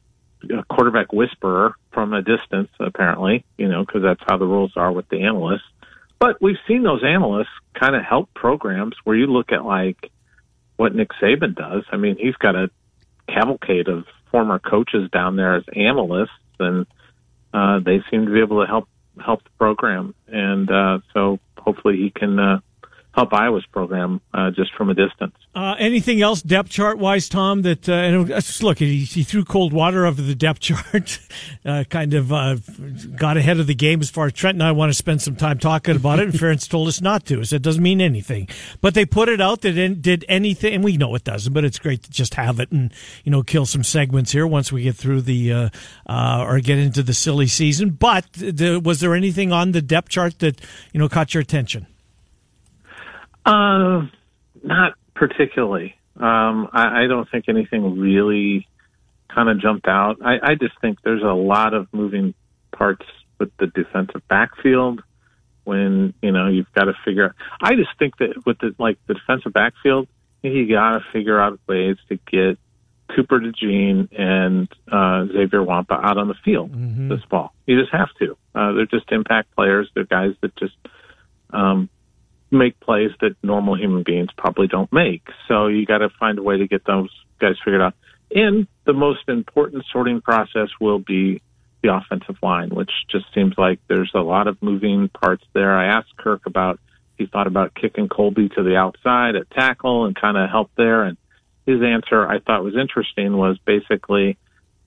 a 0.57 0.63
quarterback 0.69 1.11
whisperer 1.11 1.75
from 1.91 2.13
a 2.13 2.21
distance, 2.21 2.69
apparently, 2.79 3.45
you 3.57 3.67
know, 3.67 3.85
because 3.85 4.01
that's 4.03 4.21
how 4.25 4.37
the 4.37 4.45
rules 4.45 4.73
are 4.75 4.91
with 4.91 5.07
the 5.09 5.23
analysts. 5.23 5.61
But 6.19 6.41
we've 6.41 6.57
seen 6.67 6.83
those 6.83 7.03
analysts 7.03 7.49
kind 7.77 7.95
of 7.95 8.03
help 8.03 8.33
programs 8.33 8.95
where 9.03 9.15
you 9.15 9.27
look 9.27 9.51
at 9.51 9.65
like 9.65 10.09
what 10.77 10.95
Nick 10.95 11.09
Saban 11.21 11.55
does. 11.55 11.83
I 11.91 11.97
mean, 11.97 12.15
he's 12.17 12.35
got 12.35 12.55
a 12.55 12.69
cavalcade 13.27 13.87
of 13.87 14.05
former 14.31 14.59
coaches 14.59 15.09
down 15.11 15.35
there 15.35 15.55
as 15.55 15.63
analysts, 15.75 16.31
and 16.59 16.85
uh, 17.53 17.79
they 17.79 18.01
seem 18.09 18.25
to 18.25 18.31
be 18.31 18.39
able 18.39 18.61
to 18.61 18.67
help 18.67 18.87
help 19.23 19.43
the 19.43 19.49
program. 19.59 20.15
And 20.27 20.69
uh, 20.71 20.99
so 21.13 21.39
hopefully 21.57 21.97
he 21.97 22.09
can 22.09 22.39
uh, 22.39 22.59
help 23.13 23.31
Iowa's 23.31 23.65
program 23.67 24.21
uh, 24.33 24.49
just 24.51 24.73
from 24.73 24.89
a 24.89 24.93
distance. 24.93 25.35
Uh, 25.55 25.75
anything 25.77 26.21
else 26.21 26.41
depth 26.41 26.69
chart 26.69 26.97
wise, 26.97 27.29
Tom? 27.29 27.61
That 27.61 27.87
uh, 27.87 27.93
and 27.93 28.61
look, 28.61 28.79
he, 28.79 29.03
he, 29.03 29.23
threw 29.23 29.45
cold 29.45 29.71
water 29.71 30.05
over 30.05 30.21
the 30.21 30.33
depth 30.33 30.59
chart, 30.61 31.19
uh, 31.65 31.83
kind 31.89 32.15
of 32.15 32.33
uh, 32.33 32.57
got 33.15 33.37
ahead 33.37 33.59
of 33.59 33.67
the 33.67 33.75
game 33.75 34.01
as 34.01 34.09
far 34.09 34.25
as 34.25 34.33
Trent 34.33 34.55
and 34.55 34.63
I 34.63 34.71
want 34.71 34.89
to 34.89 34.95
spend 34.95 35.21
some 35.21 35.35
time 35.35 35.59
talking 35.59 35.95
about 35.95 36.19
it. 36.19 36.29
And 36.29 36.33
Ferentz 36.33 36.67
told 36.67 36.87
us 36.87 37.01
not 37.01 37.25
to, 37.27 37.43
so 37.45 37.55
it 37.55 37.61
doesn't 37.61 37.83
mean 37.83 38.01
anything. 38.01 38.49
But 38.81 38.95
they 38.95 39.05
put 39.05 39.29
it 39.29 39.39
out 39.39 39.61
that 39.61 39.77
it 39.77 40.01
did 40.01 40.25
anything, 40.27 40.73
and 40.73 40.83
we 40.83 40.97
know 40.97 41.13
it 41.13 41.23
doesn't. 41.23 41.53
But 41.53 41.65
it's 41.65 41.79
great 41.79 42.03
to 42.03 42.11
just 42.11 42.33
have 42.33 42.59
it 42.59 42.71
and 42.71 42.91
you 43.23 43.31
know 43.31 43.43
kill 43.43 43.67
some 43.67 43.83
segments 43.83 44.31
here 44.31 44.47
once 44.47 44.71
we 44.71 44.83
get 44.83 44.95
through 44.95 45.21
the 45.21 45.53
uh, 45.53 45.69
or 46.47 46.59
get 46.59 46.79
into 46.79 47.03
the 47.03 47.13
silly 47.13 47.47
season. 47.47 47.91
But 47.91 48.31
the, 48.33 48.81
was 48.83 49.01
there 49.01 49.13
anything 49.13 49.51
on 49.51 49.71
the 49.71 49.81
depth 49.81 50.09
chart 50.09 50.39
that 50.39 50.59
you 50.91 50.99
know 50.99 51.07
caught 51.07 51.35
your 51.35 51.41
attention? 51.41 51.85
Uh, 53.45 54.07
not 54.63 54.93
particularly. 55.15 55.95
Um, 56.15 56.69
I, 56.71 57.03
I 57.03 57.07
don't 57.07 57.29
think 57.29 57.45
anything 57.49 57.99
really 57.99 58.67
kind 59.33 59.49
of 59.49 59.59
jumped 59.59 59.87
out. 59.87 60.17
I, 60.23 60.35
I 60.51 60.55
just 60.55 60.79
think 60.79 60.99
there's 61.03 61.23
a 61.23 61.33
lot 61.33 61.73
of 61.73 61.87
moving 61.91 62.33
parts 62.71 63.05
with 63.39 63.49
the 63.57 63.67
defensive 63.67 64.21
backfield. 64.27 65.01
when 65.63 66.13
you 66.21 66.31
know 66.31 66.47
you've 66.47 66.71
got 66.73 66.85
to 66.85 66.93
figure. 67.05 67.25
out 67.27 67.35
I 67.61 67.75
just 67.75 67.89
think 67.97 68.17
that 68.17 68.45
with 68.45 68.59
the 68.59 68.75
like 68.77 68.97
the 69.07 69.15
defensive 69.15 69.53
backfield, 69.53 70.07
you 70.41 70.67
got 70.69 70.91
to 70.99 70.99
figure 71.11 71.39
out 71.39 71.59
ways 71.67 71.97
to 72.09 72.19
get 72.31 72.59
Cooper 73.15 73.39
DeJean 73.39 74.09
and 74.17 74.67
uh, 74.91 75.25
Xavier 75.33 75.61
Nwankpa 75.65 76.03
out 76.03 76.17
on 76.17 76.27
the 76.27 76.35
field 76.45 76.71
Mm-hmm. 76.71 77.09
this 77.09 77.21
fall. 77.29 77.53
You 77.65 77.79
just 77.79 77.91
have 77.93 78.09
to. 78.19 78.37
Uh, 78.55 78.73
they're 78.73 78.85
just 78.85 79.11
impact 79.11 79.55
players. 79.55 79.89
They're 79.95 80.03
guys 80.05 80.33
that 80.41 80.55
just 80.57 80.75
um, 81.51 81.89
make 82.53 82.79
plays 82.79 83.11
that 83.21 83.35
normal 83.43 83.75
human 83.75 84.03
beings 84.03 84.29
probably 84.37 84.67
don't 84.67 84.91
make. 84.93 85.23
So 85.47 85.67
you 85.67 85.85
got 85.85 85.99
to 85.99 86.09
find 86.19 86.37
a 86.37 86.43
way 86.43 86.57
to 86.57 86.67
get 86.67 86.85
those 86.85 87.09
guys 87.39 87.55
figured 87.63 87.81
out. 87.81 87.93
And 88.33 88.67
the 88.85 88.93
most 88.93 89.27
important 89.27 89.85
sorting 89.91 90.21
process 90.21 90.69
will 90.79 90.99
be 90.99 91.41
the 91.81 91.93
offensive 91.93 92.37
line, 92.41 92.69
which 92.69 92.91
just 93.09 93.25
seems 93.33 93.55
like 93.57 93.79
there's 93.87 94.11
a 94.15 94.21
lot 94.21 94.47
of 94.47 94.61
moving 94.61 95.09
parts 95.09 95.43
there. 95.53 95.77
I 95.77 95.87
asked 95.97 96.15
Kirk 96.17 96.45
about 96.45 96.79
he 97.17 97.27
thought 97.27 97.47
about 97.47 97.75
kicking 97.75 98.09
Colby 98.09 98.49
to 98.49 98.63
the 98.63 98.75
outside 98.75 99.35
at 99.35 99.49
tackle 99.51 100.05
and 100.05 100.15
kind 100.15 100.35
of 100.37 100.49
help 100.49 100.71
there. 100.75 101.03
And 101.03 101.17
his 101.65 101.81
answer 101.81 102.27
I 102.27 102.39
thought 102.39 102.63
was 102.63 102.75
interesting 102.75 103.37
was 103.37 103.57
basically 103.65 104.37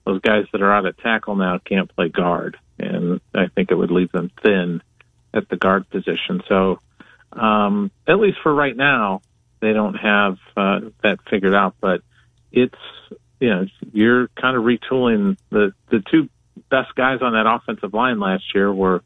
those 0.05 0.21
guys 0.21 0.45
that 0.51 0.61
are 0.61 0.73
out 0.73 0.85
at 0.85 0.97
tackle 0.97 1.35
now 1.35 1.59
can't 1.59 1.93
play 1.93 2.09
guard, 2.09 2.57
and 2.79 3.19
I 3.35 3.47
think 3.47 3.71
it 3.71 3.75
would 3.75 3.91
leave 3.91 4.11
them 4.11 4.31
thin 4.41 4.81
at 5.33 5.49
the 5.49 5.57
guard 5.57 5.89
position. 5.89 6.41
So 6.47 6.79
um, 7.33 7.91
at 8.07 8.19
least 8.19 8.37
for 8.43 8.53
right 8.53 8.75
now, 8.75 9.21
they 9.59 9.73
don't 9.73 9.95
have 9.95 10.37
uh, 10.55 10.79
that 11.03 11.19
figured 11.29 11.55
out. 11.55 11.75
But 11.79 12.01
it's 12.51 12.75
you 13.39 13.49
know 13.49 13.65
you're 13.93 14.27
kind 14.29 14.57
of 14.57 14.63
retooling 14.63 15.37
the 15.49 15.73
the 15.89 16.03
two 16.11 16.29
best 16.69 16.95
guys 16.95 17.19
on 17.21 17.33
that 17.33 17.47
offensive 17.47 17.93
line 17.93 18.19
last 18.19 18.43
year 18.53 18.73
were 18.73 19.03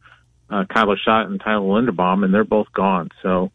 uh, 0.50 0.66
Kyler 0.66 0.98
Schott 0.98 1.28
and 1.28 1.40
Tyler 1.40 1.62
Linderbaum, 1.62 2.24
and 2.24 2.34
they're 2.34 2.44
both 2.44 2.72
gone. 2.74 3.10
So 3.22 3.52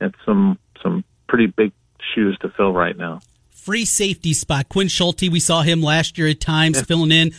it's 0.00 0.16
some 0.24 0.58
some 0.82 1.04
pretty 1.28 1.46
big 1.46 1.72
shoes 2.14 2.36
to 2.40 2.48
fill 2.50 2.72
right 2.72 2.96
now. 2.96 3.20
Free 3.68 3.84
safety 3.84 4.32
spot. 4.32 4.70
Quinn 4.70 4.88
Schulte, 4.88 5.28
we 5.30 5.40
saw 5.40 5.60
him 5.60 5.82
last 5.82 6.16
year 6.16 6.26
at 6.28 6.40
times 6.40 6.80
filling 6.80 7.12
in. 7.12 7.34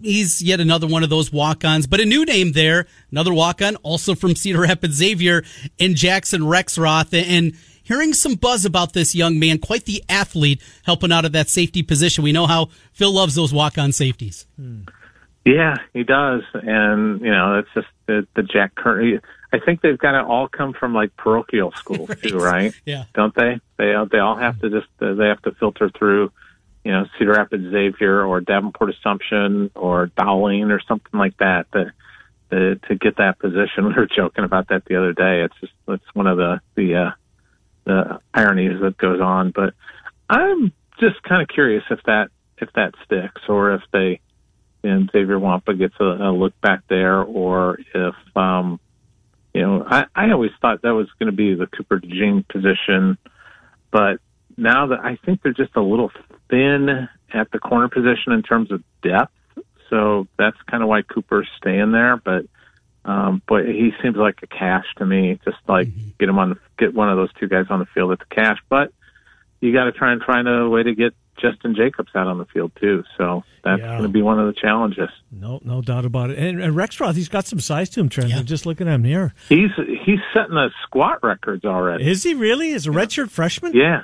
He's 0.00 0.40
yet 0.40 0.58
another 0.58 0.86
one 0.86 1.04
of 1.04 1.10
those 1.10 1.30
walk-ons, 1.30 1.86
but 1.86 2.00
a 2.00 2.06
new 2.06 2.24
name 2.24 2.52
there. 2.52 2.86
Another 3.10 3.34
walk-on, 3.34 3.76
also 3.82 4.14
from 4.14 4.34
Cedar 4.34 4.62
Rapids, 4.62 4.94
Xavier 4.94 5.44
and 5.78 5.94
Jackson 5.94 6.40
Rexroth. 6.40 7.12
And 7.12 7.58
hearing 7.82 8.14
some 8.14 8.36
buzz 8.36 8.64
about 8.64 8.94
this 8.94 9.14
young 9.14 9.38
man, 9.38 9.58
quite 9.58 9.84
the 9.84 10.02
athlete, 10.08 10.62
helping 10.84 11.12
out 11.12 11.26
at 11.26 11.32
that 11.32 11.50
safety 11.50 11.82
position. 11.82 12.24
We 12.24 12.32
know 12.32 12.46
how 12.46 12.70
Phil 12.94 13.12
loves 13.12 13.34
those 13.34 13.52
walk-on 13.52 13.92
safeties. 13.92 14.46
Hmm. 14.56 14.84
Yeah, 15.44 15.74
he 15.92 16.04
does, 16.04 16.40
and 16.54 17.20
you 17.20 17.30
know 17.30 17.58
it's 17.58 17.68
just 17.74 17.88
the, 18.06 18.26
the 18.34 18.42
Jack 18.42 18.76
Koerner. 18.76 19.20
I 19.56 19.64
think 19.64 19.80
they've 19.80 19.98
got 19.98 20.12
to 20.12 20.24
all 20.24 20.48
come 20.48 20.72
from 20.72 20.94
like 20.94 21.16
parochial 21.16 21.72
school 21.76 22.06
too, 22.06 22.38
right? 22.38 22.72
Yeah. 22.84 23.04
Don't 23.14 23.34
they? 23.34 23.60
They 23.76 23.94
they 24.10 24.18
all 24.18 24.36
have 24.36 24.60
to 24.60 24.70
just 24.70 24.88
uh, 25.00 25.14
they 25.14 25.26
have 25.26 25.42
to 25.42 25.52
filter 25.52 25.90
through, 25.90 26.32
you 26.84 26.92
know, 26.92 27.06
Cedar 27.18 27.32
Rapids 27.32 27.70
Xavier 27.70 28.24
or 28.24 28.40
Davenport 28.40 28.90
Assumption 28.90 29.70
or 29.74 30.06
Dowling 30.06 30.70
or 30.70 30.80
something 30.80 31.18
like 31.18 31.36
that. 31.38 31.70
To, 31.72 31.92
to, 32.50 32.76
to 32.76 32.94
get 32.94 33.16
that 33.16 33.38
position, 33.38 33.84
we 33.88 33.94
were 33.94 34.06
joking 34.06 34.44
about 34.44 34.68
that 34.68 34.84
the 34.84 34.96
other 34.96 35.12
day. 35.12 35.42
It's 35.42 35.54
just 35.60 35.72
it's 35.88 36.14
one 36.14 36.26
of 36.26 36.36
the 36.36 36.60
the 36.74 36.94
uh, 36.94 37.10
the 37.84 38.20
ironies 38.34 38.80
that 38.80 38.96
goes 38.98 39.20
on. 39.20 39.50
But 39.50 39.74
I'm 40.28 40.72
just 41.00 41.22
kind 41.22 41.42
of 41.42 41.48
curious 41.48 41.84
if 41.90 42.02
that 42.04 42.28
if 42.58 42.72
that 42.74 42.94
sticks 43.04 43.42
or 43.48 43.74
if 43.74 43.82
they 43.92 44.20
and 44.86 45.10
Xavier 45.10 45.38
Nwankpa 45.38 45.78
gets 45.78 45.94
a, 46.00 46.04
a 46.04 46.32
look 46.32 46.58
back 46.60 46.82
there, 46.88 47.22
or 47.22 47.78
if 47.94 48.14
um, 48.36 48.80
you 49.56 49.62
know, 49.62 49.86
I, 49.88 50.04
I 50.14 50.30
always 50.32 50.50
thought 50.60 50.82
that 50.82 50.90
was 50.90 51.08
going 51.18 51.30
to 51.30 51.36
be 51.36 51.54
the 51.54 51.66
Cooper 51.66 51.98
DeJean 51.98 52.46
position, 52.46 53.16
but 53.90 54.20
now 54.58 54.88
that 54.88 55.00
I 55.00 55.16
think 55.24 55.42
they're 55.42 55.54
just 55.54 55.74
a 55.76 55.80
little 55.80 56.10
thin 56.50 57.08
at 57.32 57.50
the 57.52 57.58
corner 57.58 57.88
position 57.88 58.34
in 58.34 58.42
terms 58.42 58.70
of 58.70 58.82
depth, 59.02 59.32
so 59.88 60.26
that's 60.38 60.58
kind 60.70 60.82
of 60.82 60.90
why 60.90 61.00
Cooper's 61.00 61.48
staying 61.56 61.92
there. 61.92 62.18
But 62.18 62.44
um, 63.06 63.40
but 63.48 63.64
he 63.64 63.92
seems 64.02 64.16
like 64.16 64.40
a 64.42 64.46
cash 64.46 64.84
to 64.98 65.06
me. 65.06 65.40
Just 65.42 65.56
like 65.66 65.88
get 66.18 66.28
him 66.28 66.38
on, 66.38 66.50
the, 66.50 66.58
get 66.76 66.92
one 66.92 67.08
of 67.08 67.16
those 67.16 67.32
two 67.40 67.48
guys 67.48 67.64
on 67.70 67.78
the 67.78 67.86
field 67.86 68.12
at 68.12 68.18
the 68.18 68.26
cash, 68.26 68.58
but 68.68 68.92
you 69.62 69.72
got 69.72 69.84
to 69.84 69.92
try 69.92 70.12
and 70.12 70.22
find 70.22 70.46
a 70.46 70.68
way 70.68 70.82
to 70.82 70.94
get 70.94 71.14
Jestin 71.36 71.74
Jacobs 71.76 72.10
out 72.14 72.26
on 72.26 72.38
the 72.38 72.44
field 72.46 72.72
too. 72.80 73.04
So 73.16 73.44
that's 73.64 73.80
Yeah. 73.80 73.88
going 73.92 74.02
to 74.02 74.08
be 74.08 74.22
one 74.22 74.38
of 74.38 74.46
the 74.46 74.52
challenges. 74.60 75.08
No, 75.30 75.60
no 75.64 75.80
doubt 75.82 76.04
about 76.04 76.30
it. 76.30 76.38
And, 76.38 76.60
and 76.60 76.74
Rexroth, 76.74 77.14
he's 77.14 77.28
got 77.28 77.46
some 77.46 77.60
size 77.60 77.88
to 77.90 78.00
him, 78.00 78.08
Trent. 78.08 78.30
Yeah. 78.30 78.42
Just 78.42 78.66
looking 78.66 78.88
at 78.88 78.94
him 78.94 79.04
here. 79.04 79.34
He's 79.48 79.70
he's 80.04 80.20
setting 80.32 80.54
the 80.54 80.70
squat 80.84 81.22
records 81.22 81.64
already. 81.64 82.08
Is 82.08 82.22
he 82.22 82.34
really? 82.34 82.70
Is 82.70 82.86
a 82.86 82.90
redshirt 82.90 83.30
freshman? 83.30 83.72
Yeah, 83.74 84.02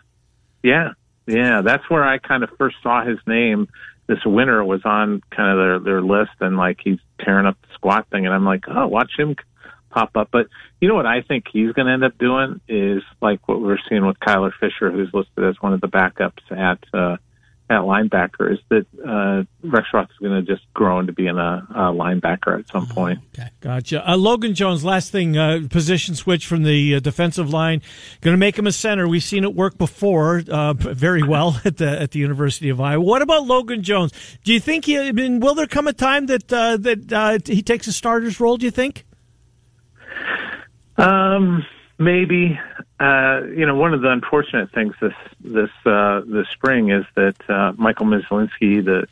yeah, 0.62 0.90
yeah. 1.26 1.60
That's 1.62 1.88
where 1.90 2.04
I 2.04 2.18
kind 2.18 2.42
of 2.42 2.50
first 2.58 2.76
saw 2.82 3.04
his 3.04 3.18
name. 3.26 3.68
This 4.08 4.18
winter 4.26 4.64
was 4.64 4.80
on 4.84 5.22
kind 5.30 5.50
of 5.50 5.58
their 5.58 5.78
their 5.78 6.02
list, 6.02 6.32
and 6.40 6.56
like 6.56 6.80
he's 6.82 6.98
tearing 7.20 7.46
up 7.46 7.56
the 7.62 7.68
squat 7.74 8.06
thing, 8.10 8.26
and 8.26 8.34
I'm 8.34 8.44
like, 8.44 8.64
oh, 8.68 8.86
watch 8.88 9.12
him 9.16 9.36
pop 9.92 10.16
up. 10.16 10.28
But 10.32 10.48
you 10.80 10.88
know 10.88 10.94
what 10.94 11.06
I 11.06 11.22
think 11.22 11.44
he's 11.52 11.72
going 11.72 11.86
to 11.86 11.92
end 11.92 12.04
up 12.04 12.18
doing 12.18 12.60
is 12.68 13.02
like 13.20 13.46
what 13.46 13.60
we're 13.60 13.78
seeing 13.88 14.06
with 14.06 14.18
Kyler 14.18 14.52
Fisher, 14.58 14.90
who's 14.90 15.10
listed 15.12 15.44
as 15.44 15.56
one 15.60 15.72
of 15.72 15.80
the 15.80 15.88
backups 15.88 16.50
at 16.50 16.78
uh, 16.92 17.16
at 17.70 17.80
linebacker, 17.80 18.52
is 18.52 18.58
that 18.68 18.86
uh, 19.02 19.44
Rexroth 19.66 20.10
is 20.10 20.18
going 20.20 20.32
to 20.32 20.42
just 20.42 20.62
grow 20.74 20.98
into 20.98 21.12
being 21.12 21.38
a, 21.38 21.66
a 21.70 21.80
linebacker 21.92 22.58
at 22.58 22.68
some 22.68 22.86
point. 22.86 23.20
Okay, 23.34 23.48
Gotcha. 23.60 24.10
Uh, 24.10 24.16
Logan 24.16 24.54
Jones, 24.54 24.84
last 24.84 25.10
thing, 25.10 25.38
uh, 25.38 25.60
position 25.70 26.14
switch 26.14 26.46
from 26.46 26.64
the 26.64 26.96
uh, 26.96 27.00
defensive 27.00 27.50
line, 27.50 27.80
going 28.20 28.34
to 28.34 28.38
make 28.38 28.58
him 28.58 28.66
a 28.66 28.72
center. 28.72 29.08
We've 29.08 29.22
seen 29.22 29.44
it 29.44 29.54
work 29.54 29.78
before 29.78 30.42
uh, 30.50 30.74
very 30.74 31.22
well 31.22 31.60
at 31.64 31.78
the 31.78 31.88
at 32.00 32.10
the 32.10 32.18
University 32.18 32.68
of 32.68 32.80
Iowa. 32.80 33.02
What 33.02 33.22
about 33.22 33.46
Logan 33.46 33.82
Jones? 33.82 34.12
Do 34.44 34.52
you 34.52 34.60
think 34.60 34.84
he? 34.84 34.98
I 34.98 35.12
mean, 35.12 35.40
will 35.40 35.54
there 35.54 35.66
come 35.66 35.86
a 35.86 35.92
time 35.92 36.26
that 36.26 36.52
uh, 36.52 36.76
that 36.78 37.12
uh, 37.12 37.38
he 37.44 37.62
takes 37.62 37.86
a 37.86 37.92
starter's 37.92 38.40
role? 38.40 38.56
Do 38.56 38.66
you 38.66 38.70
think? 38.70 39.06
Um, 40.96 41.64
maybe. 41.98 42.58
Uh, 43.00 43.42
you 43.56 43.66
know, 43.66 43.74
one 43.74 43.94
of 43.94 44.02
the 44.02 44.10
unfortunate 44.10 44.70
things 44.72 44.94
this 45.00 45.14
this 45.40 45.70
uh, 45.84 46.22
this 46.26 46.48
spring 46.48 46.90
is 46.90 47.04
that 47.14 47.36
uh, 47.48 47.72
Michael 47.76 48.06
Myslinski, 48.06 48.84
the 48.84 49.06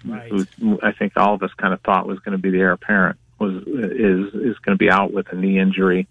who 0.61 0.79
I 0.83 0.93
think 0.93 1.15
all 1.17 1.35
of 1.35 1.43
us 1.43 1.53
kind 1.55 1.75
of 1.75 1.81
thought 1.81 2.07
was 2.07 2.19
going 2.21 2.33
to 2.33 2.39
be 2.39 2.51
the 2.51 2.59
heir 2.59 2.73
apparent, 2.73 3.19
was 3.39 3.55
is 3.67 4.35
is 4.35 4.59
going 4.59 4.77
to 4.77 4.77
be 4.77 4.91
out 4.91 5.13
with 5.13 5.33
a 5.33 5.37
knee 5.37 5.59
injury. 5.59 6.07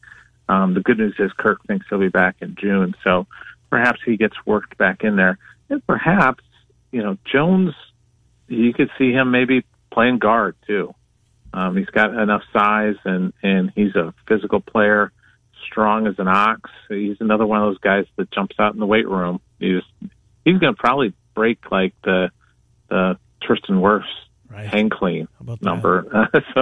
Um, 0.50 0.74
the 0.74 0.82
good 0.82 0.98
news 0.98 1.16
is 1.20 1.32
Kirk 1.34 1.64
thinks 1.68 1.86
he'll 1.90 2.00
be 2.00 2.10
back 2.10 2.38
in 2.42 2.56
June, 2.56 2.96
so 3.04 3.28
perhaps 3.70 4.02
he 4.04 4.18
gets 4.18 4.36
worked 4.46 4.78
back 4.78 5.04
in 5.04 5.16
there, 5.16 5.38
and 5.70 5.86
perhaps 5.86 6.44
you 6.92 7.04
know 7.04 7.18
Jones, 7.24 7.74
you 8.48 8.74
could 8.74 8.90
see 8.98 9.12
him 9.12 9.32
maybe 9.32 9.64
playing 9.92 10.18
guard 10.18 10.56
too. 10.66 10.94
Um, 11.60 11.76
he's 11.78 11.88
got 11.88 12.14
enough 12.14 12.44
size 12.54 12.96
and 13.04 13.34
and 13.44 13.72
he's 13.76 13.96
a 13.96 14.14
physical 14.28 14.62
player 14.62 15.12
strong 15.70 16.08
as 16.08 16.16
an 16.18 16.28
ox. 16.28 16.70
He's 16.88 17.18
another 17.20 17.46
one 17.46 17.62
of 17.62 17.68
those 17.70 17.80
guys 17.80 18.06
that 18.18 18.32
jumps 18.32 18.56
out 18.60 18.74
in 18.74 18.80
the 18.80 18.86
weight 18.86 19.08
room. 19.08 19.42
He's 19.60 19.82
he's 20.46 20.58
going 20.58 20.74
to 20.74 20.80
probably 20.80 21.14
break 21.36 21.60
like 21.72 21.94
the 22.04 22.32
the 22.90 23.18
Tristan 23.42 23.78
Wirfs 23.82 24.04
Right. 24.50 24.68
hang 24.68 24.90
clean 24.90 25.28
number. 25.62 26.30
so 26.56 26.62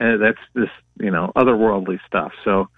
uh, 0.00 0.16
that's 0.18 0.38
this 0.54 0.68
you 1.00 1.10
know 1.10 1.32
otherworldly 1.34 1.98
stuff. 2.06 2.32
So 2.44 2.68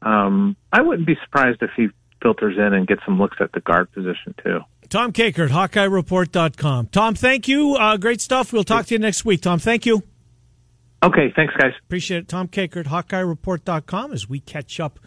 um, 0.00 0.56
I 0.72 0.80
wouldn't 0.82 1.06
be 1.06 1.16
surprised 1.24 1.62
if 1.62 1.70
he 1.76 1.88
filters 2.22 2.56
in 2.56 2.72
and 2.72 2.86
gets 2.86 3.04
some 3.04 3.18
looks 3.18 3.36
at 3.40 3.52
the 3.52 3.60
guard 3.60 3.92
position 3.92 4.34
too. 4.42 4.60
Tom 4.88 5.12
Kakert, 5.12 5.48
HawkeyeReport.com. 5.48 6.86
Tom, 6.88 7.14
thank 7.14 7.48
you. 7.48 7.74
Uh, 7.76 7.96
great 7.96 8.20
stuff. 8.20 8.52
We'll 8.52 8.64
talk 8.64 8.86
to 8.86 8.94
you 8.94 8.98
next 8.98 9.24
week. 9.24 9.40
Tom, 9.40 9.58
thank 9.58 9.86
you. 9.86 10.02
Okay, 11.02 11.32
thanks 11.34 11.54
guys. 11.56 11.72
Appreciate 11.84 12.18
it. 12.18 12.28
Tom 12.28 12.46
Kakert, 12.48 12.84
HawkeyeReport.com 12.86 14.12
as 14.12 14.28
we 14.28 14.38
catch 14.40 14.78
up 14.78 15.00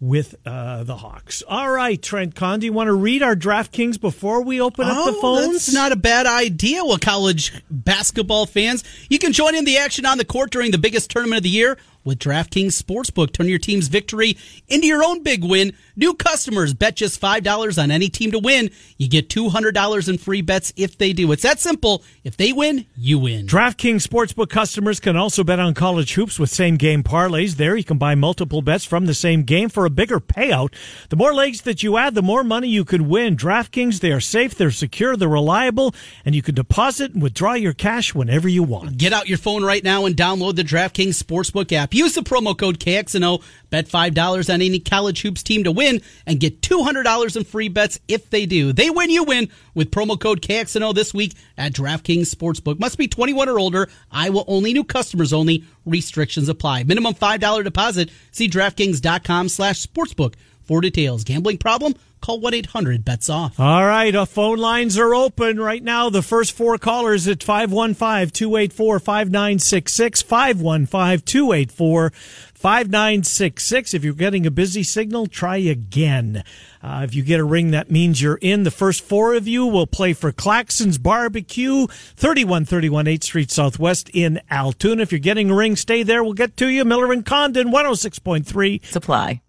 with 0.00 0.34
uh, 0.46 0.84
the 0.84 0.96
Hawks. 0.96 1.42
All 1.48 1.70
right, 1.70 2.00
Trent 2.00 2.34
Con, 2.36 2.60
do 2.60 2.66
you 2.66 2.72
want 2.72 2.86
to 2.88 2.94
read 2.94 3.22
our 3.22 3.34
DraftKings 3.34 4.00
before 4.00 4.42
we 4.42 4.60
open 4.60 4.86
up 4.86 4.94
the 5.06 5.12
Oh, 5.16 5.20
phones? 5.20 5.52
That's 5.66 5.72
not 5.72 5.90
a 5.92 5.96
bad 5.96 6.26
idea. 6.26 6.84
Well, 6.84 6.98
college 6.98 7.52
basketball 7.70 8.46
fans, 8.46 8.84
you 9.10 9.18
can 9.18 9.32
join 9.32 9.54
in 9.56 9.64
the 9.64 9.78
action 9.78 10.06
on 10.06 10.18
the 10.18 10.24
court 10.24 10.50
during 10.50 10.70
the 10.70 10.78
biggest 10.78 11.10
tournament 11.10 11.38
of 11.38 11.42
the 11.42 11.48
year 11.50 11.78
with 12.04 12.18
DraftKings 12.18 12.80
Sportsbook. 12.80 13.32
Turn 13.32 13.48
your 13.48 13.58
team's 13.58 13.88
victory 13.88 14.36
into 14.68 14.86
your 14.86 15.04
own 15.04 15.22
big 15.22 15.44
win. 15.44 15.72
New 15.96 16.14
customers 16.14 16.74
bet 16.74 16.96
just 16.96 17.20
$5 17.20 17.82
on 17.82 17.90
any 17.90 18.08
team 18.08 18.30
to 18.32 18.38
win. 18.38 18.70
You 18.96 19.08
get 19.08 19.28
$200 19.28 20.08
in 20.08 20.18
free 20.18 20.42
bets 20.42 20.72
if 20.76 20.96
they 20.96 21.12
do. 21.12 21.32
It's 21.32 21.42
that 21.42 21.60
simple. 21.60 22.02
If 22.24 22.36
they 22.36 22.52
win, 22.52 22.86
you 22.96 23.18
win. 23.18 23.46
DraftKings 23.46 24.06
Sportsbook 24.06 24.48
customers 24.48 25.00
can 25.00 25.16
also 25.16 25.44
bet 25.44 25.58
on 25.60 25.74
college 25.74 26.14
hoops 26.14 26.38
with 26.38 26.50
same 26.50 26.76
game 26.76 27.02
parlays. 27.02 27.56
There, 27.56 27.76
you 27.76 27.84
can 27.84 27.98
buy 27.98 28.14
multiple 28.14 28.62
bets 28.62 28.84
from 28.84 29.06
the 29.06 29.14
same 29.14 29.42
game 29.42 29.68
for 29.68 29.84
a 29.84 29.90
bigger 29.90 30.20
payout. 30.20 30.72
The 31.08 31.16
more 31.16 31.34
legs 31.34 31.62
that 31.62 31.82
you 31.82 31.96
add, 31.96 32.14
the 32.14 32.22
more 32.22 32.44
money 32.44 32.68
you 32.68 32.84
could 32.84 33.02
win. 33.02 33.36
DraftKings, 33.36 34.00
they 34.00 34.12
are 34.12 34.20
safe, 34.20 34.54
they're 34.54 34.70
secure, 34.70 35.16
they're 35.16 35.28
reliable, 35.28 35.94
and 36.24 36.34
you 36.34 36.42
can 36.42 36.54
deposit 36.54 37.12
and 37.12 37.22
withdraw 37.22 37.54
your 37.54 37.72
cash 37.72 38.14
whenever 38.14 38.48
you 38.48 38.62
want. 38.62 38.96
Get 38.96 39.12
out 39.12 39.28
your 39.28 39.38
phone 39.38 39.64
right 39.64 39.82
now 39.82 40.06
and 40.06 40.16
download 40.16 40.56
the 40.56 40.62
DraftKings 40.62 41.22
Sportsbook 41.22 41.72
app. 41.72 41.87
App. 41.88 41.94
Use 41.94 42.14
the 42.14 42.22
promo 42.22 42.56
code 42.56 42.78
KXNO, 42.78 43.42
bet 43.70 43.88
$5 43.88 44.52
on 44.52 44.62
any 44.62 44.78
college 44.78 45.22
hoops 45.22 45.42
team 45.42 45.64
to 45.64 45.72
win, 45.72 46.00
and 46.26 46.40
get 46.40 46.60
$200 46.60 47.36
in 47.36 47.44
free 47.44 47.68
bets 47.68 47.98
if 48.08 48.30
they 48.30 48.46
do. 48.46 48.72
They 48.72 48.90
win, 48.90 49.10
you 49.10 49.24
win 49.24 49.48
with 49.74 49.90
promo 49.90 50.20
code 50.20 50.42
KXNO 50.42 50.94
this 50.94 51.14
week 51.14 51.34
at 51.56 51.72
DraftKings 51.72 52.34
Sportsbook. 52.34 52.78
Must 52.78 52.98
be 52.98 53.08
21 53.08 53.48
or 53.48 53.58
older. 53.58 53.88
Iowa 54.12 54.44
only, 54.46 54.72
new 54.72 54.84
customers 54.84 55.32
only. 55.32 55.64
Restrictions 55.86 56.48
apply. 56.48 56.84
Minimum 56.84 57.14
$5 57.14 57.64
deposit. 57.64 58.10
See 58.30 58.48
DraftKings.com 58.48 59.48
slash 59.48 59.84
sportsbook 59.84 60.34
for 60.68 60.80
details. 60.82 61.24
Gambling 61.24 61.58
problem? 61.58 61.94
Call 62.20 62.40
1 62.40 62.52
800 62.52 63.04
bets 63.04 63.30
off. 63.30 63.58
All 63.60 63.86
right, 63.86 64.14
uh, 64.14 64.24
phone 64.24 64.58
lines 64.58 64.98
are 64.98 65.14
open 65.14 65.60
right 65.60 65.82
now. 65.82 66.10
The 66.10 66.22
first 66.22 66.52
four 66.52 66.76
callers 66.76 67.28
at 67.28 67.42
515 67.42 68.30
284 68.30 68.98
5966. 68.98 70.22
515 70.22 71.20
284 71.20 72.10
5966. 72.10 73.94
If 73.94 74.04
you're 74.04 74.14
getting 74.14 74.46
a 74.46 74.50
busy 74.50 74.82
signal, 74.82 75.26
try 75.28 75.58
again. 75.58 76.42
Uh, 76.82 77.02
if 77.04 77.14
you 77.14 77.22
get 77.22 77.40
a 77.40 77.44
ring, 77.44 77.70
that 77.70 77.90
means 77.90 78.20
you're 78.20 78.38
in. 78.40 78.64
The 78.64 78.72
first 78.72 79.02
four 79.04 79.34
of 79.34 79.46
you 79.46 79.64
will 79.66 79.86
play 79.86 80.12
for 80.12 80.32
Claxon's 80.32 80.98
Barbecue, 80.98 81.86
3131 81.86 83.06
8th 83.06 83.24
Street 83.24 83.50
Southwest 83.52 84.10
in 84.12 84.40
Altoona. 84.50 85.02
If 85.02 85.12
you're 85.12 85.20
getting 85.20 85.50
a 85.50 85.54
ring, 85.54 85.76
stay 85.76 86.02
there. 86.02 86.24
We'll 86.24 86.32
get 86.32 86.56
to 86.58 86.68
you. 86.68 86.84
Miller 86.84 87.12
and 87.12 87.24
Condon, 87.24 87.70
106.3. 87.70 88.84
Supply. 88.84 89.40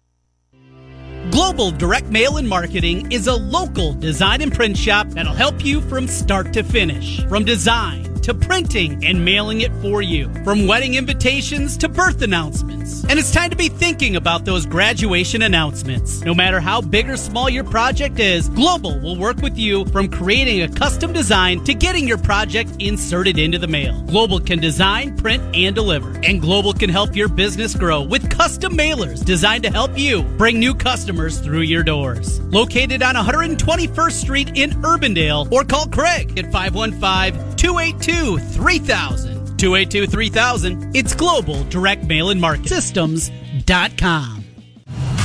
Global 1.28 1.70
Direct 1.70 2.08
Mail 2.08 2.38
and 2.38 2.48
Marketing 2.48 3.12
is 3.12 3.26
a 3.26 3.34
local 3.34 3.92
design 3.92 4.40
and 4.40 4.50
print 4.50 4.76
shop 4.76 5.06
that'll 5.10 5.34
help 5.34 5.64
you 5.64 5.82
from 5.82 6.08
start 6.08 6.52
to 6.54 6.62
finish. 6.62 7.22
From 7.26 7.44
design 7.44 8.09
to 8.22 8.34
printing 8.34 9.04
and 9.04 9.24
mailing 9.24 9.60
it 9.62 9.72
for 9.82 10.02
you. 10.02 10.32
From 10.44 10.66
wedding 10.66 10.94
invitations 10.94 11.76
to 11.78 11.88
birth 11.88 12.22
announcements. 12.22 13.04
And 13.04 13.18
it's 13.18 13.32
time 13.32 13.50
to 13.50 13.56
be 13.56 13.68
thinking 13.68 14.16
about 14.16 14.44
those 14.44 14.66
graduation 14.66 15.42
announcements. 15.42 16.20
No 16.22 16.34
matter 16.34 16.60
how 16.60 16.80
big 16.80 17.08
or 17.08 17.16
small 17.16 17.48
your 17.48 17.64
project 17.64 18.18
is, 18.18 18.48
Global 18.48 18.98
will 19.00 19.16
work 19.16 19.38
with 19.38 19.56
you 19.56 19.84
from 19.86 20.08
creating 20.08 20.62
a 20.62 20.68
custom 20.68 21.12
design 21.12 21.64
to 21.64 21.74
getting 21.74 22.06
your 22.06 22.18
project 22.18 22.70
inserted 22.78 23.38
into 23.38 23.58
the 23.58 23.66
mail. 23.66 24.00
Global 24.02 24.40
can 24.40 24.60
design, 24.60 25.16
print, 25.16 25.42
and 25.54 25.74
deliver. 25.74 26.10
And 26.22 26.40
Global 26.40 26.72
can 26.72 26.90
help 26.90 27.16
your 27.16 27.28
business 27.28 27.74
grow 27.74 28.02
with 28.02 28.30
custom 28.30 28.76
mailers 28.76 29.24
designed 29.24 29.64
to 29.64 29.70
help 29.70 29.98
you 29.98 30.22
bring 30.22 30.58
new 30.58 30.74
customers 30.74 31.38
through 31.38 31.62
your 31.62 31.82
doors. 31.82 32.40
Located 32.40 33.02
on 33.02 33.14
121st 33.14 34.12
Street 34.12 34.50
in 34.56 34.70
Urbandale 34.82 35.50
or 35.52 35.64
call 35.64 35.86
Craig 35.86 36.38
at 36.38 36.50
515 36.52 37.49
282 37.60 38.38
3000. 38.38 39.58
282 39.58 40.06
3000. 40.06 40.96
It's 40.96 41.14
Global 41.14 41.62
Direct 41.64 42.04
Mail 42.04 42.30
and 42.30 42.40
Market 42.40 42.68
Systems.com. 42.68 44.44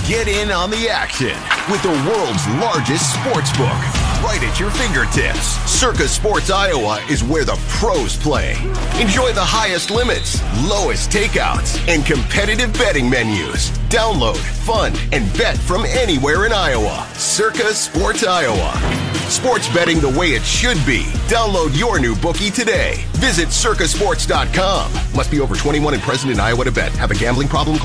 Get 0.05 0.27
in 0.27 0.51
on 0.51 0.69
the 0.69 0.89
action 0.89 1.37
with 1.71 1.81
the 1.81 1.89
world's 1.89 2.45
largest 2.59 3.13
sports 3.13 3.55
book 3.57 4.04
right 4.25 4.41
at 4.41 4.59
your 4.59 4.71
fingertips. 4.71 5.55
Circa 5.69 6.07
Sports 6.07 6.49
Iowa 6.49 6.99
is 7.09 7.23
where 7.23 7.45
the 7.45 7.57
pros 7.69 8.17
play. 8.17 8.53
Enjoy 8.99 9.31
the 9.33 9.45
highest 9.45 9.91
limits, 9.91 10.41
lowest 10.67 11.11
takeouts, 11.11 11.77
and 11.87 12.03
competitive 12.03 12.73
betting 12.73 13.07
menus. 13.07 13.69
Download, 13.89 14.35
fund, 14.35 14.99
and 15.11 15.31
bet 15.37 15.57
from 15.57 15.85
anywhere 15.85 16.47
in 16.47 16.53
Iowa. 16.53 17.07
Circa 17.13 17.73
Sports 17.75 18.25
Iowa. 18.25 18.73
Sports 19.29 19.69
betting 19.69 19.99
the 19.99 20.17
way 20.17 20.29
it 20.29 20.43
should 20.43 20.83
be. 20.85 21.03
Download 21.29 21.77
your 21.77 21.99
new 21.99 22.15
bookie 22.15 22.49
today. 22.49 23.05
Visit 23.13 23.49
circasports.com. 23.49 24.91
Must 25.15 25.29
be 25.31 25.39
over 25.39 25.55
21 25.55 25.93
and 25.93 26.03
present 26.03 26.31
in 26.31 26.39
Iowa 26.39 26.65
to 26.65 26.71
bet. 26.71 26.91
Have 26.93 27.11
a 27.11 27.15
gambling 27.15 27.47
problem? 27.47 27.79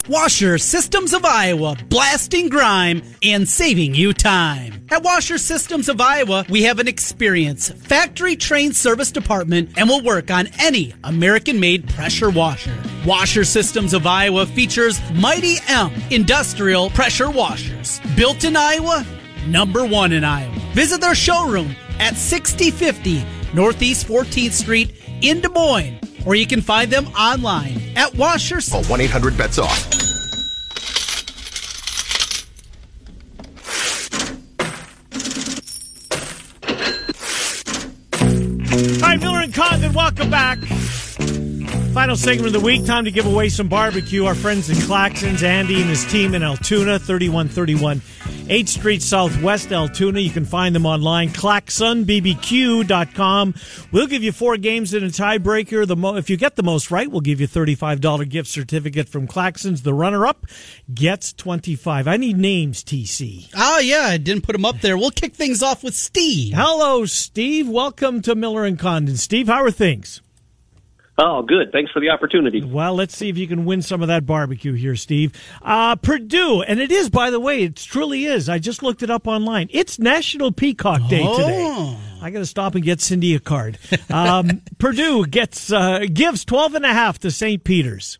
Washer 0.08 0.58
Systems 0.58 1.14
of 1.14 1.24
Iowa, 1.24 1.76
blasting 1.88 2.50
grime 2.50 3.02
and 3.22 3.48
saving 3.48 3.94
you 3.94 4.12
time. 4.12 4.84
At 4.90 5.02
Washer 5.02 5.38
Systems 5.38 5.88
of 5.88 5.98
Iowa, 5.98 6.44
we 6.50 6.64
have 6.64 6.78
an 6.78 6.88
experienced 6.88 7.74
factory 7.78 8.36
trained 8.36 8.76
service 8.76 9.10
department 9.10 9.70
and 9.78 9.88
will 9.88 10.02
work 10.02 10.30
on 10.30 10.48
any 10.58 10.92
American 11.04 11.58
made 11.58 11.88
pressure 11.88 12.28
washer. 12.28 12.76
Washer 13.06 13.44
Systems 13.44 13.94
of 13.94 14.06
Iowa 14.06 14.44
features 14.44 15.00
Mighty 15.14 15.56
M 15.68 15.90
industrial 16.10 16.90
pressure 16.90 17.30
washers. 17.30 17.98
Built 18.14 18.44
in 18.44 18.56
Iowa, 18.56 19.06
number 19.46 19.86
one 19.86 20.12
in 20.12 20.22
Iowa. 20.22 20.54
Visit 20.74 21.00
their 21.00 21.14
showroom 21.14 21.74
at 21.98 22.16
6050 22.16 23.24
Northeast 23.54 24.06
14th 24.06 24.52
Street 24.52 25.00
in 25.22 25.40
Des 25.40 25.48
Moines 25.48 26.03
or 26.26 26.34
you 26.34 26.46
can 26.46 26.60
find 26.60 26.90
them 26.90 27.06
online 27.08 27.80
at 27.96 28.14
Washers. 28.14 28.68
Call 28.68 28.84
1 28.84 29.00
800 29.00 29.36
bets 29.36 29.58
off. 29.58 29.90
All 38.74 39.10
right, 39.10 39.20
Miller 39.20 39.40
and 39.40 39.54
Condon, 39.54 39.92
welcome 39.92 40.30
back. 40.30 40.58
Final 41.94 42.16
segment 42.16 42.48
of 42.48 42.52
the 42.52 42.58
week. 42.58 42.84
Time 42.84 43.04
to 43.04 43.12
give 43.12 43.24
away 43.24 43.48
some 43.48 43.68
barbecue. 43.68 44.24
Our 44.24 44.34
friends 44.34 44.68
in 44.68 44.74
Claxons, 44.78 45.44
Andy 45.44 45.80
and 45.80 45.88
his 45.88 46.04
team 46.06 46.34
in 46.34 46.42
Altoona, 46.42 46.98
3131 46.98 48.00
8th 48.00 48.68
Street 48.68 49.00
Southwest 49.00 49.70
Altoona. 49.70 50.18
You 50.18 50.30
can 50.30 50.44
find 50.44 50.74
them 50.74 50.86
online, 50.86 51.28
claxonbbq.com. 51.28 53.54
We'll 53.92 54.08
give 54.08 54.24
you 54.24 54.32
four 54.32 54.56
games 54.56 54.92
in 54.92 55.04
a 55.04 55.06
tiebreaker. 55.06 55.86
The 55.86 55.94
mo- 55.94 56.16
if 56.16 56.28
you 56.28 56.36
get 56.36 56.56
the 56.56 56.64
most 56.64 56.90
right, 56.90 57.08
we'll 57.08 57.20
give 57.20 57.40
you 57.40 57.46
$35 57.46 58.28
gift 58.28 58.48
certificate 58.48 59.08
from 59.08 59.28
Claxons. 59.28 59.84
The 59.84 59.94
runner-up 59.94 60.46
gets 60.92 61.32
25 61.32 62.08
I 62.08 62.16
need 62.16 62.36
names, 62.36 62.82
TC. 62.82 63.50
Oh, 63.54 63.56
ah, 63.56 63.78
yeah, 63.78 64.06
I 64.08 64.16
didn't 64.16 64.42
put 64.42 64.54
them 64.54 64.64
up 64.64 64.80
there. 64.80 64.98
We'll 64.98 65.12
kick 65.12 65.36
things 65.36 65.62
off 65.62 65.84
with 65.84 65.94
Steve. 65.94 66.54
Hello, 66.56 67.06
Steve. 67.06 67.68
Welcome 67.68 68.20
to 68.22 68.34
Miller 68.34 68.64
and 68.64 68.80
Condon. 68.80 69.16
Steve, 69.16 69.46
how 69.46 69.62
are 69.62 69.70
things? 69.70 70.22
Oh, 71.16 71.42
good. 71.42 71.70
Thanks 71.70 71.92
for 71.92 72.00
the 72.00 72.08
opportunity. 72.10 72.60
Well, 72.64 72.94
let's 72.96 73.16
see 73.16 73.28
if 73.28 73.38
you 73.38 73.46
can 73.46 73.64
win 73.64 73.82
some 73.82 74.02
of 74.02 74.08
that 74.08 74.26
barbecue 74.26 74.72
here, 74.72 74.96
Steve. 74.96 75.32
Uh, 75.62 75.94
Purdue, 75.94 76.62
and 76.62 76.80
it 76.80 76.90
is, 76.90 77.08
by 77.08 77.30
the 77.30 77.38
way, 77.38 77.62
it 77.62 77.76
truly 77.76 78.24
is. 78.24 78.48
I 78.48 78.58
just 78.58 78.82
looked 78.82 79.02
it 79.04 79.10
up 79.10 79.28
online. 79.28 79.68
It's 79.70 79.98
National 80.00 80.50
Peacock 80.50 81.08
Day 81.08 81.22
Oh. 81.24 81.38
today. 81.38 81.96
I 82.20 82.30
got 82.30 82.40
to 82.40 82.46
stop 82.46 82.74
and 82.74 82.82
get 82.82 83.00
Cindy 83.00 83.34
a 83.36 83.38
card. 83.38 83.78
Um, 84.10 84.62
Purdue 84.78 85.24
gets 85.26 85.70
uh, 85.70 86.00
gives 86.12 86.44
12 86.44 86.74
and 86.74 86.84
a 86.84 86.92
half 86.92 87.20
to 87.20 87.30
St. 87.30 87.62
Peter's. 87.62 88.18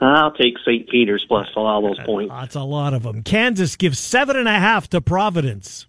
I'll 0.00 0.32
take 0.32 0.54
St. 0.66 0.88
Peter's 0.88 1.24
plus 1.28 1.48
all 1.56 1.82
those 1.82 1.98
points. 2.06 2.32
That's 2.34 2.54
a 2.56 2.62
lot 2.62 2.94
of 2.94 3.02
them. 3.02 3.22
Kansas 3.22 3.76
gives 3.76 3.98
seven 3.98 4.36
and 4.36 4.48
a 4.48 4.58
half 4.58 4.88
to 4.90 5.00
Providence. 5.00 5.86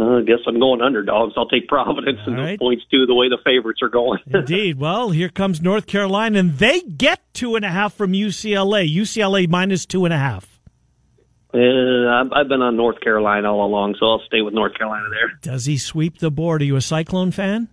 Uh, 0.00 0.18
I 0.18 0.22
guess 0.22 0.38
I'm 0.46 0.58
going 0.58 0.80
underdogs. 0.80 1.34
I'll 1.36 1.48
take 1.48 1.68
Providence 1.68 2.20
and 2.24 2.36
All 2.36 2.42
those 2.42 2.50
right. 2.52 2.58
points 2.58 2.84
too. 2.90 3.04
The 3.04 3.14
way 3.14 3.28
the 3.28 3.36
favorites 3.44 3.80
are 3.82 3.90
going. 3.90 4.20
Indeed. 4.26 4.78
Well, 4.78 5.10
here 5.10 5.28
comes 5.28 5.60
North 5.60 5.86
Carolina, 5.86 6.38
and 6.38 6.56
they 6.56 6.80
get 6.80 7.20
two 7.34 7.54
and 7.56 7.64
a 7.64 7.68
half 7.68 7.92
from 7.92 8.12
UCLA. 8.12 8.88
UCLA 8.92 9.46
minus 9.48 9.84
two 9.84 10.06
and 10.06 10.14
a 10.14 10.18
half. 10.18 10.58
uh, 11.52 11.58
I've, 11.58 12.32
I've 12.32 12.48
been 12.48 12.62
on 12.62 12.76
North 12.76 13.00
Carolina 13.00 13.52
all 13.52 13.66
along, 13.66 13.96
so 14.00 14.06
I'll 14.06 14.22
stay 14.26 14.40
with 14.40 14.54
North 14.54 14.72
Carolina 14.78 15.08
there. 15.10 15.32
Does 15.42 15.66
he 15.66 15.76
sweep 15.76 16.18
the 16.18 16.30
board? 16.30 16.62
Are 16.62 16.64
you 16.64 16.76
a 16.76 16.80
Cyclone 16.80 17.30
fan? 17.30 17.68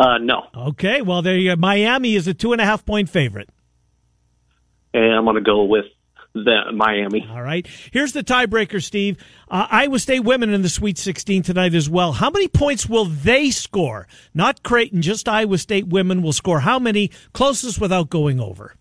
Uh, 0.00 0.18
no, 0.18 0.44
Okay, 0.56 1.02
well, 1.02 1.20
there 1.22 1.36
you 1.36 1.50
go. 1.50 1.56
Miami 1.56 2.14
is 2.14 2.26
a 2.28 2.32
two 2.34 2.52
and 2.52 2.60
a 2.60 2.64
half 2.64 2.86
point 2.86 3.08
favorite. 3.10 3.48
and 4.94 5.12
I'm 5.12 5.24
going 5.24 5.34
to 5.36 5.42
go 5.42 5.64
with 5.64 5.86
the 6.44 6.72
Miami. 6.72 7.26
All 7.30 7.42
right. 7.42 7.66
Here's 7.92 8.12
the 8.12 8.22
tiebreaker, 8.22 8.82
Steve. 8.82 9.16
Uh, 9.48 9.66
Iowa 9.70 9.98
State 9.98 10.20
women 10.20 10.50
in 10.50 10.62
the 10.62 10.68
Sweet 10.68 10.98
16 10.98 11.42
tonight 11.42 11.74
as 11.74 11.88
well. 11.88 12.12
How 12.12 12.30
many 12.30 12.48
points 12.48 12.88
will 12.88 13.06
they 13.06 13.50
score? 13.50 14.06
Not 14.34 14.62
Creighton, 14.62 15.02
just 15.02 15.28
Iowa 15.28 15.58
State 15.58 15.88
women 15.88 16.22
will 16.22 16.32
score. 16.32 16.60
How 16.60 16.78
many? 16.78 17.10
Closest 17.32 17.80
without 17.80 18.10
going 18.10 18.40
over. 18.40 18.74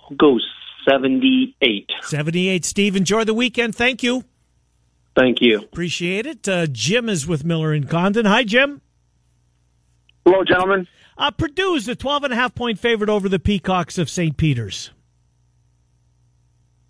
I'll 0.00 0.16
go 0.16 0.38
78. 0.88 1.90
78. 2.02 2.64
Steve, 2.64 2.96
enjoy 2.96 3.24
the 3.24 3.34
weekend. 3.34 3.74
Thank 3.74 4.02
you. 4.02 4.24
Thank 5.16 5.40
you. 5.40 5.58
Appreciate 5.60 6.26
it. 6.26 6.48
Uh, 6.48 6.66
Jim 6.66 7.08
is 7.08 7.26
with 7.26 7.44
Miller 7.44 7.72
and 7.72 7.88
Condon. 7.88 8.26
Hi, 8.26 8.44
Jim. 8.44 8.82
Hello, 10.26 10.44
gentlemen. 10.44 10.86
Uh, 11.18 11.30
Purdue's 11.30 11.88
a 11.88 11.96
12 11.96 12.24
and 12.24 12.32
a 12.32 12.36
half 12.36 12.54
point 12.54 12.78
favorite 12.78 13.08
over 13.08 13.28
the 13.28 13.38
Peacocks 13.38 13.96
of 13.96 14.10
St. 14.10 14.36
Peter's. 14.36 14.90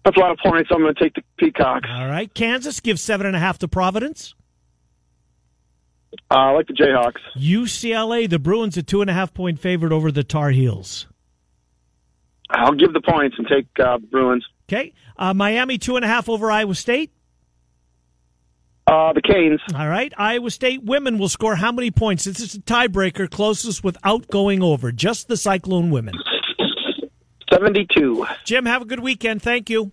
That's 0.07 0.19
a 0.19 0.21
lot 0.21 0.31
of 0.31 0.39
points. 0.39 0.71
I'm 0.73 0.83
going 0.83 0.95
to 0.95 1.03
take 1.03 1.15
the 1.15 1.23
Peacocks. 1.37 1.89
All 1.91 2.07
right. 2.07 2.33
Kansas 2.33 2.79
gives 2.79 3.03
seven 3.03 3.27
and 3.27 3.35
a 3.35 3.41
half 3.41 3.59
to 3.59 3.67
Providence. 3.67 4.37
Uh, 6.31 6.35
I 6.35 6.51
like 6.53 6.69
the 6.69 6.75
Jayhawks. 6.75 7.19
UCLA, 7.37 8.31
the 8.31 8.39
Bruins, 8.39 8.77
a 8.77 8.85
two 8.85 9.01
and 9.01 9.11
a 9.11 9.13
half 9.13 9.35
point 9.35 9.59
favorite 9.59 9.91
over 9.91 10.13
the 10.13 10.23
Tar 10.23 10.51
Heels. 10.51 11.09
I'll 12.49 12.75
give 12.75 12.93
the 12.93 13.01
points 13.01 13.35
and 13.37 13.49
take 13.49 13.67
uh, 13.85 13.99
Bruins. 13.99 14.47
Okay. 14.69 14.93
Uh, 15.17 15.35
Miami, 15.35 15.77
two 15.77 15.97
and 15.97 16.05
a 16.05 16.09
half 16.09 16.29
over 16.29 16.53
Iowa 16.53 16.77
State. 16.77 17.11
Uh, 18.87 19.13
the 19.13 19.23
Canes. 19.23 19.61
All 19.75 19.89
right. 19.89 20.13
Iowa 20.17 20.53
State 20.53 20.85
women 20.85 21.19
will 21.19 21.29
score 21.29 21.57
how 21.57 21.73
many 21.73 21.91
points? 21.91 22.23
This 22.23 22.39
is 22.39 22.55
a 22.55 22.61
tiebreaker, 22.61 23.29
closest 23.29 23.83
without 23.83 24.29
going 24.29 24.63
over. 24.63 24.93
Just 24.93 25.27
the 25.27 25.37
Cyclone 25.37 25.91
women. 25.91 26.15
72. 27.53 28.27
Jim, 28.45 28.67
have 28.67 28.83
a 28.83 28.85
good 28.85 29.01
weekend. 29.01 29.43
Thank 29.43 29.71
you. 29.71 29.91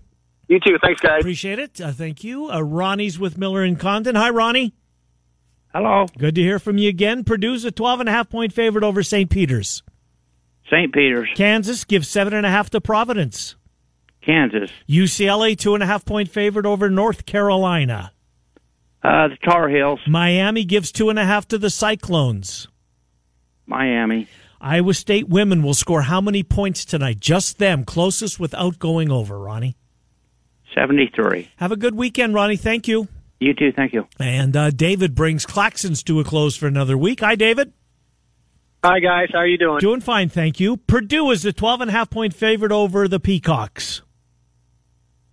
You 0.54 0.60
too. 0.60 0.78
Thanks, 0.84 1.02
guys. 1.02 1.22
Appreciate 1.22 1.58
it. 1.58 1.82
Uh, 1.82 1.92
thank 1.92 2.24
you. 2.24 2.48
Uh, 2.48 2.62
Ronnie's 2.62 3.18
with 3.18 3.40
Miller 3.40 3.64
and 3.64 3.80
Condon. 3.80 4.14
Hi, 4.14 4.30
Ronnie. 4.30 4.76
Hello. 5.74 6.06
Good 6.16 6.36
to 6.36 6.42
hear 6.42 6.60
from 6.60 6.78
you 6.78 6.90
again. 6.90 7.24
Purdue's 7.24 7.66
a 7.66 7.72
12 7.72 8.02
and 8.02 8.10
a 8.10 8.12
half 8.12 8.30
point 8.30 8.54
favorite 8.54 8.84
over 8.84 9.02
St. 9.02 9.32
Peter's. 9.32 9.82
St. 10.70 10.94
Peter's. 10.94 11.28
Kansas 11.34 11.86
gives 11.86 12.08
seven 12.08 12.36
and 12.36 12.46
a 12.46 12.52
half 12.52 12.70
to 12.70 12.80
Providence. 12.80 13.56
Kansas. 14.22 14.70
UCLA, 14.88 15.58
two 15.58 15.74
and 15.74 15.82
a 15.82 15.88
half 15.88 16.06
point 16.06 16.30
favorite 16.30 16.68
over 16.68 16.88
North 16.88 17.26
Carolina. 17.26 18.12
Uh, 19.04 19.30
the 19.30 19.38
Tar 19.44 19.70
Heels. 19.70 20.02
Miami 20.06 20.66
gives 20.66 20.92
two 20.92 21.10
and 21.10 21.18
a 21.18 21.26
half 21.26 21.48
to 21.48 21.58
the 21.58 21.72
Cyclones. 21.72 22.68
Miami. 23.66 24.28
Iowa 24.62 24.94
State 24.94 25.28
women 25.28 25.64
will 25.64 25.74
score 25.74 26.04
how 26.04 26.22
many 26.22 26.44
points 26.44 26.86
tonight? 26.86 27.20
Just 27.20 27.58
them, 27.58 27.84
closest 27.84 28.40
without 28.40 28.78
going 28.78 29.10
over, 29.10 29.40
Ronnie. 29.40 29.76
73. 30.74 31.50
Have 31.58 31.72
a 31.72 31.78
good 31.78 31.96
weekend, 31.96 32.34
Ronnie. 32.34 32.58
Thank 32.58 32.88
you. 32.88 33.08
You 33.40 33.54
too. 33.54 33.72
Thank 33.76 33.94
you. 33.94 34.08
And 34.20 34.56
uh, 34.56 34.70
David 34.72 35.16
brings 35.16 35.46
Claxons 35.46 36.04
to 36.06 36.20
a 36.20 36.24
close 36.24 36.56
for 36.56 36.68
another 36.68 36.98
week. 36.98 37.20
Hi, 37.20 37.36
David. 37.36 37.74
Hi, 38.84 39.00
guys. 39.00 39.30
How 39.32 39.40
are 39.40 39.48
you 39.48 39.58
doing? 39.58 39.80
Doing 39.80 40.02
fine, 40.02 40.30
thank 40.30 40.60
you. 40.60 40.76
Purdue 40.78 41.32
is 41.32 41.46
a 41.46 41.54
12 41.54 41.82
and 41.82 41.90
a 41.90 41.94
half 41.94 42.10
point 42.10 42.34
favorite 42.34 42.72
over 42.72 43.08
the 43.08 43.20
Peacocks. 43.20 44.02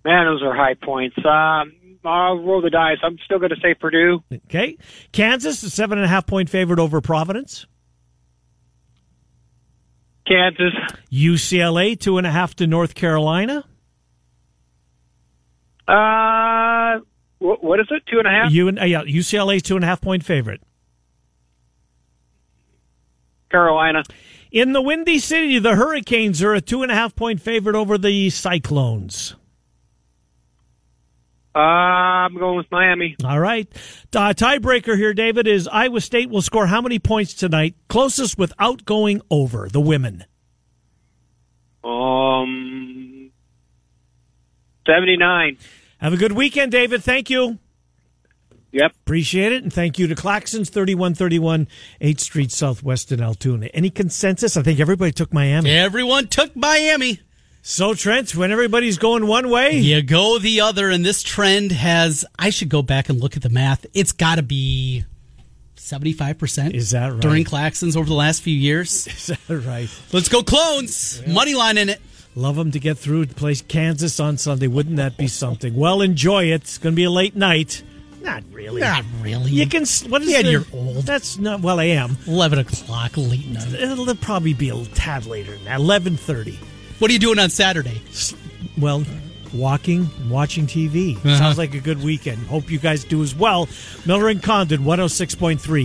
Man, 0.04 0.26
those 0.26 0.42
are 0.42 0.54
high 0.54 0.74
points. 0.74 1.16
Um, 1.18 1.72
I'll 2.04 2.38
roll 2.38 2.62
the 2.62 2.70
dice. 2.70 2.98
I'm 3.02 3.18
still 3.24 3.38
going 3.38 3.50
to 3.50 3.60
say 3.62 3.74
Purdue. 3.74 4.22
Okay. 4.32 4.78
Kansas, 5.12 5.62
a 5.62 5.70
seven 5.70 5.98
and 5.98 6.04
a 6.04 6.08
half 6.08 6.26
point 6.26 6.48
favorite 6.48 6.78
over 6.78 7.00
Providence. 7.00 7.66
Kansas. 10.26 10.72
UCLA, 11.12 11.98
two 11.98 12.18
and 12.18 12.26
a 12.26 12.30
half 12.30 12.54
to 12.56 12.66
North 12.66 12.94
Carolina. 12.94 13.64
Uh, 15.90 17.00
what 17.38 17.80
is 17.80 17.86
it? 17.90 18.02
Two 18.06 18.18
and 18.18 18.28
a 18.28 18.30
half? 18.30 18.52
U- 18.52 18.68
uh, 18.68 18.84
yeah, 18.84 19.02
UCLA, 19.02 19.60
two 19.60 19.74
and 19.74 19.84
a 19.84 19.88
half 19.88 20.00
point 20.00 20.24
favorite. 20.24 20.62
Carolina. 23.50 24.04
In 24.52 24.72
the 24.72 24.80
Windy 24.80 25.18
City, 25.18 25.58
the 25.58 25.74
Hurricanes 25.74 26.42
are 26.42 26.54
a 26.54 26.60
two 26.60 26.82
and 26.82 26.92
a 26.92 26.94
half 26.94 27.16
point 27.16 27.40
favorite 27.40 27.74
over 27.74 27.98
the 27.98 28.30
Cyclones. 28.30 29.34
Uh, 31.54 31.58
I'm 31.58 32.38
going 32.38 32.58
with 32.58 32.70
Miami. 32.70 33.16
All 33.24 33.40
right. 33.40 33.66
Uh, 34.14 34.32
tiebreaker 34.32 34.96
here, 34.96 35.12
David, 35.12 35.48
is 35.48 35.66
Iowa 35.66 36.00
State 36.00 36.30
will 36.30 36.42
score 36.42 36.66
how 36.66 36.80
many 36.80 37.00
points 37.00 37.34
tonight? 37.34 37.74
Closest 37.88 38.38
without 38.38 38.84
going 38.84 39.20
over, 39.30 39.68
the 39.68 39.80
women. 39.80 40.24
Um, 41.82 43.32
79. 44.86 45.58
Have 46.00 46.12
a 46.12 46.16
good 46.16 46.32
weekend, 46.32 46.72
David. 46.72 47.02
Thank 47.04 47.28
you. 47.30 47.58
Yep. 48.72 48.92
Appreciate 49.04 49.52
it. 49.52 49.62
And 49.62 49.72
thank 49.72 49.98
you 49.98 50.06
to 50.06 50.14
Claxons, 50.14 50.70
3131 50.70 51.66
8th 52.00 52.20
Street 52.20 52.52
Southwest 52.52 53.10
in 53.12 53.20
Altoona. 53.20 53.66
Any 53.74 53.90
consensus? 53.90 54.56
I 54.56 54.62
think 54.62 54.80
everybody 54.80 55.12
took 55.12 55.32
Miami. 55.32 55.70
Everyone 55.70 56.28
took 56.28 56.54
Miami. 56.56 57.20
So, 57.62 57.92
Trent, 57.92 58.34
when 58.34 58.52
everybody's 58.52 58.96
going 58.96 59.26
one 59.26 59.50
way, 59.50 59.78
You 59.78 60.00
go 60.00 60.38
the 60.38 60.62
other, 60.62 60.88
and 60.88 61.04
this 61.04 61.22
trend 61.22 61.72
has, 61.72 62.24
I 62.38 62.48
should 62.48 62.70
go 62.70 62.80
back 62.80 63.10
and 63.10 63.20
look 63.20 63.36
at 63.36 63.42
the 63.42 63.50
math. 63.50 63.84
It's 63.92 64.12
got 64.12 64.36
to 64.36 64.42
be 64.42 65.04
75%. 65.76 66.72
Is 66.74 66.92
that 66.92 67.12
right? 67.12 67.20
During 67.20 67.44
Claxons 67.44 67.96
over 67.96 68.08
the 68.08 68.14
last 68.14 68.40
few 68.40 68.54
years. 68.54 69.06
Is 69.06 69.26
that 69.26 69.62
right? 69.66 69.90
Let's 70.12 70.30
go, 70.30 70.42
clones. 70.42 71.22
Money 71.26 71.54
line 71.54 71.76
in 71.76 71.90
it. 71.90 72.00
Love 72.34 72.56
them 72.56 72.70
to 72.70 72.78
get 72.78 72.96
through 72.96 73.26
to 73.26 73.34
play 73.34 73.54
Kansas 73.54 74.20
on 74.20 74.38
Sunday. 74.38 74.68
Wouldn't 74.68 74.96
that 74.96 75.16
be 75.16 75.26
something? 75.26 75.74
Well, 75.74 76.00
enjoy 76.00 76.44
it. 76.44 76.62
It's 76.62 76.78
going 76.78 76.94
to 76.94 76.96
be 76.96 77.04
a 77.04 77.10
late 77.10 77.34
night. 77.34 77.82
Not 78.22 78.42
really. 78.52 78.80
Not 78.82 79.04
really. 79.22 79.50
You 79.50 79.66
can. 79.66 79.84
What 80.10 80.22
is 80.22 80.28
Yeah, 80.30 80.42
the- 80.42 80.50
you're 80.50 80.64
old. 80.72 81.04
That's 81.06 81.38
not. 81.38 81.60
Well, 81.60 81.80
I 81.80 81.84
am. 81.84 82.16
11 82.26 82.58
o'clock, 82.60 83.12
late 83.16 83.48
night. 83.48 83.72
It'll 83.74 84.14
probably 84.16 84.52
be 84.54 84.68
a 84.68 84.84
tad 84.94 85.26
later 85.26 85.52
than 85.52 85.64
that. 85.64 85.80
Eleven 85.80 86.16
thirty. 86.16 86.58
What 86.98 87.10
are 87.10 87.14
you 87.14 87.18
doing 87.18 87.38
on 87.38 87.48
Saturday? 87.50 88.00
Well, 88.78 89.04
walking, 89.54 90.08
and 90.20 90.30
watching 90.30 90.66
TV. 90.66 91.16
Uh-huh. 91.16 91.36
Sounds 91.38 91.56
like 91.58 91.74
a 91.74 91.80
good 91.80 92.02
weekend. 92.04 92.46
Hope 92.46 92.70
you 92.70 92.78
guys 92.78 93.04
do 93.04 93.22
as 93.22 93.34
well. 93.34 93.68
Miller 94.04 94.28
and 94.28 94.42
Condon, 94.42 94.84
one 94.84 94.98
hundred 94.98 95.08
six 95.08 95.34
point 95.34 95.60
three. 95.60 95.78